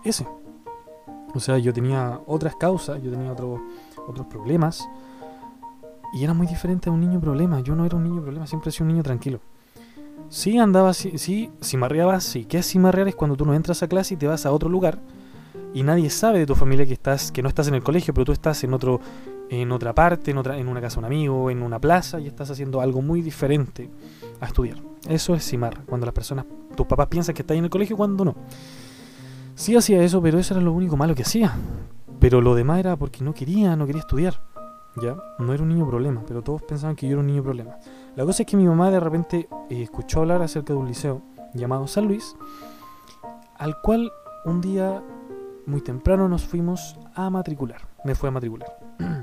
ese. 0.05 0.27
O 1.35 1.41
sea, 1.41 1.57
yo 1.59 1.73
tenía 1.73 2.21
otras 2.27 2.55
causas, 2.57 3.03
yo 3.03 3.11
tenía 3.11 3.33
otro- 3.33 3.61
otros 4.07 4.27
problemas. 4.27 4.87
Y 6.15 6.25
era 6.25 6.35
muy 6.35 6.47
diferente 6.47 6.89
a 6.91 6.93
un 6.93 7.01
niño 7.01 7.21
problema. 7.21 7.61
Yo 7.61 7.75
no 7.75 7.85
era 7.87 7.97
un 7.97 8.05
niño 8.05 8.21
problema, 8.23 8.47
siempre 8.47 8.69
he 8.69 8.73
sido 8.73 8.85
un 8.85 8.93
niño 8.93 9.03
tranquilo. 9.03 9.41
Sí 10.31 10.59
andaba, 10.59 10.93
sí, 10.93 11.17
sí 11.17 11.51
cimarreaba, 11.63 12.21
sí. 12.21 12.45
¿Qué 12.45 12.59
es 12.59 12.67
cimarrear? 12.71 13.09
Es 13.09 13.15
cuando 13.15 13.35
tú 13.37 13.47
no 13.47 13.55
entras 13.55 13.83
a 13.83 13.89
clase 13.89 14.13
y 14.15 14.17
te 14.19 14.27
vas 14.27 14.45
a 14.45 14.53
otro 14.53 14.69
lugar 14.69 14.99
y 15.79 15.85
nadie 15.85 16.11
sabe 16.11 16.41
de 16.41 16.47
tu 16.47 16.57
familia 16.57 16.85
que 16.85 16.95
estás, 16.95 17.31
que 17.31 17.41
no 17.41 17.49
estás 17.49 17.69
en 17.69 17.75
el 17.75 17.85
colegio, 17.85 18.13
pero 18.13 18.25
tú 18.25 18.33
estás 18.33 18.65
en 18.65 18.75
otro, 18.75 19.01
en 19.49 19.71
otra 19.71 19.95
parte, 19.95 20.33
en 20.33 20.67
una 20.67 20.81
casa 20.81 20.97
de 20.97 20.99
un 20.99 21.05
amigo, 21.05 21.51
en 21.51 21.63
una 21.63 21.79
plaza 21.79 22.19
y 22.19 22.27
estás 22.27 22.51
haciendo 22.51 22.81
algo 22.81 23.01
muy 23.01 23.23
diferente 23.23 23.89
a 24.41 24.47
estudiar. 24.47 24.83
Eso 25.09 25.37
es 25.37 25.49
cimar, 25.49 25.85
cuando 25.85 26.05
las 26.05 26.13
personas, 26.13 26.47
tus 26.75 26.85
papás 26.85 27.07
piensan 27.07 27.33
que 27.33 27.43
estás 27.43 27.57
en 27.57 27.63
el 27.63 27.71
colegio 27.71 27.97
cuando 27.97 28.25
no. 28.25 28.35
Sí 29.55 29.77
hacía 29.77 30.03
eso, 30.03 30.21
pero 30.21 30.41
eso 30.41 30.53
era 30.53 30.61
lo 30.65 30.73
único 30.73 30.97
malo 30.97 31.15
que 31.15 31.23
hacía. 31.23 31.55
Pero 32.19 32.41
lo 32.41 32.57
demás 32.57 32.81
era 32.81 32.97
porque 32.97 33.23
no 33.23 33.33
quería, 33.33 33.77
no 33.77 33.87
quería 33.87 34.01
estudiar. 34.01 34.43
Ya, 35.01 35.15
no 35.39 35.55
era 35.55 35.63
un 35.63 35.69
niño 35.69 35.87
problema, 35.87 36.25
pero 36.27 36.43
todos 36.43 36.61
pensaban 36.63 36.97
que 36.97 37.07
yo 37.07 37.13
era 37.13 37.21
un 37.21 37.29
niño 37.29 37.45
problema. 37.45 37.77
La 38.17 38.25
cosa 38.25 38.43
es 38.43 38.49
que 38.49 38.57
mi 38.57 38.65
mamá 38.65 38.91
de 38.91 38.99
repente 38.99 39.49
eh, 39.71 39.83
escuchó 39.83 40.23
hablar 40.23 40.43
acerca 40.43 40.73
de 40.73 40.81
un 40.81 40.89
liceo 40.89 41.23
llamado 41.55 41.87
San 41.87 42.09
Luis, 42.09 42.35
al 43.59 43.81
cual 43.81 44.11
un 44.45 44.61
día 44.61 45.05
muy 45.69 45.81
temprano 45.83 46.29
nos 46.29 46.45
fuimos 46.45 46.97
a 47.15 47.31
matricular. 47.31 47.83
Me 48.05 48.15
fue 48.15 48.29
a 48.31 48.33
matricular. 48.33 48.79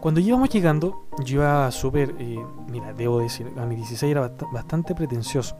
Cuando 0.00 0.20
íbamos 0.20 0.48
llegando, 0.48 1.06
yo 1.24 1.36
iba 1.42 1.70
súper, 1.70 2.14
eh, 2.18 2.38
mira, 2.70 2.92
debo 2.94 3.18
decir, 3.20 3.50
a 3.58 3.66
mis 3.66 3.78
16 3.78 4.10
era 4.12 4.22
bast- 4.28 4.50
bastante 4.52 4.94
pretencioso. 4.94 5.56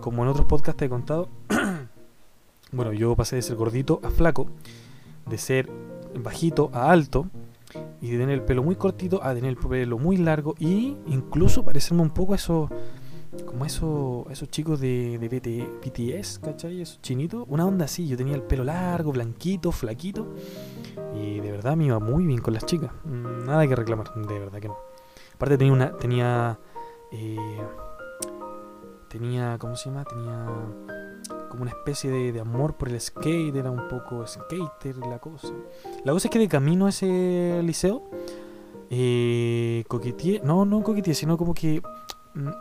Como 0.00 0.22
en 0.22 0.28
otros 0.28 0.46
podcasts 0.46 0.78
te 0.78 0.84
he 0.86 0.88
contado, 0.88 1.28
bueno, 2.72 2.92
yo 2.92 3.14
pasé 3.16 3.36
de 3.36 3.42
ser 3.42 3.56
gordito 3.56 4.00
a 4.02 4.10
flaco, 4.10 4.46
de 5.26 5.38
ser 5.38 5.70
bajito 6.20 6.70
a 6.72 6.90
alto, 6.90 7.26
y 8.00 8.10
de 8.10 8.18
tener 8.18 8.34
el 8.34 8.42
pelo 8.42 8.62
muy 8.62 8.76
cortito 8.76 9.22
a 9.22 9.34
tener 9.34 9.50
el 9.50 9.56
pelo 9.56 9.98
muy 9.98 10.16
largo, 10.16 10.54
y 10.58 10.96
incluso 11.06 11.64
parecerme 11.64 12.02
un 12.02 12.10
poco 12.10 12.34
a 12.34 12.38
como 13.46 13.64
eso, 13.64 14.26
esos 14.30 14.48
chicos 14.50 14.80
de, 14.80 15.18
de 15.18 15.28
BT 15.28 15.84
BTS, 15.84 16.38
¿cachai? 16.38 16.80
Esos 16.80 17.00
chinitos, 17.02 17.44
una 17.48 17.66
onda 17.66 17.84
así, 17.84 18.06
yo 18.06 18.16
tenía 18.16 18.34
el 18.34 18.42
pelo 18.42 18.64
largo, 18.64 19.12
blanquito, 19.12 19.72
flaquito, 19.72 20.34
y 21.14 21.40
de 21.40 21.50
verdad 21.50 21.76
me 21.76 21.86
iba 21.86 21.98
muy 21.98 22.26
bien 22.26 22.40
con 22.40 22.54
las 22.54 22.64
chicas. 22.64 22.90
Mm, 23.04 23.44
Nada 23.46 23.66
que 23.66 23.76
reclamar, 23.76 24.12
de 24.14 24.38
verdad 24.38 24.60
que 24.60 24.68
no. 24.68 24.78
Aparte 25.34 25.58
tenía 25.58 25.72
una. 25.72 25.96
tenía. 25.96 26.58
eh, 27.12 27.36
tenía. 29.08 29.56
¿cómo 29.58 29.76
se 29.76 29.88
llama? 29.90 30.04
Tenía 30.04 30.46
como 31.48 31.62
una 31.62 31.70
especie 31.70 32.10
de, 32.32 32.40
amor 32.40 32.76
por 32.76 32.88
el 32.88 33.00
skate, 33.00 33.54
era 33.54 33.70
un 33.70 33.88
poco 33.88 34.26
skater 34.26 34.96
la 34.98 35.18
cosa. 35.18 35.48
La 36.04 36.12
cosa 36.12 36.28
es 36.28 36.32
que 36.32 36.38
de 36.38 36.48
camino 36.48 36.86
a 36.86 36.90
ese 36.90 37.60
liceo, 37.64 38.02
eh, 38.90 39.84
no, 40.44 40.64
no 40.64 40.82
coqueteé, 40.82 41.14
sino 41.14 41.36
como 41.36 41.54
que 41.54 41.82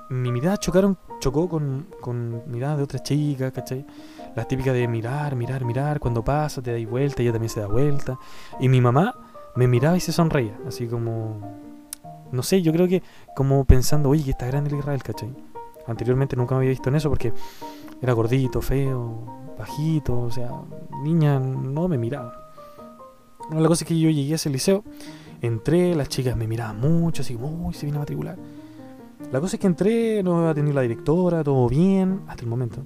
mi 0.09 0.31
mirada 0.31 0.57
chocaron, 0.57 0.97
chocó 1.19 1.47
con, 1.47 1.87
con 2.01 2.43
miradas 2.47 2.77
de 2.77 2.83
otras 2.83 3.03
chicas, 3.03 3.51
¿cachai? 3.51 3.85
Las 4.35 4.47
típicas 4.47 4.73
de 4.73 4.87
mirar, 4.87 5.35
mirar, 5.35 5.65
mirar, 5.65 5.99
cuando 5.99 6.23
pasa 6.23 6.61
te 6.61 6.71
dais 6.71 6.89
vuelta, 6.89 7.21
ella 7.21 7.31
también 7.31 7.49
se 7.49 7.59
da 7.59 7.67
vuelta. 7.67 8.17
Y 8.59 8.69
mi 8.69 8.81
mamá 8.81 9.15
me 9.55 9.67
miraba 9.67 9.97
y 9.97 9.99
se 9.99 10.11
sonreía, 10.11 10.57
así 10.67 10.87
como, 10.87 11.39
no 12.31 12.43
sé, 12.43 12.61
yo 12.61 12.71
creo 12.71 12.87
que 12.87 13.03
como 13.35 13.65
pensando, 13.65 14.09
oye, 14.09 14.23
que 14.23 14.31
está 14.31 14.47
grande 14.47 14.69
el 14.69 14.77
Israel, 14.77 15.03
¿cachai? 15.03 15.29
Anteriormente 15.87 16.35
nunca 16.35 16.55
me 16.55 16.59
había 16.59 16.71
visto 16.71 16.89
en 16.89 16.95
eso 16.95 17.09
porque 17.09 17.33
era 18.01 18.13
gordito, 18.13 18.61
feo, 18.61 19.53
bajito, 19.57 20.19
o 20.19 20.31
sea, 20.31 20.51
niña 21.03 21.39
no 21.39 21.87
me 21.87 21.97
miraba. 21.97 22.33
La 23.51 23.67
cosa 23.67 23.83
es 23.83 23.87
que 23.87 23.97
yo 23.97 24.09
llegué 24.09 24.33
a 24.33 24.35
ese 24.35 24.49
liceo, 24.49 24.83
entré, 25.41 25.95
las 25.95 26.09
chicas 26.09 26.35
me 26.35 26.47
miraban 26.47 26.79
mucho, 26.79 27.21
así 27.21 27.35
como, 27.35 27.67
uy, 27.67 27.73
se 27.73 27.85
viene 27.85 27.97
a 27.97 28.01
matricular. 28.01 28.37
La 29.31 29.41
cosa 29.41 29.55
es 29.55 29.59
que 29.59 29.67
entré, 29.67 30.23
nos 30.23 30.49
atendió 30.49 30.73
la 30.73 30.81
directora, 30.81 31.43
todo 31.43 31.67
bien, 31.67 32.21
hasta 32.27 32.43
el 32.43 32.47
momento. 32.49 32.83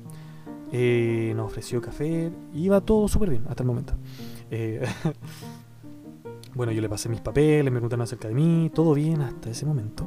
Eh, 0.71 1.33
nos 1.35 1.47
ofreció 1.47 1.81
café, 1.81 2.31
iba 2.53 2.81
todo 2.81 3.07
súper 3.07 3.29
bien 3.29 3.43
hasta 3.49 3.63
el 3.63 3.67
momento. 3.67 3.93
Eh, 4.49 4.81
bueno, 6.55 6.71
yo 6.71 6.81
le 6.81 6.89
pasé 6.89 7.09
mis 7.09 7.21
papeles, 7.21 7.65
me 7.65 7.71
preguntaron 7.71 8.03
acerca 8.03 8.27
de 8.27 8.33
mí, 8.33 8.71
todo 8.73 8.93
bien 8.93 9.21
hasta 9.21 9.49
ese 9.49 9.65
momento. 9.65 10.05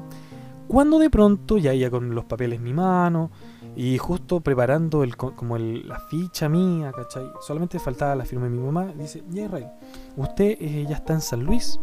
Cuando 0.66 0.98
de 0.98 1.10
pronto, 1.10 1.58
ya 1.58 1.72
ella 1.72 1.90
con 1.90 2.14
los 2.14 2.24
papeles 2.24 2.56
en 2.58 2.64
mi 2.64 2.72
mano 2.72 3.30
y 3.76 3.98
justo 3.98 4.40
preparando 4.40 5.02
el, 5.04 5.16
co- 5.16 5.36
como 5.36 5.56
el- 5.56 5.86
la 5.86 6.00
ficha 6.08 6.48
mía, 6.48 6.90
¿cachai? 6.94 7.26
Solamente 7.46 7.78
faltaba 7.78 8.14
la 8.14 8.24
firma 8.24 8.44
de 8.46 8.50
mi 8.50 8.58
mamá. 8.60 8.86
Dice, 8.98 9.22
ya 9.30 9.44
Israel, 9.44 9.66
usted 10.16 10.56
eh, 10.58 10.86
ya 10.88 10.96
está 10.96 11.12
en 11.12 11.20
San 11.20 11.44
Luis, 11.44 11.78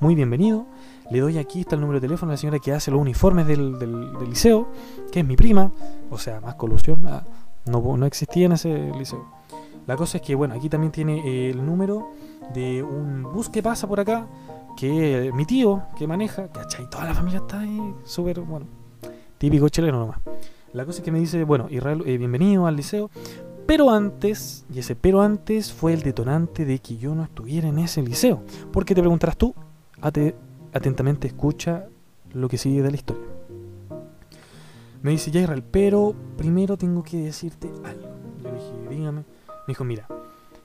muy 0.00 0.14
bienvenido. 0.14 0.66
Le 1.10 1.20
doy 1.20 1.38
aquí, 1.38 1.60
está 1.60 1.74
el 1.76 1.80
número 1.80 2.00
de 2.00 2.06
teléfono 2.06 2.30
de 2.30 2.34
la 2.34 2.38
señora 2.38 2.58
que 2.58 2.72
hace 2.72 2.90
los 2.90 3.00
uniformes 3.00 3.46
del, 3.46 3.78
del- 3.78 4.12
liceo, 4.28 4.68
que 5.12 5.20
es 5.20 5.26
mi 5.26 5.36
prima, 5.36 5.70
o 6.10 6.18
sea, 6.18 6.40
más 6.40 6.56
colusión, 6.56 7.06
ah, 7.06 7.24
no, 7.66 7.96
no 7.96 8.06
existía 8.06 8.46
en 8.46 8.52
ese 8.52 8.92
liceo. 8.98 9.24
La 9.86 9.96
cosa 9.96 10.18
es 10.18 10.22
que, 10.22 10.34
bueno, 10.34 10.54
aquí 10.54 10.68
también 10.68 10.90
tiene 10.92 11.48
el 11.50 11.64
número 11.64 12.08
de 12.54 12.82
un 12.82 13.22
bus 13.22 13.48
que 13.48 13.62
pasa 13.62 13.86
por 13.86 14.00
acá 14.00 14.26
que 14.76 15.30
mi 15.32 15.44
tío 15.46 15.82
que 15.96 16.06
maneja, 16.08 16.48
¿cachai? 16.48 16.90
Toda 16.90 17.04
la 17.04 17.14
familia 17.14 17.38
está 17.38 17.60
ahí, 17.60 17.94
súper, 18.04 18.40
bueno, 18.40 18.66
típico 19.38 19.68
chileno 19.68 20.00
nomás. 20.00 20.18
La 20.72 20.84
cosa 20.84 20.98
es 20.98 21.04
que 21.04 21.12
me 21.12 21.20
dice, 21.20 21.44
bueno, 21.44 21.68
Israel, 21.70 22.02
eh, 22.04 22.18
bienvenido 22.18 22.66
al 22.66 22.76
liceo. 22.76 23.10
Pero 23.66 23.90
antes, 23.90 24.64
y 24.72 24.78
ese 24.80 24.94
pero 24.94 25.22
antes 25.22 25.72
fue 25.72 25.92
el 25.92 26.02
detonante 26.02 26.64
de 26.64 26.78
que 26.80 26.98
yo 26.98 27.14
no 27.14 27.22
estuviera 27.24 27.66
en 27.68 27.78
ese 27.78 28.02
liceo. 28.02 28.42
Porque 28.72 28.94
te 28.94 29.00
preguntarás 29.00 29.36
tú, 29.36 29.54
atentamente 30.76 31.26
escucha 31.26 31.86
lo 32.32 32.48
que 32.48 32.58
sigue 32.58 32.82
de 32.82 32.90
la 32.90 32.96
historia. 32.96 33.24
Me 35.02 35.12
dice, 35.12 35.30
ya 35.30 35.40
Israel, 35.40 35.62
pero 35.62 36.14
primero 36.36 36.76
tengo 36.76 37.02
que 37.02 37.18
decirte 37.18 37.70
algo. 37.84 38.08
Yo 38.42 38.50
le 38.50 38.54
dije, 38.54 38.88
dígame. 38.90 39.20
Me 39.20 39.68
dijo, 39.68 39.84
mira, 39.84 40.06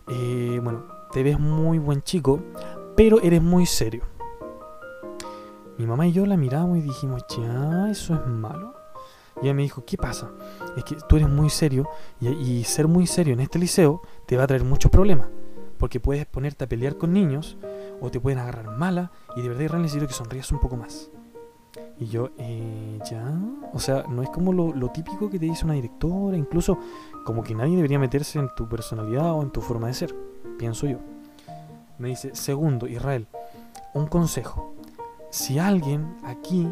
eh, 0.08 0.60
bueno, 0.63 0.84
te 1.12 1.24
ves 1.24 1.39
muy 1.39 1.78
buen 1.78 2.02
chico, 2.02 2.39
pero 2.95 3.21
eres 3.21 3.41
muy 3.41 3.65
serio. 3.65 4.04
Mi 5.78 5.86
mamá 5.86 6.08
y 6.08 6.12
yo 6.12 6.26
la 6.26 6.38
miramos 6.38 6.78
y 6.78 6.82
dijimos, 6.82 7.24
ya, 7.36 7.89
eso 7.89 8.13
es 8.13 8.28
malo. 8.28 8.76
Y 9.41 9.45
ella 9.45 9.54
me 9.54 9.63
dijo, 9.63 9.84
¿qué 9.86 9.97
pasa? 9.97 10.30
Es 10.78 10.84
que 10.84 10.95
tú 11.08 11.15
eres 11.15 11.30
muy 11.30 11.50
serio 11.50 11.89
y, 12.19 12.63
ser 12.63 12.88
muy 12.88 13.08
serio 13.08 13.34
en 13.34 13.39
este 13.39 13.58
liceo 13.60 14.02
te 14.28 14.38
va 14.38 14.43
a 14.43 14.47
traer 14.47 14.63
muchos 14.63 14.91
problemas. 14.91 15.30
Porque 15.78 16.00
puedes 16.00 16.28
ponerte 16.28 16.65
a 16.65 16.69
pelear 16.69 16.97
con 16.97 17.13
niños 17.13 17.58
o 18.02 18.12
te 18.12 18.19
pueden 18.19 18.39
agarrar 18.39 18.78
mala 18.78 19.12
y 19.36 19.41
de 19.41 19.50
verdad 19.50 19.65
es 19.65 19.74
necesito 19.74 20.08
que 20.08 20.13
sonrías 20.13 20.52
un 20.52 20.60
poco 20.60 20.76
más. 20.76 21.10
Y 21.98 22.08
yo, 22.08 22.32
eh, 22.38 23.00
ya. 23.10 23.24
O 23.74 23.80
sea, 23.80 24.04
no 24.10 24.24
es 24.24 24.30
como 24.30 24.52
lo, 24.52 24.89
típico 24.89 25.30
que 25.30 25.39
te 25.39 25.46
dice 25.46 25.65
una 25.65 25.76
directora, 25.76 26.36
incluso 26.36 26.78
como 27.26 27.44
que 27.44 27.54
nadie 27.56 27.76
debería 27.76 28.00
meterse 28.00 28.39
en 28.39 28.50
tu 28.56 28.67
personalidad 28.67 29.34
o 29.34 29.44
en 29.44 29.52
tu 29.52 29.62
forma 29.62 29.88
de 29.88 29.94
ser, 29.94 30.15
pienso 30.58 30.88
yo. 30.88 30.98
Me 32.00 32.10
dice, 32.10 32.32
segundo, 32.34 32.88
Israel, 32.88 33.28
un 33.94 34.08
consejo. 34.08 34.74
Si 35.30 35.60
alguien 35.60 36.17
aquí 36.24 36.67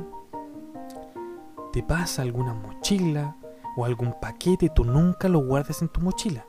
te 1.72 1.84
pasa 1.84 2.24
alguna 2.24 2.54
mochila 2.54 3.36
o 3.78 3.86
algún 3.86 4.15
paquete, 4.19 4.69
tú 4.69 4.84
nunca 4.84 5.30
lo 5.30 5.45
guardes 5.45 5.82
en 5.82 5.89
tu 5.89 6.02
mochila. 6.02 6.45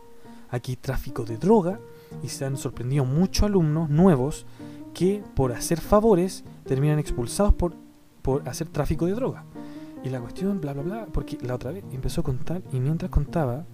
Aquí 0.48 0.76
tráfico 0.76 1.24
de 1.24 1.36
droga 1.36 1.78
y 2.22 2.28
se 2.28 2.44
han 2.46 2.56
sorprendido 2.56 3.04
muchos 3.04 3.44
alumnos 3.44 3.90
nuevos 3.90 4.46
que 4.94 5.22
por 5.34 5.52
hacer 5.52 5.80
favores 5.80 6.44
terminan 6.64 6.98
expulsados 6.98 7.54
por, 7.54 7.74
por 8.22 8.48
hacer 8.48 8.68
tráfico 8.68 9.06
de 9.06 9.12
droga. 9.12 9.44
Y 10.02 10.08
la 10.08 10.20
cuestión, 10.20 10.60
bla, 10.60 10.72
bla, 10.72 10.82
bla, 10.82 11.06
porque 11.12 11.38
la 11.42 11.54
otra 11.54 11.72
vez 11.72 11.84
empezó 11.92 12.22
a 12.22 12.24
contar 12.24 12.62
y 12.72 12.80
mientras 12.80 13.10
contaba, 13.10 13.66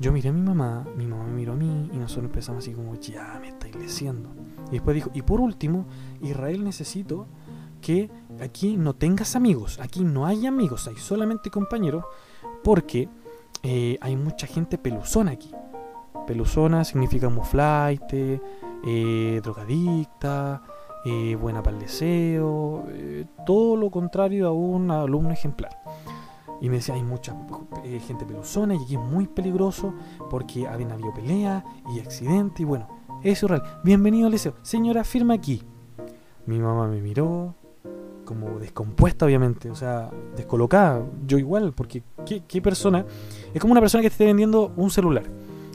yo 0.00 0.12
miré 0.12 0.30
a 0.30 0.32
mi 0.32 0.40
mamá, 0.40 0.86
mi 0.96 1.06
mamá 1.06 1.24
me 1.24 1.32
miró 1.32 1.52
a 1.52 1.56
mí 1.56 1.90
y 1.92 1.96
nosotros 1.96 2.26
empezamos 2.26 2.64
así 2.64 2.72
como, 2.72 2.94
ya 2.96 3.38
me 3.40 3.48
está 3.48 3.68
iglesiando. 3.68 4.30
Y 4.68 4.72
después 4.72 4.94
dijo, 4.94 5.10
y 5.14 5.22
por 5.22 5.40
último, 5.40 5.86
Israel 6.22 6.64
necesito 6.64 7.26
que 7.80 8.10
aquí 8.40 8.76
no 8.76 8.94
tengas 8.94 9.36
amigos, 9.36 9.78
aquí 9.80 10.04
no 10.04 10.26
hay 10.26 10.46
amigos, 10.46 10.88
hay 10.88 10.96
solamente 10.96 11.50
compañeros, 11.50 12.04
porque 12.64 13.08
eh, 13.62 13.98
hay 14.00 14.16
mucha 14.16 14.46
gente 14.46 14.78
peluzona 14.78 15.32
aquí. 15.32 15.50
Peluzona 16.26 16.84
significa 16.84 17.28
muflaite, 17.28 18.40
eh, 18.86 19.40
drogadicta, 19.42 20.62
eh, 21.04 21.36
buena 21.36 21.62
para 21.62 21.76
el 21.76 21.82
deseo, 21.82 22.84
todo 23.44 23.76
lo 23.76 23.90
contrario 23.90 24.46
a 24.46 24.52
un 24.52 24.90
alumno 24.90 25.30
ejemplar. 25.30 25.76
Y 26.60 26.68
me 26.68 26.76
decía, 26.76 26.94
hay 26.94 27.02
mucha 27.02 27.34
gente 28.06 28.24
peluzona 28.24 28.74
y 28.74 28.84
aquí 28.84 28.94
es 28.94 29.00
muy 29.00 29.26
peligroso 29.26 29.94
porque 30.30 30.68
habían 30.68 30.92
habido 30.92 31.12
pelea 31.12 31.64
y 31.92 31.98
accidente 31.98 32.62
y 32.62 32.64
bueno, 32.64 32.86
eso 33.22 33.46
es 33.46 33.50
real. 33.50 33.62
Bienvenido 33.84 34.26
al 34.26 34.32
liceo. 34.32 34.54
Señora, 34.62 35.04
firma 35.04 35.34
aquí. 35.34 35.62
Mi 36.46 36.58
mamá 36.58 36.88
me 36.88 37.00
miró, 37.00 37.54
como 38.24 38.58
descompuesta, 38.58 39.26
obviamente, 39.26 39.70
o 39.70 39.74
sea, 39.74 40.10
descolocada. 40.36 41.04
Yo 41.26 41.38
igual, 41.38 41.72
porque 41.72 42.02
¿qué, 42.24 42.62
persona? 42.62 43.04
Es 43.54 43.60
como 43.60 43.72
una 43.72 43.80
persona 43.80 44.02
que 44.02 44.08
te 44.08 44.14
esté 44.14 44.24
vendiendo 44.24 44.72
un 44.76 44.90
celular. 44.90 45.24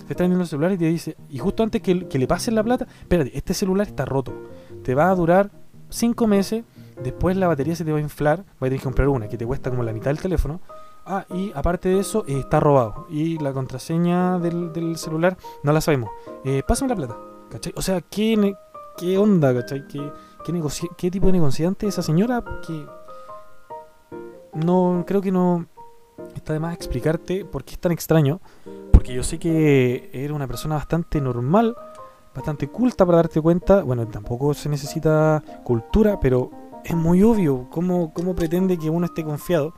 Te 0.08 0.14
está 0.14 0.24
vendiendo 0.24 0.44
un 0.44 0.48
celular 0.48 0.72
y 0.72 0.78
te 0.78 0.86
dice, 0.86 1.18
y 1.30 1.38
justo 1.38 1.64
antes 1.64 1.82
que, 1.82 1.94
le 1.94 2.28
pasen 2.28 2.56
la 2.56 2.64
plata, 2.64 2.88
espérate, 3.02 3.38
este 3.38 3.54
celular 3.54 3.88
está 3.88 4.06
roto. 4.06 4.34
Te 4.82 4.96
va 4.96 5.10
a 5.10 5.16
durar 5.16 5.52
5 5.90 6.28
meses, 6.28 6.64
después 7.04 7.36
la 7.36 7.48
batería 7.48 7.76
se 7.76 7.84
te 7.84 7.92
va 7.92 7.98
a 7.98 8.02
inflar, 8.02 8.40
va 8.40 8.44
a 8.62 8.66
tener 8.66 8.80
que 8.80 8.86
comprar 8.86 9.10
una 9.10 9.28
que 9.28 9.38
te 9.38 9.46
cuesta 9.46 9.70
como 9.70 9.84
la 9.84 9.92
mitad 9.92 10.06
del 10.06 10.20
teléfono. 10.20 10.62
Ah, 11.06 11.26
y 11.30 11.52
aparte 11.56 11.90
de 11.90 12.00
eso, 12.00 12.24
eh, 12.28 12.40
está 12.40 12.60
robado. 12.60 13.08
Y 13.10 13.38
la 13.40 13.54
contraseña 13.54 14.40
del, 14.40 14.98
celular 14.98 15.38
no 15.64 15.72
la 15.72 15.82
sabemos. 15.82 16.10
Eh, 16.46 16.64
pásame 16.68 16.90
la 16.90 16.96
plata. 16.96 17.18
¿Cachai? 17.50 17.74
O 17.76 17.82
sea, 17.82 18.02
¿qué, 18.02 18.54
qué 18.98 19.18
onda, 19.18 19.54
cachai? 19.54 19.88
¿Qué, 19.88 20.12
¿Qué, 20.98 21.12
tipo 21.12 21.28
de 21.28 21.34
negociante 21.34 21.88
es 21.88 21.96
esa 21.96 22.02
señora? 22.02 22.44
Que 22.66 22.86
no 24.54 25.04
creo 25.06 25.22
que 25.22 25.32
no 25.32 25.66
está 26.36 26.54
de 26.54 26.60
más 26.60 26.74
explicarte 26.74 27.44
por 27.44 27.64
qué 27.64 27.74
es 27.74 27.80
tan 27.80 27.92
extraño. 27.92 28.40
Porque 28.98 29.14
yo 29.14 29.22
sé 29.22 29.38
que 29.38 30.10
era 30.12 30.34
una 30.34 30.48
persona 30.48 30.74
bastante 30.74 31.22
normal, 31.22 31.78
bastante 32.34 32.68
culta 32.68 33.06
para 33.06 33.18
darte 33.18 33.40
cuenta. 33.40 33.84
Bueno, 33.84 34.08
tampoco 34.08 34.56
se 34.56 34.70
necesita 34.70 35.44
cultura, 35.64 36.20
pero 36.20 36.50
es 36.84 36.96
muy 36.96 37.22
obvio 37.22 37.68
cómo, 37.70 38.12
cómo 38.12 38.34
pretende 38.34 38.76
que 38.76 38.90
uno 38.90 39.06
esté 39.06 39.24
confiado 39.24 39.76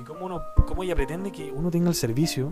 y 0.00 0.02
cómo, 0.02 0.24
uno, 0.24 0.40
cómo 0.66 0.82
ella 0.82 0.94
pretende 0.94 1.30
que 1.30 1.52
uno 1.52 1.70
tenga 1.70 1.90
el 1.90 1.94
servicio 1.94 2.50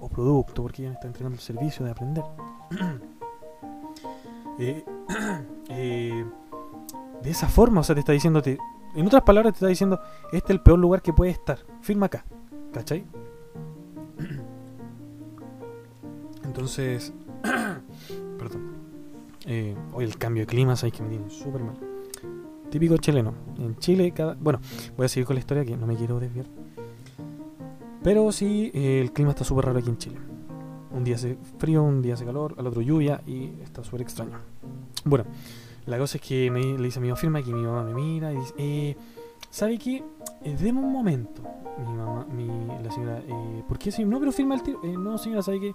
o 0.00 0.08
producto, 0.08 0.62
porque 0.62 0.82
ella 0.82 0.90
me 0.90 0.94
está 0.94 1.08
entregando 1.08 1.34
el 1.34 1.42
servicio 1.42 1.84
de 1.84 1.90
aprender. 1.90 2.24
eh, 4.60 4.84
eh, 5.68 6.24
de 7.24 7.30
esa 7.30 7.48
forma, 7.48 7.80
o 7.80 7.82
sea, 7.82 7.96
te 7.96 8.02
está 8.02 8.12
diciéndote, 8.12 8.56
en 8.94 9.04
otras 9.04 9.24
palabras 9.24 9.54
te 9.54 9.56
está 9.56 9.66
diciendo, 9.66 10.00
este 10.26 10.52
es 10.52 10.58
el 10.58 10.60
peor 10.60 10.78
lugar 10.78 11.02
que 11.02 11.12
puede 11.12 11.32
estar, 11.32 11.58
firma 11.80 12.06
acá, 12.06 12.24
¿cachai? 12.72 13.04
Entonces, 16.54 17.12
perdón, 18.38 18.62
eh, 19.44 19.74
hoy 19.92 20.04
el 20.04 20.16
cambio 20.16 20.44
de 20.44 20.46
clima, 20.46 20.76
sabéis 20.76 20.94
que 20.94 21.02
me 21.02 21.08
tiene 21.08 21.28
súper 21.28 21.64
mal. 21.64 21.74
Típico 22.70 22.96
chileno, 22.96 23.34
en 23.58 23.76
Chile 23.78 24.12
cada... 24.12 24.34
Bueno, 24.34 24.60
voy 24.96 25.06
a 25.06 25.08
seguir 25.08 25.26
con 25.26 25.34
la 25.34 25.40
historia 25.40 25.64
que 25.64 25.76
no 25.76 25.84
me 25.88 25.96
quiero 25.96 26.20
desviar. 26.20 26.46
Pero 28.04 28.30
sí, 28.30 28.70
el 28.72 29.12
clima 29.12 29.32
está 29.32 29.42
súper 29.42 29.64
raro 29.64 29.80
aquí 29.80 29.88
en 29.90 29.98
Chile. 29.98 30.16
Un 30.92 31.02
día 31.02 31.16
hace 31.16 31.36
frío, 31.58 31.82
un 31.82 32.00
día 32.00 32.14
hace 32.14 32.24
calor, 32.24 32.54
al 32.56 32.68
otro 32.68 32.82
lluvia 32.82 33.20
y 33.26 33.50
está 33.60 33.82
súper 33.82 34.02
extraño. 34.02 34.38
Bueno, 35.04 35.24
la 35.86 35.98
cosa 35.98 36.18
es 36.18 36.22
que 36.22 36.52
le 36.52 36.84
dice 36.84 37.00
a 37.00 37.02
mi 37.02 37.08
mamá, 37.08 37.16
firma 37.20 37.42
que 37.42 37.52
mi 37.52 37.62
mamá 37.62 37.82
me 37.82 37.94
mira 37.94 38.32
y 38.32 38.36
dice, 38.36 38.54
eh, 38.58 38.96
¿sabe 39.50 39.76
qué? 39.76 40.04
Eh, 40.44 40.56
deme 40.56 40.78
un 40.78 40.92
momento. 40.92 41.42
Mi 41.84 41.94
mamá, 41.96 42.24
la 42.80 42.92
señora, 42.92 43.20
¿por 43.66 43.76
qué? 43.76 43.90
No, 44.06 44.20
pero 44.20 44.30
firma 44.30 44.54
el 44.54 44.62
tiro. 44.62 44.80
No, 44.84 45.18
señora, 45.18 45.42
¿sabe 45.42 45.58
qué? 45.58 45.74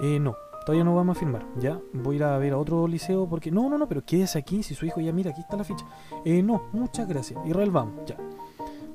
Eh, 0.00 0.18
no, 0.18 0.36
todavía 0.64 0.84
no 0.84 0.94
vamos 0.94 1.16
a 1.16 1.20
firmar. 1.20 1.46
Ya, 1.58 1.80
voy 1.92 2.16
a 2.16 2.18
ir 2.18 2.24
a 2.24 2.38
ver 2.38 2.52
a 2.52 2.58
otro 2.58 2.86
liceo 2.86 3.28
porque... 3.28 3.50
No, 3.50 3.68
no, 3.68 3.78
no, 3.78 3.88
pero 3.88 4.04
quédese 4.04 4.38
aquí 4.38 4.62
si 4.62 4.74
su 4.74 4.86
hijo 4.86 5.00
ya 5.00 5.12
mira, 5.12 5.30
aquí 5.30 5.40
está 5.40 5.56
la 5.56 5.64
ficha. 5.64 5.84
Eh, 6.24 6.42
no, 6.42 6.64
muchas 6.72 7.08
gracias. 7.08 7.38
Israel, 7.46 7.70
vamos, 7.70 7.94
ya. 8.06 8.16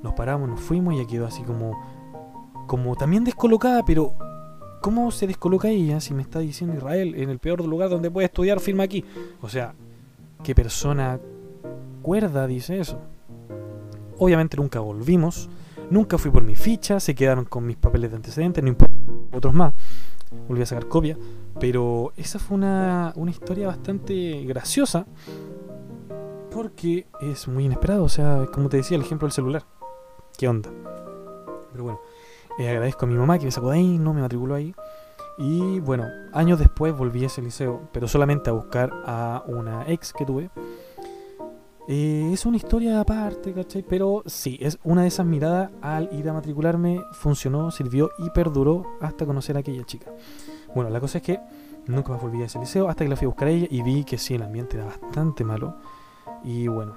Nos 0.02 0.14
paramos, 0.14 0.48
nos 0.48 0.60
fuimos 0.60 0.94
y 0.94 0.98
ya 0.98 1.06
quedó 1.06 1.26
así 1.26 1.42
como... 1.42 1.80
Como 2.66 2.94
también 2.96 3.24
descolocada, 3.24 3.84
pero 3.84 4.14
¿cómo 4.80 5.10
se 5.10 5.26
descoloca 5.26 5.68
ella 5.68 6.00
si 6.00 6.14
me 6.14 6.22
está 6.22 6.38
diciendo 6.38 6.76
Israel 6.76 7.14
en 7.16 7.28
el 7.28 7.38
peor 7.38 7.62
lugar 7.66 7.90
donde 7.90 8.10
puede 8.10 8.26
estudiar, 8.26 8.60
firma 8.60 8.84
aquí? 8.84 9.04
O 9.42 9.48
sea, 9.48 9.74
¿Qué 10.42 10.56
persona 10.56 11.20
cuerda 12.02 12.48
dice 12.48 12.80
eso? 12.80 13.00
Obviamente 14.18 14.56
nunca 14.56 14.80
volvimos, 14.80 15.48
nunca 15.88 16.18
fui 16.18 16.32
por 16.32 16.42
mi 16.42 16.56
ficha, 16.56 16.98
se 16.98 17.14
quedaron 17.14 17.44
con 17.44 17.64
mis 17.64 17.76
papeles 17.76 18.10
de 18.10 18.16
antecedentes, 18.16 18.62
no 18.62 18.68
importa 18.68 18.92
otros 19.32 19.54
más, 19.54 19.72
volví 20.48 20.62
a 20.62 20.66
sacar 20.66 20.88
copia, 20.88 21.16
pero 21.60 22.12
esa 22.16 22.38
fue 22.38 22.56
una, 22.56 23.12
una 23.16 23.30
historia 23.30 23.68
bastante 23.68 24.44
graciosa 24.44 25.06
porque 26.50 27.06
es 27.20 27.48
muy 27.48 27.64
inesperado, 27.64 28.04
o 28.04 28.08
sea, 28.08 28.46
como 28.52 28.68
te 28.68 28.76
decía, 28.78 28.96
el 28.96 29.02
ejemplo 29.02 29.26
del 29.26 29.32
celular. 29.32 29.64
¿Qué 30.36 30.48
onda? 30.48 30.70
Pero 31.72 31.84
bueno, 31.84 32.00
eh, 32.58 32.68
agradezco 32.68 33.06
a 33.06 33.08
mi 33.08 33.14
mamá 33.14 33.38
que 33.38 33.46
me 33.46 33.50
sacó 33.50 33.70
de 33.70 33.78
ahí, 33.78 33.98
no 33.98 34.12
me 34.12 34.20
matriculó 34.20 34.54
ahí. 34.54 34.74
Y 35.38 35.80
bueno, 35.80 36.06
años 36.32 36.58
después 36.58 36.94
volví 36.94 37.24
a 37.24 37.26
ese 37.26 37.40
liceo, 37.40 37.88
pero 37.92 38.06
solamente 38.06 38.50
a 38.50 38.52
buscar 38.52 38.92
a 39.06 39.42
una 39.46 39.88
ex 39.88 40.12
que 40.12 40.26
tuve. 40.26 40.50
Eh, 41.88 42.30
es 42.32 42.46
una 42.46 42.56
historia 42.56 43.00
aparte, 43.00 43.52
¿cachai? 43.52 43.82
Pero 43.82 44.22
sí, 44.26 44.56
es 44.60 44.78
una 44.84 45.02
de 45.02 45.08
esas 45.08 45.26
miradas 45.26 45.70
al 45.80 46.08
ir 46.12 46.28
a 46.28 46.32
matricularme, 46.32 47.00
funcionó, 47.12 47.70
sirvió 47.70 48.10
y 48.18 48.30
perduró 48.30 48.84
hasta 49.00 49.26
conocer 49.26 49.56
a 49.56 49.60
aquella 49.60 49.84
chica. 49.84 50.12
Bueno, 50.74 50.90
la 50.90 51.00
cosa 51.00 51.18
es 51.18 51.24
que 51.24 51.40
nunca 51.86 52.12
más 52.12 52.22
volví 52.22 52.40
a 52.42 52.46
ese 52.46 52.60
liceo 52.60 52.88
hasta 52.88 53.04
que 53.04 53.10
la 53.10 53.16
fui 53.16 53.26
a 53.26 53.28
buscar 53.28 53.48
a 53.48 53.50
ella 53.50 53.66
y 53.68 53.82
vi 53.82 54.04
que 54.04 54.16
sí, 54.16 54.34
el 54.34 54.42
ambiente 54.42 54.76
era 54.76 54.86
bastante 54.86 55.44
malo. 55.44 55.76
Y 56.44 56.68
bueno, 56.68 56.94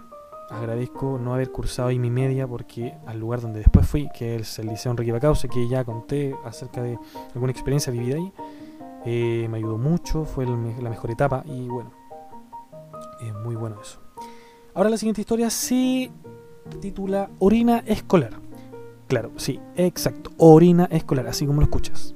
agradezco 0.52 1.18
no 1.20 1.34
haber 1.34 1.52
cursado 1.52 1.90
ahí 1.90 1.98
mi 1.98 2.12
media 2.12 2.48
porque 2.48 2.96
al 3.08 3.20
lugar 3.20 3.42
donde 3.42 3.60
después 3.60 3.88
fui, 3.88 4.08
que 4.16 4.36
es 4.36 4.60
el 4.60 4.68
Liceo 4.68 4.92
Enrique 4.92 5.12
Bacause, 5.12 5.48
que 5.48 5.68
ya 5.68 5.84
conté 5.84 6.36
acerca 6.46 6.84
de 6.84 7.00
alguna 7.34 7.52
experiencia 7.52 7.92
vivida 7.92 8.18
ahí, 8.18 8.32
eh, 9.06 9.48
me 9.50 9.58
ayudó 9.58 9.78
mucho, 9.78 10.26
fue 10.26 10.46
la 10.46 10.90
mejor 10.90 11.12
etapa 11.12 11.44
y 11.46 11.68
bueno, 11.68 11.92
es 13.22 13.34
muy 13.34 13.56
bueno 13.56 13.82
eso. 13.82 14.05
Ahora 14.76 14.90
la 14.90 14.98
siguiente 14.98 15.22
historia 15.22 15.50
se 15.50 16.12
titula 16.82 17.30
Orina 17.40 17.82
escolar. 17.86 18.34
Claro, 19.08 19.32
sí, 19.38 19.58
exacto. 19.78 20.32
Orina 20.36 20.84
escolar, 20.92 21.28
así 21.28 21.46
como 21.46 21.62
lo 21.62 21.66
escuchas. 21.66 22.14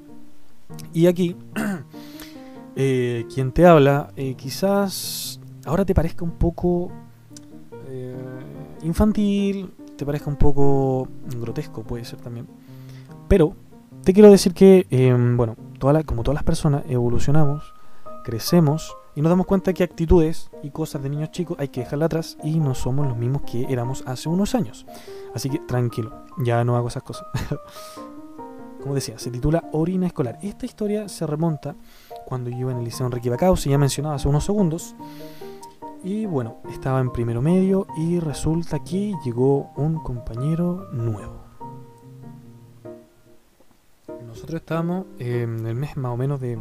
Y 0.93 1.07
aquí, 1.07 1.37
eh, 2.75 3.25
quien 3.33 3.53
te 3.53 3.65
habla, 3.65 4.11
eh, 4.17 4.33
quizás 4.35 5.39
ahora 5.65 5.85
te 5.85 5.95
parezca 5.95 6.25
un 6.25 6.31
poco 6.31 6.91
eh, 7.87 8.13
infantil, 8.83 9.71
te 9.95 10.05
parezca 10.05 10.29
un 10.29 10.35
poco 10.35 11.07
grotesco, 11.39 11.83
puede 11.83 12.03
ser 12.03 12.19
también. 12.19 12.45
Pero 13.29 13.55
te 14.03 14.11
quiero 14.11 14.29
decir 14.29 14.53
que, 14.53 14.85
em, 14.89 15.37
bueno, 15.37 15.55
como 16.05 16.23
todas 16.23 16.35
las 16.35 16.43
personas, 16.43 16.83
evolucionamos, 16.89 17.73
crecemos 18.25 18.93
y 19.19 19.21
nos 19.21 19.31
damos 19.31 19.47
cuenta 19.47 19.73
que 19.73 19.83
actitudes 19.83 20.49
y 20.63 20.69
cosas 20.69 21.03
de 21.03 21.09
niños 21.09 21.31
chicos 21.31 21.57
hay 21.59 21.67
que 21.67 21.81
dejarla 21.81 22.05
atrás 22.05 22.37
y 22.41 22.57
no 22.57 22.73
somos 22.73 23.05
los 23.05 23.17
mismos 23.17 23.41
que 23.41 23.65
éramos 23.69 24.01
hace 24.07 24.29
unos 24.29 24.55
años. 24.55 24.85
Así 25.35 25.49
que 25.49 25.59
tranquilo, 25.59 26.23
ya 26.37 26.63
no 26.63 26.77
hago 26.77 26.87
esas 26.87 27.03
cosas. 27.03 27.25
Como 28.81 28.95
decía, 28.95 29.19
se 29.19 29.29
titula 29.29 29.65
Orina 29.73 30.07
Escolar. 30.07 30.39
Esta 30.41 30.65
historia 30.65 31.09
se 31.09 31.27
remonta 31.27 31.75
cuando 32.25 32.49
yo 32.49 32.59
iba 32.59 32.71
en 32.71 32.77
el 32.77 32.85
Liceo 32.85 33.07
Enrique 33.07 33.29
Bacao, 33.29 33.57
se 33.57 33.69
ya 33.69 33.77
mencionaba 33.77 34.15
hace 34.15 34.29
unos 34.29 34.45
segundos. 34.45 34.95
Y 36.01 36.25
bueno, 36.25 36.61
estaba 36.71 37.01
en 37.01 37.11
primero 37.11 37.41
medio 37.41 37.87
y 37.97 38.21
resulta 38.21 38.81
que 38.85 39.15
llegó 39.25 39.71
un 39.75 40.01
compañero 40.01 40.87
nuevo. 40.93 41.43
Nosotros 44.25 44.61
estábamos 44.61 45.07
en 45.17 45.67
el 45.67 45.75
mes 45.75 45.97
más 45.97 46.13
o 46.13 46.15
menos 46.15 46.39
de 46.39 46.57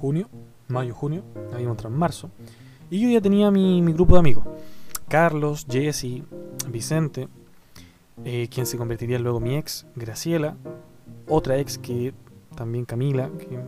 junio, 0.00 0.30
mayo, 0.68 0.94
junio, 0.94 1.22
habíamos 1.52 1.84
en 1.84 1.92
marzo. 1.92 2.30
Y 2.90 3.00
yo 3.00 3.08
ya 3.10 3.20
tenía 3.20 3.50
mi, 3.50 3.80
grupo 3.92 4.14
de 4.14 4.20
amigos. 4.20 4.44
Carlos, 5.08 5.66
Jesse, 5.68 6.22
Vicente, 6.68 7.28
eh, 8.24 8.48
quien 8.50 8.66
se 8.66 8.76
convertiría 8.76 9.18
luego 9.18 9.40
mi 9.40 9.56
ex, 9.56 9.86
Graciela, 9.94 10.56
otra 11.26 11.58
ex 11.58 11.78
que 11.78 12.14
también 12.54 12.84
Camila, 12.84 13.30
que, 13.38 13.58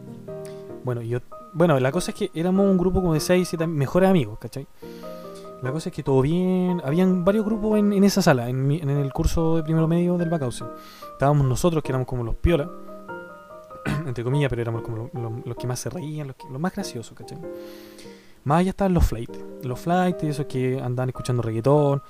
bueno, 0.84 1.02
yo 1.02 1.20
bueno, 1.52 1.78
la 1.80 1.90
cosa 1.90 2.12
es 2.12 2.16
que 2.16 2.30
éramos 2.34 2.66
un 2.66 2.78
grupo 2.78 3.00
como 3.00 3.14
de 3.14 3.20
6, 3.20 3.48
7 3.48 3.66
mejores 3.66 4.08
amigos, 4.08 4.38
¿cachai? 4.38 4.66
La 5.62 5.72
cosa 5.72 5.90
es 5.90 5.94
que 5.94 6.02
todo 6.02 6.22
bien. 6.22 6.80
Habían 6.84 7.24
varios 7.24 7.44
grupos 7.44 7.78
en, 7.78 8.04
esa 8.04 8.22
sala, 8.22 8.48
en, 8.48 8.70
el 8.70 9.12
curso 9.12 9.56
de 9.56 9.62
primero 9.62 9.86
medio 9.86 10.16
del 10.16 10.30
Bacause. 10.30 10.64
Estábamos 11.12 11.46
nosotros, 11.46 11.82
que 11.82 11.92
éramos 11.92 12.06
como 12.06 12.24
los 12.24 12.36
piola, 12.36 12.70
entre 14.06 14.24
comillas, 14.24 14.48
pero 14.50 14.62
éramos 14.62 14.82
como 14.82 15.10
los, 15.44 15.56
que 15.56 15.66
más 15.66 15.80
se 15.80 15.90
reían, 15.90 16.28
los, 16.28 16.60
más 16.60 16.72
graciosos, 16.72 17.16
¿cachai? 17.16 17.38
Más 18.44 18.60
allá 18.60 18.70
estaban 18.70 18.94
los 18.94 19.04
flights. 19.04 19.38
Los 19.62 19.80
flights, 19.80 20.22
esos 20.24 20.46
que 20.46 20.80
andaban 20.80 21.10
escuchando 21.10 21.42
reggaetón, 21.42 22.02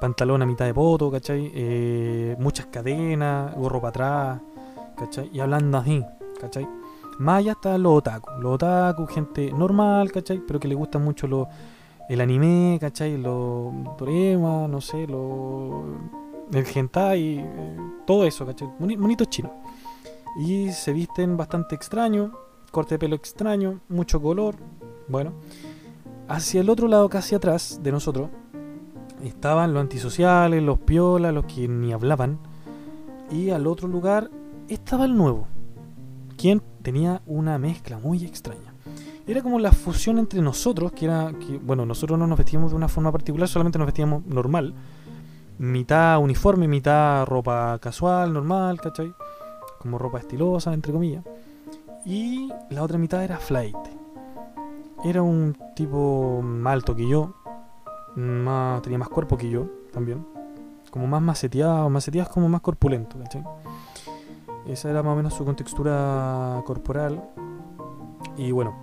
pantalón 0.00 0.42
a 0.42 0.46
mitad 0.46 0.64
de 0.64 0.74
poto, 0.74 1.10
¿cachai? 1.10 1.50
Eh, 1.54 2.36
muchas 2.38 2.66
cadenas, 2.66 3.54
gorro 3.56 3.80
para 3.80 3.88
atrás, 3.88 4.40
¿cachai? 4.96 5.30
Y 5.32 5.40
hablando 5.40 5.78
así, 5.78 6.04
¿cachai? 6.40 6.68
Más 7.18 7.38
allá 7.38 7.52
están 7.52 7.82
los 7.82 7.98
otaku. 7.98 8.30
Los 8.40 8.54
otaku, 8.54 9.06
gente 9.06 9.52
normal, 9.52 10.10
¿cachai? 10.12 10.40
Pero 10.46 10.58
que 10.58 10.68
le 10.68 10.74
gusta 10.74 10.98
mucho 10.98 11.26
lo, 11.26 11.48
el 12.08 12.20
anime, 12.20 12.78
¿cachai? 12.80 13.16
Los 13.16 13.72
dorema, 13.98 14.66
no 14.68 14.80
sé, 14.80 15.06
lo, 15.06 15.84
el 16.52 16.66
hentai, 16.74 17.38
eh, 17.38 17.76
todo 18.06 18.24
eso, 18.24 18.46
¿cachai? 18.46 18.68
Monitos 18.78 19.28
chinos. 19.28 19.52
Y 20.36 20.70
se 20.72 20.92
visten 20.92 21.36
bastante 21.36 21.74
extraño, 21.74 22.32
corte 22.70 22.94
de 22.94 22.98
pelo 22.98 23.16
extraño, 23.16 23.80
mucho 23.88 24.20
color. 24.20 24.56
Bueno, 25.08 25.32
hacia 26.28 26.60
el 26.60 26.70
otro 26.70 26.88
lado, 26.88 27.08
casi 27.08 27.34
atrás 27.34 27.80
de 27.82 27.92
nosotros, 27.92 28.30
estaban 29.22 29.74
los 29.74 29.82
antisociales, 29.82 30.62
los 30.62 30.78
piolas, 30.78 31.34
los 31.34 31.44
que 31.44 31.68
ni 31.68 31.92
hablaban. 31.92 32.38
Y 33.30 33.50
al 33.50 33.66
otro 33.66 33.88
lugar 33.88 34.30
estaba 34.68 35.04
el 35.04 35.16
nuevo. 35.16 35.46
¿Quién? 36.36 36.62
tenía 36.82 37.22
una 37.26 37.58
mezcla 37.58 37.98
muy 37.98 38.24
extraña. 38.24 38.74
Era 39.26 39.40
como 39.40 39.58
la 39.58 39.72
fusión 39.72 40.18
entre 40.18 40.42
nosotros, 40.42 40.92
que 40.92 41.06
era 41.06 41.32
que, 41.32 41.58
bueno, 41.58 41.86
nosotros 41.86 42.18
no 42.18 42.26
nos 42.26 42.36
vestíamos 42.36 42.72
de 42.72 42.76
una 42.76 42.88
forma 42.88 43.12
particular, 43.12 43.48
solamente 43.48 43.78
nos 43.78 43.86
vestíamos 43.86 44.26
normal. 44.26 44.74
Mitad 45.58 46.18
uniforme, 46.18 46.66
mitad 46.66 47.24
ropa 47.26 47.78
casual, 47.80 48.32
normal, 48.32 48.80
¿cachai? 48.80 49.14
Como 49.82 49.98
ropa 49.98 50.20
estilosa, 50.20 50.72
entre 50.72 50.92
comillas. 50.92 51.24
Y 52.06 52.52
la 52.70 52.84
otra 52.84 52.98
mitad 52.98 53.24
era 53.24 53.36
flight. 53.38 53.76
Era 55.04 55.22
un 55.22 55.56
tipo 55.74 56.40
más 56.42 56.74
alto 56.74 56.94
que 56.94 57.08
yo, 57.08 57.34
más, 58.14 58.80
tenía 58.82 58.98
más 58.98 59.08
cuerpo 59.08 59.36
que 59.36 59.50
yo 59.50 59.66
también. 59.92 60.24
Como 60.90 61.08
más 61.08 61.20
maceteado, 61.20 61.90
maceteado 61.90 62.28
es 62.28 62.32
como 62.32 62.48
más 62.48 62.60
corpulento, 62.60 63.18
¿cachai? 63.18 63.42
Esa 64.66 64.90
era 64.90 65.02
más 65.02 65.14
o 65.14 65.16
menos 65.16 65.34
su 65.34 65.44
contextura 65.44 66.62
corporal. 66.64 67.20
Y 68.36 68.52
bueno, 68.52 68.76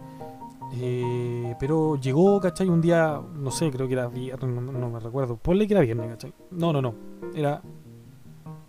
eh, 0.73 1.55
pero 1.59 1.95
llegó, 1.95 2.39
¿cachai? 2.39 2.67
Un 2.67 2.81
día, 2.81 3.21
no 3.35 3.51
sé, 3.51 3.71
creo 3.71 3.87
que 3.87 3.93
era 3.93 4.07
viernes, 4.07 4.61
no, 4.61 4.89
me 4.89 4.99
recuerdo. 4.99 5.37
Ponle 5.37 5.67
que 5.67 5.73
era 5.73 5.81
viernes, 5.81 6.09
¿cachai? 6.09 6.33
No, 6.51 6.73
no, 6.73 6.81
no. 6.81 6.93
Era. 7.33 7.61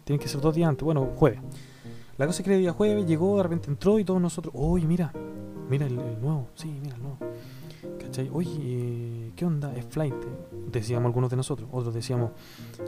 Tienen 0.05 0.21
que 0.21 0.29
ser 0.29 0.41
dos 0.41 0.55
días 0.55 0.69
antes. 0.69 0.85
Bueno, 0.85 1.09
jueves. 1.17 1.41
La 2.21 2.27
cosa 2.27 2.43
es 2.43 2.47
que 2.47 2.55
el 2.55 2.61
día 2.61 2.75
jueves 2.75 3.07
llegó, 3.07 3.39
de 3.39 3.45
repente 3.45 3.71
entró 3.71 3.99
y 3.99 4.05
todos 4.05 4.21
nosotros. 4.21 4.53
Oye, 4.55 4.87
mira, 4.87 5.11
mira 5.71 5.87
el, 5.87 5.97
nuevo. 6.21 6.49
Sí, 6.55 6.69
mira 6.83 6.95
el 6.95 7.03
nuevo. 7.03 7.17
¿cachai? 7.99 8.29
Oye, 8.31 8.51
eh, 8.61 9.33
¿qué 9.35 9.47
onda? 9.47 9.75
Es 9.75 9.87
flight. 9.87 10.15
Decíamos 10.71 11.07
algunos 11.07 11.31
de 11.31 11.39
nosotros. 11.39 11.67
Otros 11.73 11.95
decíamos, 11.95 12.33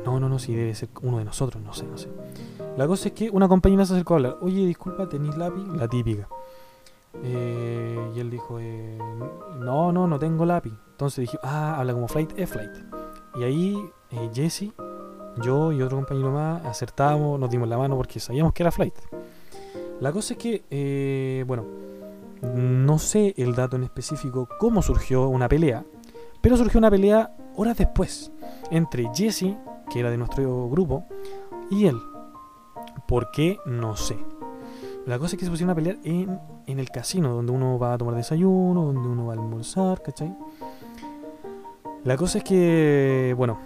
no, 0.04 0.20
no, 0.20 0.28
no, 0.28 0.38
si 0.38 0.54
debe 0.54 0.74
ser 0.74 0.90
uno 1.00 1.16
de 1.16 1.24
nosotros, 1.24 1.62
no 1.62 1.72
sé, 1.72 1.86
no 1.86 1.96
sé. 1.96 2.10
La 2.76 2.86
cosa 2.86 3.08
es 3.08 3.14
que 3.14 3.30
una 3.30 3.48
compañera 3.48 3.86
se 3.86 3.94
acercó 3.94 4.12
a 4.12 4.16
hablar. 4.18 4.36
Oye, 4.42 4.66
disculpa, 4.66 5.08
¿tenéis 5.08 5.34
lápiz? 5.38 5.66
La 5.78 5.88
típica. 5.88 6.28
Eh, 7.22 8.12
y 8.14 8.20
él 8.20 8.28
dijo, 8.28 8.58
eh, 8.60 8.98
no, 9.60 9.92
no, 9.92 10.06
no 10.06 10.18
tengo 10.18 10.44
lápiz. 10.44 10.74
Entonces 10.90 11.22
dije, 11.22 11.38
ah, 11.42 11.78
habla 11.78 11.94
como 11.94 12.06
flight, 12.06 12.38
es 12.38 12.50
flight. 12.50 12.72
Y 13.36 13.44
ahí 13.44 13.78
eh, 14.10 14.30
Jesse, 14.34 14.74
yo 15.42 15.72
y 15.72 15.80
otro 15.80 15.96
compañero 15.96 16.32
más 16.32 16.66
acertamos, 16.66 17.40
nos 17.40 17.48
dimos 17.48 17.66
la 17.66 17.78
mano 17.78 17.96
porque 17.96 18.20
sabíamos 18.20 18.52
que 18.52 18.62
era 18.62 18.70
flight. 18.70 18.94
La 20.02 20.10
cosa 20.10 20.34
es 20.34 20.38
que, 20.40 21.44
bueno, 21.46 21.64
no 22.42 22.98
sé 22.98 23.34
el 23.36 23.54
dato 23.54 23.76
en 23.76 23.84
específico 23.84 24.48
cómo 24.58 24.82
surgió 24.82 25.28
una 25.28 25.48
pelea, 25.48 25.84
pero 26.40 26.56
surgió 26.56 26.78
una 26.78 26.90
pelea 26.90 27.36
horas 27.54 27.76
después 27.76 28.32
entre 28.72 29.08
Jesse, 29.14 29.54
que 29.92 30.00
era 30.00 30.10
de 30.10 30.18
nuestro 30.18 30.68
grupo, 30.68 31.04
y 31.70 31.86
él. 31.86 31.96
¿Por 33.06 33.30
qué? 33.30 33.58
No 33.64 33.94
sé. 33.94 34.16
La 35.06 35.20
cosa 35.20 35.36
es 35.36 35.38
que 35.38 35.44
se 35.44 35.52
pusieron 35.52 35.70
a 35.70 35.76
pelear 35.76 35.98
en, 36.02 36.40
el 36.66 36.90
casino, 36.90 37.32
donde 37.32 37.52
uno 37.52 37.78
va 37.78 37.94
a 37.94 37.98
tomar 37.98 38.16
desayuno, 38.16 38.86
donde 38.86 39.08
uno 39.08 39.26
va 39.26 39.34
a 39.34 39.36
almorzar, 39.36 40.02
¿cachai? 40.02 40.34
La 42.02 42.16
cosa 42.16 42.38
es 42.38 42.44
que, 42.44 43.36
bueno, 43.36 43.60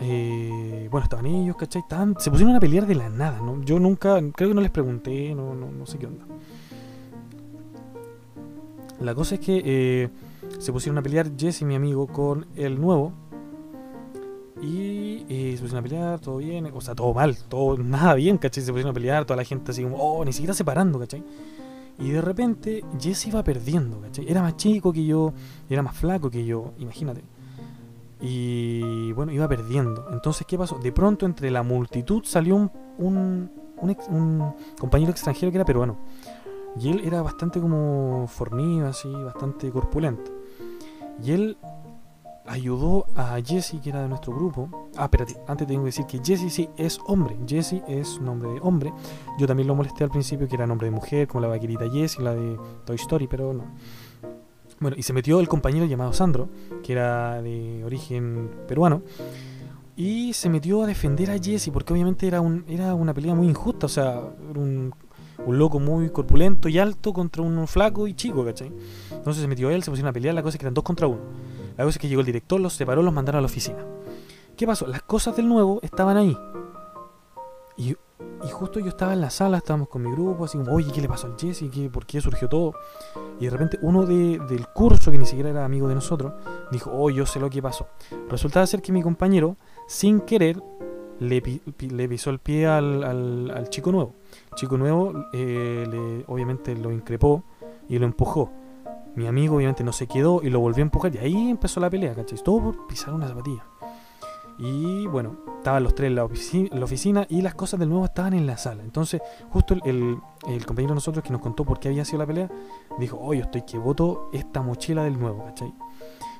eh, 0.00 0.88
bueno, 0.90 1.04
estaban 1.04 1.26
ellos, 1.26 1.56
¿cachai? 1.56 1.82
se 2.18 2.30
pusieron 2.30 2.54
a 2.54 2.60
pelear 2.60 2.86
de 2.86 2.94
la 2.94 3.08
nada, 3.08 3.40
¿no? 3.40 3.62
Yo 3.64 3.80
nunca, 3.80 4.20
creo 4.32 4.50
que 4.50 4.54
no 4.54 4.60
les 4.60 4.70
pregunté, 4.70 5.34
no, 5.34 5.54
no, 5.54 5.86
sé 5.86 5.98
qué 5.98 6.06
onda. 6.06 6.24
La 9.00 9.14
cosa 9.14 9.36
es 9.36 9.40
que 9.40 9.62
eh, 9.64 10.08
se 10.58 10.72
pusieron 10.72 10.98
a 10.98 11.02
pelear 11.02 11.30
Jesse, 11.36 11.62
mi 11.62 11.74
amigo, 11.74 12.06
con 12.06 12.46
el 12.54 12.80
nuevo, 12.80 13.12
y 14.62 15.24
eh, 15.28 15.54
se 15.56 15.62
pusieron 15.62 15.78
a 15.78 15.82
pelear, 15.82 16.20
todo 16.20 16.36
bien, 16.38 16.70
o 16.72 16.80
sea, 16.80 16.94
todo 16.94 17.12
mal, 17.12 17.36
todo 17.48 17.76
nada 17.76 18.14
bien, 18.14 18.38
¿cachai? 18.38 18.62
Se 18.62 18.70
pusieron 18.70 18.90
a 18.92 18.94
pelear, 18.94 19.24
toda 19.24 19.36
la 19.36 19.44
gente 19.44 19.72
así 19.72 19.82
como, 19.82 19.96
oh, 19.96 20.24
ni 20.24 20.32
siquiera 20.32 20.54
separando, 20.54 20.98
¿cachai? 20.98 21.24
Y 21.98 22.10
de 22.10 22.20
repente 22.20 22.84
Jesse 23.00 23.26
iba 23.26 23.42
perdiendo, 23.42 24.00
¿cachai? 24.00 24.28
Era 24.28 24.42
más 24.42 24.56
chico 24.56 24.92
que 24.92 25.04
yo, 25.04 25.32
era 25.68 25.82
más 25.82 25.96
flaco 25.96 26.30
que 26.30 26.44
yo, 26.44 26.72
imagínate. 26.78 27.22
Y 28.20 29.12
bueno, 29.12 29.32
iba 29.32 29.48
perdiendo. 29.48 30.08
Entonces, 30.10 30.46
¿qué 30.46 30.58
pasó? 30.58 30.78
De 30.78 30.92
pronto, 30.92 31.26
entre 31.26 31.50
la 31.50 31.62
multitud 31.62 32.24
salió 32.24 32.56
un, 32.56 32.70
un, 32.98 34.54
compañero 34.78 35.10
extranjero 35.10 35.52
que 35.52 35.58
era 35.58 35.64
peruano. 35.64 35.98
Y 36.80 36.90
él 36.90 37.02
era 37.04 37.22
bastante 37.22 37.60
como 37.60 38.26
fornido, 38.28 38.88
así, 38.88 39.10
bastante 39.10 39.70
corpulento. 39.70 40.32
Y 41.22 41.32
él 41.32 41.56
ayudó 42.46 43.06
a 43.14 43.38
Jesse, 43.44 43.80
que 43.82 43.90
era 43.90 44.02
de 44.02 44.08
nuestro 44.08 44.34
grupo. 44.34 44.90
Ah, 44.96 45.04
espérate, 45.04 45.36
antes 45.46 45.66
tengo 45.66 45.82
que 45.82 45.86
decir 45.86 46.06
que 46.06 46.20
Jesse 46.24 46.52
sí 46.52 46.68
es 46.76 46.98
hombre. 47.06 47.36
Jesse 47.46 47.82
es 47.86 48.20
nombre 48.20 48.50
de 48.50 48.60
hombre. 48.60 48.92
Yo 49.38 49.46
también 49.46 49.68
lo 49.68 49.74
molesté 49.74 50.04
al 50.04 50.10
principio, 50.10 50.48
que 50.48 50.56
era 50.56 50.66
nombre 50.66 50.86
de 50.86 50.90
mujer, 50.92 51.28
como 51.28 51.42
la 51.42 51.48
vaquerita 51.48 51.88
Jessie, 51.90 52.22
la 52.22 52.34
de 52.34 52.58
Toy 52.84 52.96
Story, 52.96 53.26
pero 53.28 53.52
no. 53.52 53.64
Bueno, 54.80 54.96
y 54.98 55.02
se 55.02 55.12
metió 55.12 55.40
el 55.40 55.48
compañero 55.48 55.86
llamado 55.86 56.12
Sandro, 56.12 56.48
que 56.82 56.92
era 56.92 57.42
de 57.42 57.82
origen 57.84 58.50
peruano. 58.66 59.02
Y 59.96 60.32
se 60.32 60.48
metió 60.48 60.84
a 60.84 60.86
defender 60.86 61.30
a 61.30 61.38
Jesse, 61.38 61.70
porque 61.72 61.92
obviamente 61.92 62.26
era, 62.26 62.40
un, 62.40 62.64
era 62.68 62.94
una 62.94 63.12
pelea 63.12 63.34
muy 63.34 63.48
injusta. 63.48 63.86
O 63.86 63.88
sea, 63.88 64.20
era 64.50 64.60
un, 64.60 64.94
un 65.44 65.58
loco 65.58 65.80
muy 65.80 66.10
corpulento 66.10 66.68
y 66.68 66.78
alto 66.78 67.12
contra 67.12 67.42
un 67.42 67.66
flaco 67.66 68.06
y 68.06 68.14
chico, 68.14 68.44
¿cachai? 68.44 68.72
Entonces 69.10 69.42
se 69.42 69.48
metió 69.48 69.70
él, 69.70 69.82
se 69.82 69.90
pusieron 69.90 70.10
a 70.10 70.12
pelear, 70.12 70.34
la 70.34 70.42
cosa 70.42 70.56
es 70.56 70.58
que 70.58 70.64
eran 70.64 70.74
dos 70.74 70.84
contra 70.84 71.06
uno. 71.06 71.20
La 71.76 71.84
cosa 71.84 71.96
es 71.96 71.98
que 71.98 72.08
llegó 72.08 72.20
el 72.20 72.26
director, 72.26 72.60
los 72.60 72.72
separó, 72.74 73.02
los 73.02 73.14
mandaron 73.14 73.38
a 73.38 73.42
la 73.42 73.46
oficina. 73.46 73.84
¿Qué 74.56 74.66
pasó? 74.66 74.86
Las 74.86 75.02
cosas 75.02 75.36
del 75.36 75.48
nuevo 75.48 75.80
estaban 75.82 76.16
ahí. 76.16 76.36
Y, 77.76 77.96
y 78.44 78.48
justo 78.50 78.80
yo 78.80 78.88
estaba 78.88 79.12
en 79.12 79.20
la 79.20 79.30
sala, 79.30 79.58
estábamos 79.58 79.88
con 79.88 80.02
mi 80.02 80.10
grupo, 80.10 80.44
así 80.44 80.58
como, 80.58 80.72
oye, 80.72 80.90
¿qué 80.92 81.00
le 81.00 81.08
pasó 81.08 81.26
al 81.26 81.36
Jesse? 81.38 81.64
¿Qué, 81.72 81.88
¿Por 81.90 82.06
qué 82.06 82.20
surgió 82.20 82.48
todo? 82.48 82.72
Y 83.40 83.44
de 83.44 83.50
repente 83.50 83.78
uno 83.82 84.04
de- 84.06 84.38
del 84.48 84.66
curso, 84.68 85.10
que 85.10 85.18
ni 85.18 85.26
siquiera 85.26 85.50
era 85.50 85.64
amigo 85.64 85.88
de 85.88 85.94
nosotros, 85.94 86.32
dijo, 86.72 86.90
oh, 86.92 87.10
yo 87.10 87.26
sé 87.26 87.38
lo 87.40 87.50
que 87.50 87.62
pasó. 87.62 87.86
Resultaba 88.28 88.66
ser 88.66 88.82
que 88.82 88.92
mi 88.92 89.02
compañero, 89.02 89.56
sin 89.86 90.20
querer, 90.20 90.60
le, 91.20 91.42
le 91.90 92.08
pisó 92.08 92.30
el 92.30 92.38
pie 92.38 92.66
al, 92.66 93.02
al- 93.04 93.68
chico 93.70 93.90
nuevo. 93.92 94.14
Chico 94.54 94.76
nuevo, 94.78 95.12
eh, 95.32 95.86
le- 95.90 96.24
obviamente, 96.28 96.74
lo 96.76 96.92
increpó 96.92 97.42
y 97.88 97.98
lo 97.98 98.06
empujó. 98.06 98.50
Mi 99.16 99.26
amigo, 99.26 99.56
obviamente, 99.56 99.82
no 99.82 99.92
se 99.92 100.06
quedó 100.06 100.40
y 100.44 100.50
lo 100.50 100.60
volvió 100.60 100.82
a 100.82 100.86
empujar. 100.86 101.12
Y 101.14 101.18
ahí 101.18 101.50
empezó 101.50 101.80
la 101.80 101.90
pelea, 101.90 102.14
¿cachai? 102.14 102.38
Todo 102.44 102.60
por 102.62 102.86
pisar 102.86 103.12
una 103.14 103.26
zapatilla. 103.26 103.64
Y 104.58 105.06
bueno, 105.06 105.36
estaban 105.58 105.84
los 105.84 105.94
tres 105.94 106.08
en 106.08 106.16
la, 106.16 106.24
oficina 106.24 107.26
y 107.28 107.42
las 107.42 107.54
cosas 107.54 107.78
del 107.78 107.88
nuevo 107.88 108.04
estaban 108.04 108.34
en 108.34 108.46
la 108.46 108.56
sala. 108.56 108.82
Entonces, 108.82 109.20
justo 109.50 109.74
el, 109.84 110.20
compañero 110.66 110.92
de 110.92 110.96
nosotros 110.96 111.24
que 111.24 111.30
nos 111.30 111.40
contó 111.40 111.64
por 111.64 111.78
qué 111.78 111.88
había 111.88 112.04
sido 112.04 112.18
la 112.18 112.26
pelea, 112.26 112.50
dijo, 112.98 113.18
oye, 113.20 113.40
estoy 113.40 113.62
que 113.62 113.78
voto 113.78 114.30
esta 114.32 114.62
mochila 114.62 115.04
del 115.04 115.18
nuevo, 115.18 115.44
¿cachai? 115.44 115.72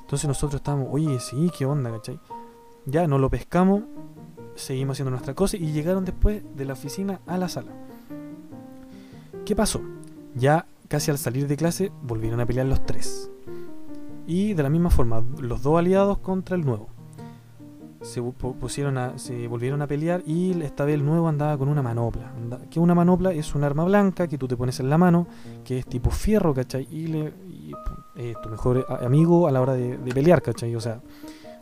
Entonces 0.01 0.27
nosotros 0.27 0.59
estábamos, 0.59 0.87
oye, 0.91 1.19
sí, 1.19 1.49
qué 1.57 1.65
onda, 1.65 1.91
¿cachai? 1.91 2.19
Ya 2.85 3.07
nos 3.07 3.21
lo 3.21 3.29
pescamos, 3.29 3.83
seguimos 4.55 4.95
haciendo 4.95 5.11
nuestra 5.11 5.33
cosa 5.33 5.55
y 5.55 5.71
llegaron 5.71 6.03
después 6.03 6.43
de 6.55 6.65
la 6.65 6.73
oficina 6.73 7.21
a 7.25 7.37
la 7.37 7.47
sala. 7.47 7.71
¿Qué 9.45 9.55
pasó? 9.55 9.81
Ya 10.35 10.65
casi 10.87 11.11
al 11.11 11.17
salir 11.17 11.47
de 11.47 11.55
clase 11.55 11.91
volvieron 12.01 12.39
a 12.39 12.45
pelear 12.45 12.65
los 12.65 12.85
tres. 12.85 13.31
Y 14.27 14.53
de 14.53 14.63
la 14.63 14.69
misma 14.69 14.89
forma, 14.89 15.23
los 15.39 15.63
dos 15.63 15.79
aliados 15.79 16.17
contra 16.19 16.55
el 16.55 16.65
nuevo. 16.65 16.98
Se, 18.01 18.21
pu- 18.21 18.33
pu- 18.33 18.55
pusieron 18.55 18.97
a, 18.97 19.17
se 19.17 19.47
volvieron 19.47 19.81
a 19.81 19.87
pelear 19.87 20.21
y 20.25 20.59
esta 20.63 20.85
vez 20.85 20.95
el 20.95 21.05
nuevo 21.05 21.27
andaba 21.27 21.57
con 21.57 21.67
una 21.67 21.81
manopla. 21.81 22.31
Que 22.69 22.79
una 22.79 22.95
manopla 22.95 23.33
es 23.33 23.53
un 23.55 23.63
arma 23.65 23.83
blanca 23.83 24.27
que 24.27 24.37
tú 24.37 24.47
te 24.47 24.55
pones 24.55 24.79
en 24.79 24.89
la 24.89 24.97
mano, 24.97 25.27
que 25.65 25.79
es 25.79 25.85
tipo 25.85 26.09
fierro, 26.09 26.53
¿cachai? 26.53 26.87
Y, 26.89 27.07
le, 27.07 27.33
es 28.15 28.39
tu 28.41 28.49
mejor 28.49 28.85
a- 28.87 29.05
amigo 29.05 29.47
a 29.47 29.51
la 29.51 29.59
hora 29.61 29.73
de, 29.73 29.97
pelear, 30.13 30.41
¿cachai? 30.41 30.73
O 30.75 30.79
sea, 30.81 31.01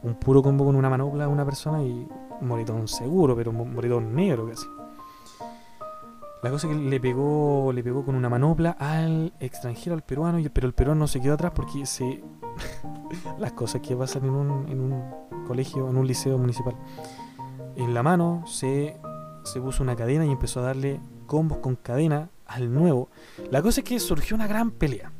un 0.03 0.13
puro 0.15 0.43
combo 0.43 0.63
con 0.65 0.75
una 0.75 0.89
manopla 0.91 1.25
a 1.25 1.27
una 1.27 1.43
persona 1.43 1.81
y 1.83 2.07
un 2.39 2.47
moritón 2.47 2.87
seguro, 2.87 3.35
pero 3.35 3.49
un 3.49 3.73
moritón 3.73 4.13
negro 4.13 4.47
casi. 4.47 4.67
La 6.43 6.51
cosa 6.51 6.67
es 6.69 6.75
que 6.75 6.79
le 6.79 6.99
pegó, 6.99 7.71
le 7.73 7.83
pegó 7.83 8.05
con 8.05 8.13
una 8.13 8.29
manopla 8.29 8.71
al 8.79 9.33
extranjero, 9.39 9.95
al 9.95 10.03
peruano, 10.03 10.37
pero 10.53 10.67
el 10.67 10.73
peruano 10.73 10.99
no 10.99 11.07
se 11.07 11.19
quedó 11.19 11.33
atrás 11.33 11.51
porque 11.55 11.83
se. 11.87 12.23
las 13.39 13.53
cosas 13.53 13.81
que 13.81 13.95
pasan 13.95 14.25
en 14.25 14.29
un, 14.29 14.67
en 14.69 14.79
un 14.79 15.03
colegio, 15.47 15.89
en 15.89 15.97
un 15.97 16.07
liceo 16.07 16.37
municipal. 16.37 16.75
En 17.75 17.93
la 17.93 18.03
mano 18.03 18.43
se, 18.47 18.97
se 19.43 19.61
puso 19.61 19.83
una 19.83 19.95
cadena 19.95 20.25
y 20.25 20.31
empezó 20.31 20.59
a 20.59 20.63
darle 20.63 20.99
combos 21.25 21.59
con 21.59 21.75
cadena 21.75 22.29
al 22.45 22.73
nuevo. 22.73 23.09
La 23.51 23.61
cosa 23.61 23.81
es 23.81 23.85
que 23.85 23.99
surgió 23.99 24.35
una 24.35 24.47
gran 24.47 24.71
pelea. 24.71 25.11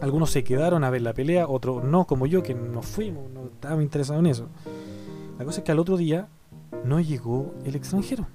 Algunos 0.00 0.30
se 0.30 0.44
quedaron 0.44 0.84
a 0.84 0.90
ver 0.90 1.02
la 1.02 1.14
pelea, 1.14 1.46
otros 1.48 1.84
no, 1.84 2.06
como 2.06 2.26
yo, 2.26 2.42
que 2.42 2.54
nos 2.54 2.86
fuimos, 2.86 3.30
no 3.30 3.44
estábamos 3.44 3.84
interesados 3.84 4.20
en 4.20 4.26
eso. 4.26 4.48
La 5.38 5.44
cosa 5.44 5.60
es 5.60 5.64
que 5.64 5.72
al 5.72 5.78
otro 5.78 5.96
día 5.96 6.28
no 6.84 7.00
llegó 7.00 7.54
el 7.64 7.76
extranjero. 7.76 8.26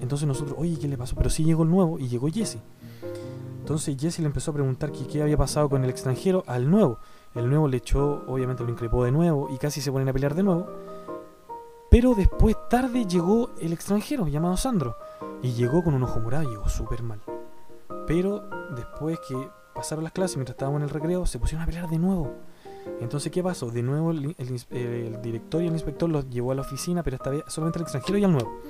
Entonces 0.00 0.26
nosotros, 0.26 0.56
oye, 0.58 0.78
¿qué 0.78 0.88
le 0.88 0.98
pasó? 0.98 1.14
Pero 1.16 1.30
sí 1.30 1.44
llegó 1.44 1.62
el 1.62 1.70
nuevo 1.70 1.98
y 1.98 2.08
llegó 2.08 2.28
Jesse. 2.28 2.58
Entonces 3.60 3.96
Jesse 3.98 4.18
le 4.18 4.26
empezó 4.26 4.50
a 4.50 4.54
preguntar 4.54 4.92
que 4.92 5.06
qué 5.06 5.22
había 5.22 5.36
pasado 5.36 5.68
con 5.68 5.84
el 5.84 5.90
extranjero 5.90 6.44
al 6.46 6.70
nuevo. 6.70 6.98
El 7.34 7.48
nuevo 7.48 7.68
le 7.68 7.78
echó, 7.78 8.24
obviamente 8.26 8.62
lo 8.62 8.70
increpó 8.70 9.04
de 9.04 9.10
nuevo 9.10 9.48
y 9.50 9.58
casi 9.58 9.80
se 9.80 9.90
ponen 9.90 10.08
a 10.08 10.12
pelear 10.12 10.34
de 10.34 10.42
nuevo. 10.42 10.68
Pero 11.90 12.14
después, 12.14 12.56
tarde, 12.68 13.06
llegó 13.06 13.50
el 13.60 13.72
extranjero 13.72 14.26
llamado 14.26 14.56
Sandro. 14.56 14.96
Y 15.42 15.52
llegó 15.52 15.82
con 15.84 15.94
un 15.94 16.02
ojo 16.02 16.20
morado 16.20 16.48
llegó 16.48 16.68
súper 16.68 17.02
mal. 17.02 17.20
Pero 18.06 18.48
después 18.74 19.18
que 19.28 19.48
pasaron 19.74 20.04
las 20.04 20.12
clases, 20.12 20.36
mientras 20.36 20.54
estábamos 20.54 20.78
en 20.78 20.84
el 20.84 20.90
recreo, 20.90 21.26
se 21.26 21.38
pusieron 21.38 21.62
a 21.62 21.66
pelear 21.66 21.88
de 21.88 21.98
nuevo. 21.98 22.32
Entonces, 23.00 23.30
¿qué 23.32 23.42
pasó? 23.42 23.70
De 23.70 23.82
nuevo 23.82 24.10
el 24.10 25.22
director 25.22 25.62
y 25.62 25.66
el 25.66 25.72
inspector 25.72 26.08
los 26.08 26.28
llevó 26.30 26.52
a 26.52 26.54
la 26.54 26.62
oficina, 26.62 27.02
pero 27.02 27.16
esta 27.16 27.30
vez 27.30 27.44
solamente 27.48 27.78
al 27.78 27.82
extranjero 27.82 28.18
y 28.18 28.24
al 28.24 28.32
nuevo. 28.32 28.60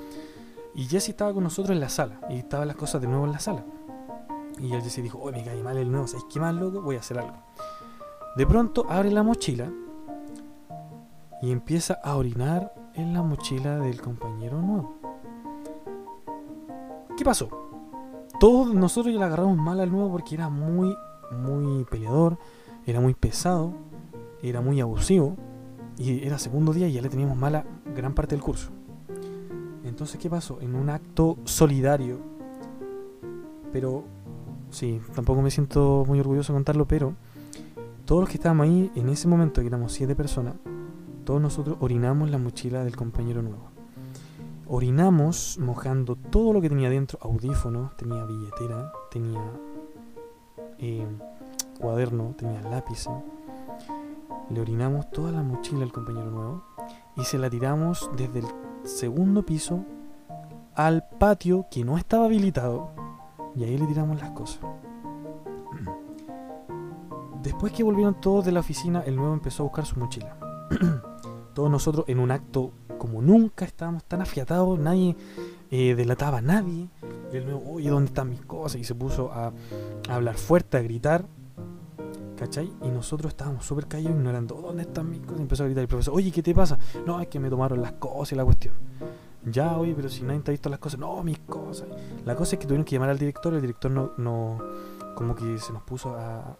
Y 0.73 0.85
Jesse 0.85 1.09
estaba 1.09 1.33
con 1.33 1.43
nosotros 1.43 1.73
en 1.73 1.79
la 1.79 1.89
sala. 1.89 2.19
Y 2.29 2.37
estaban 2.37 2.67
las 2.67 2.77
cosas 2.77 3.01
de 3.01 3.07
nuevo 3.07 3.25
en 3.25 3.31
la 3.31 3.39
sala. 3.39 3.65
Y 4.59 4.73
el 4.73 4.81
Jesse 4.81 5.01
dijo, 5.01 5.19
oye, 5.19 5.37
me 5.37 5.45
cae 5.45 5.63
mal 5.63 5.77
el 5.77 5.91
nuevo. 5.91 6.07
¿Sabes 6.07 6.25
qué 6.31 6.39
más, 6.39 6.53
loco? 6.53 6.81
Voy 6.81 6.95
a 6.97 6.99
hacer 6.99 7.17
algo. 7.17 7.37
De 8.35 8.45
pronto 8.45 8.85
abre 8.89 9.11
la 9.11 9.23
mochila 9.23 9.71
y 11.41 11.51
empieza 11.51 11.93
a 12.03 12.17
orinar 12.17 12.73
en 12.93 13.13
la 13.13 13.21
mochila 13.21 13.77
del 13.77 14.01
compañero 14.01 14.61
nuevo. 14.61 14.95
¿Qué 17.15 17.23
pasó? 17.23 17.47
Todos 18.37 18.73
nosotros 18.73 19.13
ya 19.13 19.19
le 19.19 19.25
agarramos 19.25 19.55
mal 19.57 19.79
al 19.79 19.89
nuevo 19.89 20.11
porque 20.11 20.35
era 20.35 20.49
muy, 20.49 20.93
muy 21.31 21.85
peleador, 21.85 22.37
era 22.85 22.99
muy 22.99 23.13
pesado, 23.13 23.71
era 24.43 24.59
muy 24.59 24.81
abusivo 24.81 25.37
y 25.97 26.25
era 26.25 26.37
segundo 26.37 26.73
día 26.73 26.89
y 26.89 26.93
ya 26.93 27.01
le 27.01 27.09
teníamos 27.09 27.37
mala 27.37 27.65
gran 27.95 28.13
parte 28.13 28.35
del 28.35 28.43
curso. 28.43 28.69
Entonces, 29.85 30.19
¿qué 30.19 30.29
pasó? 30.29 30.59
En 30.59 30.75
un 30.75 30.89
acto 30.89 31.37
solidario, 31.45 32.19
pero 33.71 34.03
sí, 34.71 34.99
tampoco 35.13 35.41
me 35.41 35.51
siento 35.51 36.03
muy 36.05 36.19
orgulloso 36.19 36.51
de 36.51 36.57
contarlo, 36.57 36.85
pero 36.85 37.13
todos 38.05 38.21
los 38.21 38.29
que 38.29 38.35
estábamos 38.35 38.67
ahí 38.67 38.91
en 38.95 39.09
ese 39.09 39.27
momento, 39.27 39.61
que 39.61 39.67
éramos 39.67 39.91
siete 39.91 40.15
personas, 40.15 40.55
todos 41.23 41.41
nosotros 41.41 41.77
orinamos 41.79 42.29
la 42.29 42.37
mochila 42.37 42.83
del 42.83 42.95
compañero 42.95 43.41
nuevo. 43.41 43.71
Orinamos 44.67 45.57
mojando 45.59 46.15
todo 46.15 46.53
lo 46.53 46.61
que 46.61 46.69
tenía 46.69 46.89
dentro, 46.89 47.17
audífonos, 47.21 47.97
tenía 47.97 48.23
billetera, 48.25 48.91
tenía 49.09 49.41
eh, 50.77 51.05
cuaderno, 51.79 52.35
tenía 52.37 52.61
lápiz. 52.61 53.05
Le 54.49 54.61
orinamos 54.61 55.09
toda 55.09 55.31
la 55.31 55.41
mochila 55.41 55.83
al 55.83 55.91
compañero 55.91 56.29
nuevo 56.29 56.63
y 57.17 57.23
se 57.23 57.39
la 57.39 57.49
tiramos 57.49 58.09
desde 58.15 58.39
el 58.39 58.45
segundo 58.83 59.43
piso 59.43 59.83
al 60.75 61.07
patio 61.17 61.65
que 61.71 61.83
no 61.83 61.97
estaba 61.97 62.25
habilitado 62.25 62.91
y 63.55 63.63
ahí 63.63 63.77
le 63.77 63.87
tiramos 63.87 64.19
las 64.19 64.31
cosas. 64.31 64.59
Después 67.45 67.71
que 67.73 67.83
volvieron 67.83 68.19
todos 68.19 68.43
de 68.43 68.51
la 68.51 68.61
oficina, 68.61 69.03
el 69.05 69.15
nuevo 69.15 69.31
empezó 69.31 69.61
a 69.61 69.65
buscar 69.65 69.85
su 69.85 69.99
mochila. 69.99 70.35
todos 71.53 71.69
nosotros 71.69 72.05
en 72.07 72.17
un 72.17 72.31
acto 72.31 72.71
como 72.97 73.21
nunca 73.21 73.65
estábamos 73.65 74.03
tan 74.03 74.23
afiatados, 74.23 74.79
nadie 74.79 75.15
eh, 75.69 75.93
delataba 75.93 76.39
a 76.39 76.41
nadie. 76.41 76.89
El 77.31 77.45
nuevo, 77.45 77.73
oye, 77.73 77.91
¿dónde 77.91 78.07
están 78.07 78.31
mis 78.31 78.41
cosas? 78.41 78.81
Y 78.81 78.83
se 78.83 78.95
puso 78.95 79.31
a, 79.31 79.53
a 80.09 80.15
hablar 80.15 80.35
fuerte, 80.37 80.77
a 80.77 80.81
gritar. 80.81 81.27
¿Cachai? 82.35 82.73
Y 82.81 82.89
nosotros 82.89 83.29
estábamos 83.31 83.63
súper 83.63 83.85
callados 83.85 84.17
ignorando, 84.17 84.55
¿dónde 84.55 84.81
están 84.81 85.07
mis 85.11 85.21
cosas? 85.21 85.37
Y 85.37 85.41
empezó 85.43 85.63
a 85.63 85.65
gritar 85.67 85.83
el 85.83 85.87
profesor, 85.87 86.15
oye, 86.15 86.31
¿qué 86.31 86.41
te 86.41 86.55
pasa? 86.55 86.79
No, 87.05 87.21
es 87.21 87.27
que 87.27 87.39
me 87.39 87.51
tomaron 87.51 87.79
las 87.79 87.93
cosas 87.93 88.33
y 88.33 88.35
la 88.35 88.43
cuestión. 88.43 88.73
Ya, 89.45 89.77
oye, 89.77 89.93
pero 89.95 90.09
si 90.09 90.23
nadie 90.23 90.39
te 90.39 90.49
ha 90.49 90.53
visto 90.53 90.67
las 90.67 90.79
cosas, 90.79 90.99
no, 90.99 91.23
mis 91.23 91.37
cosas. 91.39 91.87
La 92.25 92.35
cosa 92.35 92.55
es 92.55 92.59
que 92.59 92.65
tuvieron 92.65 92.83
que 92.83 92.95
llamar 92.95 93.09
al 93.09 93.19
director, 93.19 93.53
el 93.53 93.61
director 93.61 93.91
no, 93.91 94.13
no 94.17 94.57
como 95.13 95.35
que 95.35 95.59
se 95.59 95.71
nos 95.71 95.83
puso 95.83 96.15
a, 96.15 96.57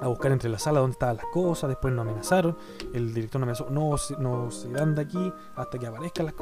a 0.00 0.08
buscar 0.08 0.32
entre 0.32 0.48
la 0.48 0.58
sala 0.58 0.80
donde 0.80 0.92
estaban 0.92 1.16
las 1.16 1.26
cosas, 1.26 1.68
después 1.68 1.92
nos 1.94 2.06
amenazaron, 2.06 2.56
el 2.92 3.14
director 3.14 3.40
nos 3.40 3.60
amenazó, 3.60 3.70
no, 3.70 3.96
no 4.18 4.50
se 4.50 4.68
van 4.68 4.94
de 4.94 5.02
aquí 5.02 5.32
hasta 5.54 5.78
que 5.78 5.86
aparezcan 5.86 6.26
las, 6.26 6.34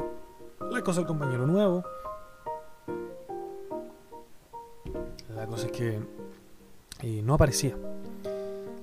las 0.71 0.81
cosas 0.81 0.97
del 0.97 1.07
compañero 1.07 1.45
nuevo. 1.45 1.83
La 5.35 5.47
cosa 5.47 5.65
es 5.65 5.71
que 5.71 5.99
eh, 7.01 7.21
no 7.23 7.33
aparecía. 7.33 7.75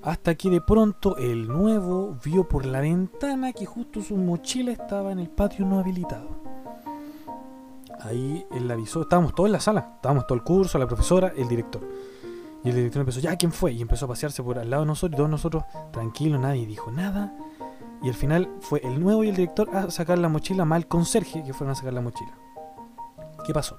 Hasta 0.03 0.34
que 0.34 0.51
de 0.51 0.61
pronto 0.61 1.16
el 1.16 1.46
nuevo 1.46 2.16
vio 2.24 2.49
por 2.49 2.66
la 2.66 2.80
ventana 2.80 3.53
que 3.53 3.66
justo 3.66 4.03
su 4.03 4.16
mochila 4.16 4.72
estaba 4.72 5.12
en 5.12 5.20
el 5.20 5.30
patio 5.30 5.64
no 5.64 5.78
habilitado. 5.78 6.28
Ahí 8.01 8.44
él 8.51 8.68
avisó, 8.70 9.03
estábamos 9.03 9.34
todos 9.34 9.46
en 9.46 9.53
la 9.53 9.61
sala, 9.61 9.92
estábamos 9.94 10.26
todo 10.26 10.36
el 10.36 10.42
curso, 10.42 10.76
la 10.76 10.88
profesora, 10.88 11.32
el 11.36 11.49
director. 11.49 11.82
Y 12.64 12.68
el 12.68 12.76
director 12.76 13.00
empezó, 13.00 13.20
ya, 13.20 13.36
¿quién 13.36 13.52
fue? 13.52 13.72
Y 13.72 13.82
empezó 13.82 14.04
a 14.04 14.08
pasearse 14.08 14.42
por 14.42 14.58
al 14.58 14.70
lado 14.70 14.82
de 14.82 14.86
nosotros, 14.86 15.14
y 15.14 15.16
todos 15.16 15.30
nosotros, 15.30 15.64
tranquilos, 15.90 16.40
nadie 16.40 16.66
dijo 16.66 16.90
nada. 16.92 17.34
Y 18.02 18.08
al 18.08 18.14
final 18.14 18.48
fue 18.60 18.80
el 18.84 19.00
nuevo 19.00 19.24
y 19.24 19.28
el 19.28 19.36
director 19.36 19.74
a 19.74 19.90
sacar 19.90 20.18
la 20.18 20.28
mochila 20.28 20.64
mal 20.64 20.86
conserje 20.86 21.44
que 21.44 21.52
fueron 21.52 21.72
a 21.72 21.74
sacar 21.74 21.92
la 21.92 22.00
mochila. 22.00 22.32
¿Qué 23.44 23.52
pasó? 23.52 23.76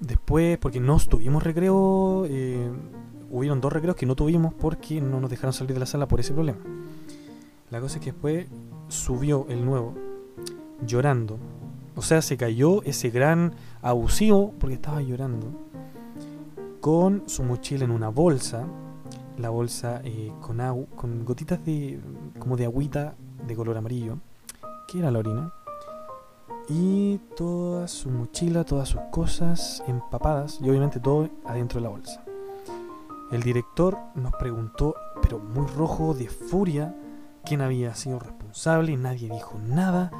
Después, 0.00 0.58
porque 0.58 0.80
no 0.80 0.98
tuvimos 0.98 1.42
recreo, 1.42 2.24
eh, 2.26 2.70
hubieron 3.30 3.60
dos 3.60 3.72
recreos 3.72 3.96
que 3.96 4.06
no 4.06 4.14
tuvimos 4.14 4.54
porque 4.54 5.00
no 5.00 5.20
nos 5.20 5.30
dejaron 5.30 5.52
salir 5.52 5.74
de 5.74 5.80
la 5.80 5.86
sala 5.86 6.08
por 6.08 6.20
ese 6.20 6.32
problema. 6.32 6.58
La 7.70 7.80
cosa 7.80 7.98
es 7.98 8.04
que 8.04 8.12
después 8.12 8.46
subió 8.88 9.46
el 9.48 9.64
nuevo 9.64 9.94
llorando. 10.86 11.38
O 11.96 12.02
sea, 12.02 12.22
se 12.22 12.36
cayó 12.36 12.82
ese 12.82 13.10
gran 13.10 13.54
abusivo 13.82 14.54
porque 14.58 14.74
estaba 14.74 15.02
llorando 15.02 15.69
con 16.80 17.24
su 17.26 17.42
mochila 17.42 17.84
en 17.84 17.90
una 17.90 18.08
bolsa, 18.08 18.66
la 19.38 19.50
bolsa 19.50 20.00
eh, 20.04 20.32
con, 20.40 21.24
gotitas 21.24 21.64
de 21.64 22.00
como 22.38 22.56
de 22.56 22.64
agüita 22.64 23.14
de 23.46 23.56
color 23.56 23.76
amarillo, 23.76 24.18
que 24.88 24.98
era 24.98 25.10
la 25.10 25.18
orina, 25.18 25.52
y 26.68 27.18
toda 27.36 27.88
su 27.88 28.10
mochila, 28.10 28.64
todas 28.64 28.88
sus 28.88 29.00
cosas 29.10 29.82
empapadas 29.86 30.60
y 30.60 30.68
obviamente 30.68 31.00
todo 31.00 31.28
adentro 31.44 31.80
de 31.80 31.84
la 31.84 31.90
bolsa. 31.90 32.22
El 33.32 33.42
director 33.42 33.96
nos 34.14 34.32
preguntó, 34.32 34.94
pero 35.22 35.38
muy 35.38 35.66
rojo 35.66 36.14
de 36.14 36.28
furia, 36.28 36.94
quién 37.44 37.60
había 37.60 37.94
sido 37.94 38.18
responsable 38.18 38.40
nadie 38.96 39.28
dijo 39.30 39.58
nada. 39.66 40.10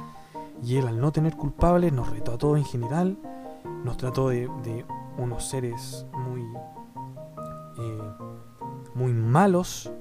Y 0.63 0.77
él 0.77 0.87
al 0.87 0.99
no 0.99 1.11
tener 1.11 1.35
culpables 1.35 1.91
nos 1.91 2.09
retó 2.09 2.33
a 2.33 2.37
todos 2.37 2.57
en 2.57 2.65
general, 2.65 3.17
nos 3.83 3.97
trató 3.97 4.29
de, 4.29 4.47
unos 5.23 5.47
seres 5.47 6.05
muy, 6.13 6.41
eh, 7.79 8.11
muy 8.95 9.13
malos. 9.13 9.91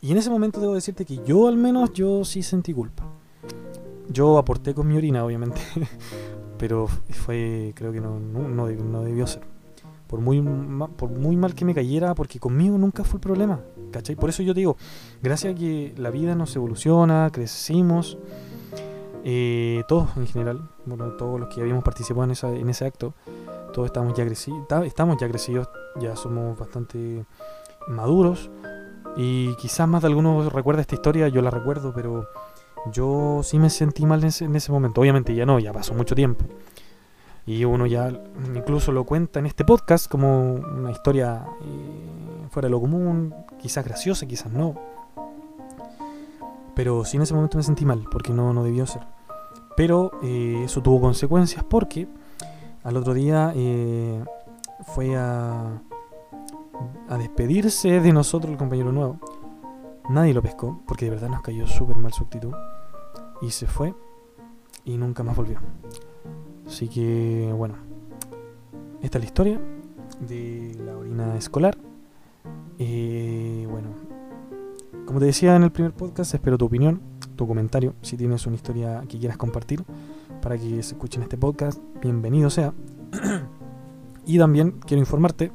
Y 0.00 0.12
en 0.12 0.18
ese 0.18 0.30
momento 0.30 0.60
debo 0.60 0.74
decirte 0.74 1.04
que 1.04 1.22
yo 1.24 1.48
al 1.48 1.56
menos 1.56 1.92
yo 1.92 2.24
sí 2.24 2.42
sentí 2.42 2.72
culpa. 2.72 3.04
Yo 4.08 4.38
aporté 4.38 4.74
con 4.74 4.86
mi 4.86 4.96
orina, 4.96 5.24
obviamente, 5.24 5.60
pero 6.58 6.86
fue, 6.86 7.72
creo 7.74 7.92
que 7.92 8.00
no, 8.00 8.20
no, 8.20 8.48
no 8.48 9.02
debió 9.02 9.26
ser 9.26 9.42
por 10.06 10.20
muy, 10.20 10.42
por 10.96 11.10
muy 11.10 11.36
mal 11.36 11.54
que 11.54 11.64
me 11.64 11.74
cayera, 11.74 12.14
porque 12.14 12.38
conmigo 12.38 12.78
nunca 12.78 13.04
fue 13.04 13.18
el 13.18 13.22
problema, 13.22 13.60
¿cachai? 13.90 14.16
Por 14.16 14.30
eso 14.30 14.42
yo 14.42 14.54
te 14.54 14.60
digo, 14.60 14.76
gracias 15.22 15.54
a 15.54 15.56
que 15.56 15.94
la 15.96 16.10
vida 16.10 16.34
nos 16.34 16.54
evoluciona, 16.54 17.30
crecimos, 17.32 18.18
eh, 19.24 19.82
todos 19.88 20.16
en 20.16 20.26
general, 20.26 20.70
bueno, 20.84 21.12
todos 21.12 21.40
los 21.40 21.52
que 21.52 21.60
habíamos 21.60 21.82
participado 21.82 22.24
en, 22.24 22.30
esa, 22.30 22.50
en 22.50 22.68
ese 22.68 22.84
acto, 22.84 23.14
todos 23.72 23.86
estamos 23.86 24.14
ya 24.16 24.24
crecidos, 24.24 24.66
estamos 24.84 25.16
ya 25.20 25.28
crecidos, 25.28 25.68
ya 25.96 26.16
somos 26.16 26.58
bastante 26.58 27.24
maduros, 27.88 28.50
y 29.16 29.54
quizás 29.56 29.88
más 29.88 30.02
de 30.02 30.08
algunos 30.08 30.52
recuerda 30.52 30.82
esta 30.82 30.94
historia, 30.94 31.28
yo 31.28 31.40
la 31.40 31.50
recuerdo, 31.50 31.92
pero 31.94 32.28
yo 32.92 33.40
sí 33.42 33.58
me 33.58 33.70
sentí 33.70 34.04
mal 34.04 34.20
en 34.20 34.28
ese, 34.28 34.44
en 34.44 34.54
ese 34.54 34.70
momento, 34.70 35.00
obviamente 35.00 35.34
ya 35.34 35.46
no, 35.46 35.58
ya 35.58 35.72
pasó 35.72 35.94
mucho 35.94 36.14
tiempo. 36.14 36.44
Y 37.46 37.64
uno 37.64 37.86
ya 37.86 38.12
incluso 38.54 38.90
lo 38.92 39.04
cuenta 39.04 39.38
en 39.38 39.46
este 39.46 39.64
podcast 39.64 40.10
como 40.10 40.54
una 40.54 40.90
historia 40.90 41.46
eh, 41.62 42.46
fuera 42.50 42.66
de 42.66 42.70
lo 42.70 42.80
común, 42.80 43.34
quizás 43.58 43.84
graciosa, 43.84 44.26
quizás 44.26 44.52
no. 44.52 44.74
Pero 46.74 47.04
sí 47.04 47.16
en 47.16 47.22
ese 47.22 47.34
momento 47.34 47.56
me 47.56 47.62
sentí 47.62 47.86
mal, 47.86 48.04
porque 48.10 48.32
no, 48.32 48.52
no 48.52 48.64
debió 48.64 48.84
ser. 48.86 49.02
Pero 49.76 50.10
eh, 50.22 50.62
eso 50.64 50.82
tuvo 50.82 51.00
consecuencias 51.00 51.64
porque 51.64 52.08
al 52.86 52.96
otro 52.96 53.14
día 53.14 53.52
eh, 53.56 54.24
fue 54.94 55.16
a, 55.16 55.82
despedirse 57.18 58.00
de 58.00 58.12
nosotros 58.12 58.52
el 58.52 58.58
compañero 58.58 58.92
nuevo. 58.92 59.18
Nadie 60.08 60.32
lo 60.32 60.40
pescó, 60.40 60.80
porque 60.86 61.06
de 61.06 61.10
verdad 61.10 61.28
nos 61.28 61.42
cayó 61.42 61.66
súper 61.66 61.96
mal 61.96 62.12
su 62.12 62.22
actitud. 62.22 62.52
Y 63.42 63.50
se 63.50 63.66
fue 63.66 63.92
y 64.84 64.96
nunca 64.96 65.24
más 65.24 65.34
volvió. 65.34 65.58
Así 66.64 66.88
que, 66.88 67.52
bueno, 67.56 67.74
esta 69.02 69.18
es 69.18 69.24
la 69.24 69.26
historia 69.26 69.60
de 70.20 70.76
la 70.84 70.96
orina 70.96 71.36
escolar. 71.36 71.76
Eh, 72.78 73.66
bueno, 73.68 73.88
como 75.06 75.18
te 75.18 75.24
decía 75.26 75.56
en 75.56 75.64
el 75.64 75.72
primer 75.72 75.92
podcast, 75.92 76.34
espero 76.34 76.56
tu 76.56 76.66
opinión, 76.66 77.00
tu 77.34 77.48
comentario, 77.48 77.94
si 78.00 78.16
tienes 78.16 78.46
una 78.46 78.54
historia 78.54 79.02
que 79.08 79.18
quieras 79.18 79.36
compartir 79.36 79.82
para 80.40 80.56
que 80.56 80.82
se 80.84 80.94
escuche 80.94 81.16
en 81.16 81.24
este 81.24 81.36
podcast, 81.36 81.80
bienvenido 82.06 82.50
sea. 82.50 82.72
y 84.26 84.38
también 84.38 84.72
quiero 84.86 85.00
informarte 85.00 85.52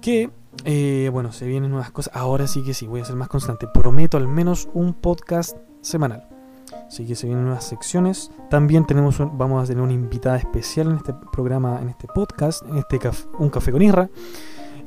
que, 0.00 0.30
eh, 0.64 1.10
bueno, 1.12 1.32
se 1.32 1.46
vienen 1.46 1.70
nuevas 1.70 1.90
cosas. 1.90 2.14
Ahora 2.16 2.46
sí 2.46 2.62
que 2.62 2.74
sí, 2.74 2.86
voy 2.86 3.00
a 3.00 3.04
ser 3.04 3.16
más 3.16 3.28
constante. 3.28 3.66
Prometo 3.66 4.16
al 4.16 4.28
menos 4.28 4.68
un 4.72 4.94
podcast 4.94 5.56
semanal. 5.80 6.28
Así 6.86 7.06
que 7.06 7.14
se 7.14 7.26
vienen 7.26 7.44
nuevas 7.44 7.64
secciones. 7.64 8.30
También 8.50 8.86
tenemos 8.86 9.18
vamos 9.18 9.64
a 9.64 9.66
tener 9.66 9.82
una 9.82 9.92
invitada 9.92 10.36
especial 10.36 10.90
en 10.90 10.96
este 10.96 11.12
programa, 11.32 11.80
en 11.80 11.88
este 11.88 12.06
podcast, 12.06 12.62
en 12.68 12.78
este 12.78 13.00
Un 13.38 13.50
Café 13.50 13.72
con 13.72 13.82
Irra. 13.82 14.08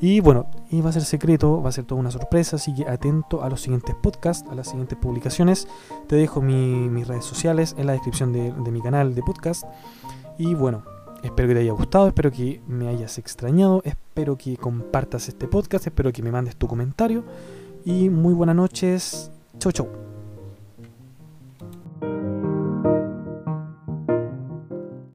Y 0.02 0.22
bueno, 0.22 0.50
y 0.70 0.80
va 0.80 0.92
a 0.92 0.94
ser 0.94 1.02
secreto, 1.02 1.62
va 1.62 1.70
a 1.70 1.74
ser 1.74 1.84
toda 1.84 2.00
una 2.00 2.12
sorpresa, 2.12 2.56
así 2.56 2.74
que 2.74 2.88
atento 2.88 3.44
a 3.44 3.50
los 3.50 3.60
siguientes 3.60 3.96
podcasts, 4.02 4.50
a 4.50 4.56
las 4.56 4.70
siguientes 4.70 4.98
publicaciones. 4.98 5.68
Te 6.08 6.16
dejo 6.16 6.42
mis 6.42 7.06
redes 7.06 7.26
sociales 7.26 7.76
en 7.78 7.88
la 7.88 7.94
descripción 7.94 8.32
de, 8.32 8.54
de 8.54 8.72
mi 8.72 8.82
canal 8.82 9.14
de 9.14 9.22
podcast. 9.22 9.66
Y 10.40 10.56
bueno, 10.56 10.84
espero 11.22 11.50
que 11.50 11.54
te 11.54 11.60
haya 11.60 11.74
gustado, 11.74 12.08
espero 12.08 12.32
que 12.32 12.62
me 12.66 12.88
hayas 12.88 13.18
extrañado, 13.18 13.82
espero 13.84 14.38
que 14.38 14.56
compartas 14.56 15.28
este 15.28 15.50
podcast, 15.50 15.86
espero 15.86 16.14
que 16.14 16.24
me 16.24 16.32
mandes 16.32 16.56
tu 16.56 16.66
comentario. 16.66 17.26
Y 17.84 18.10
muy 18.10 18.34
buenas 18.34 18.56
noches. 18.56 19.32
Chau, 19.60 19.74
chau. 19.74 20.09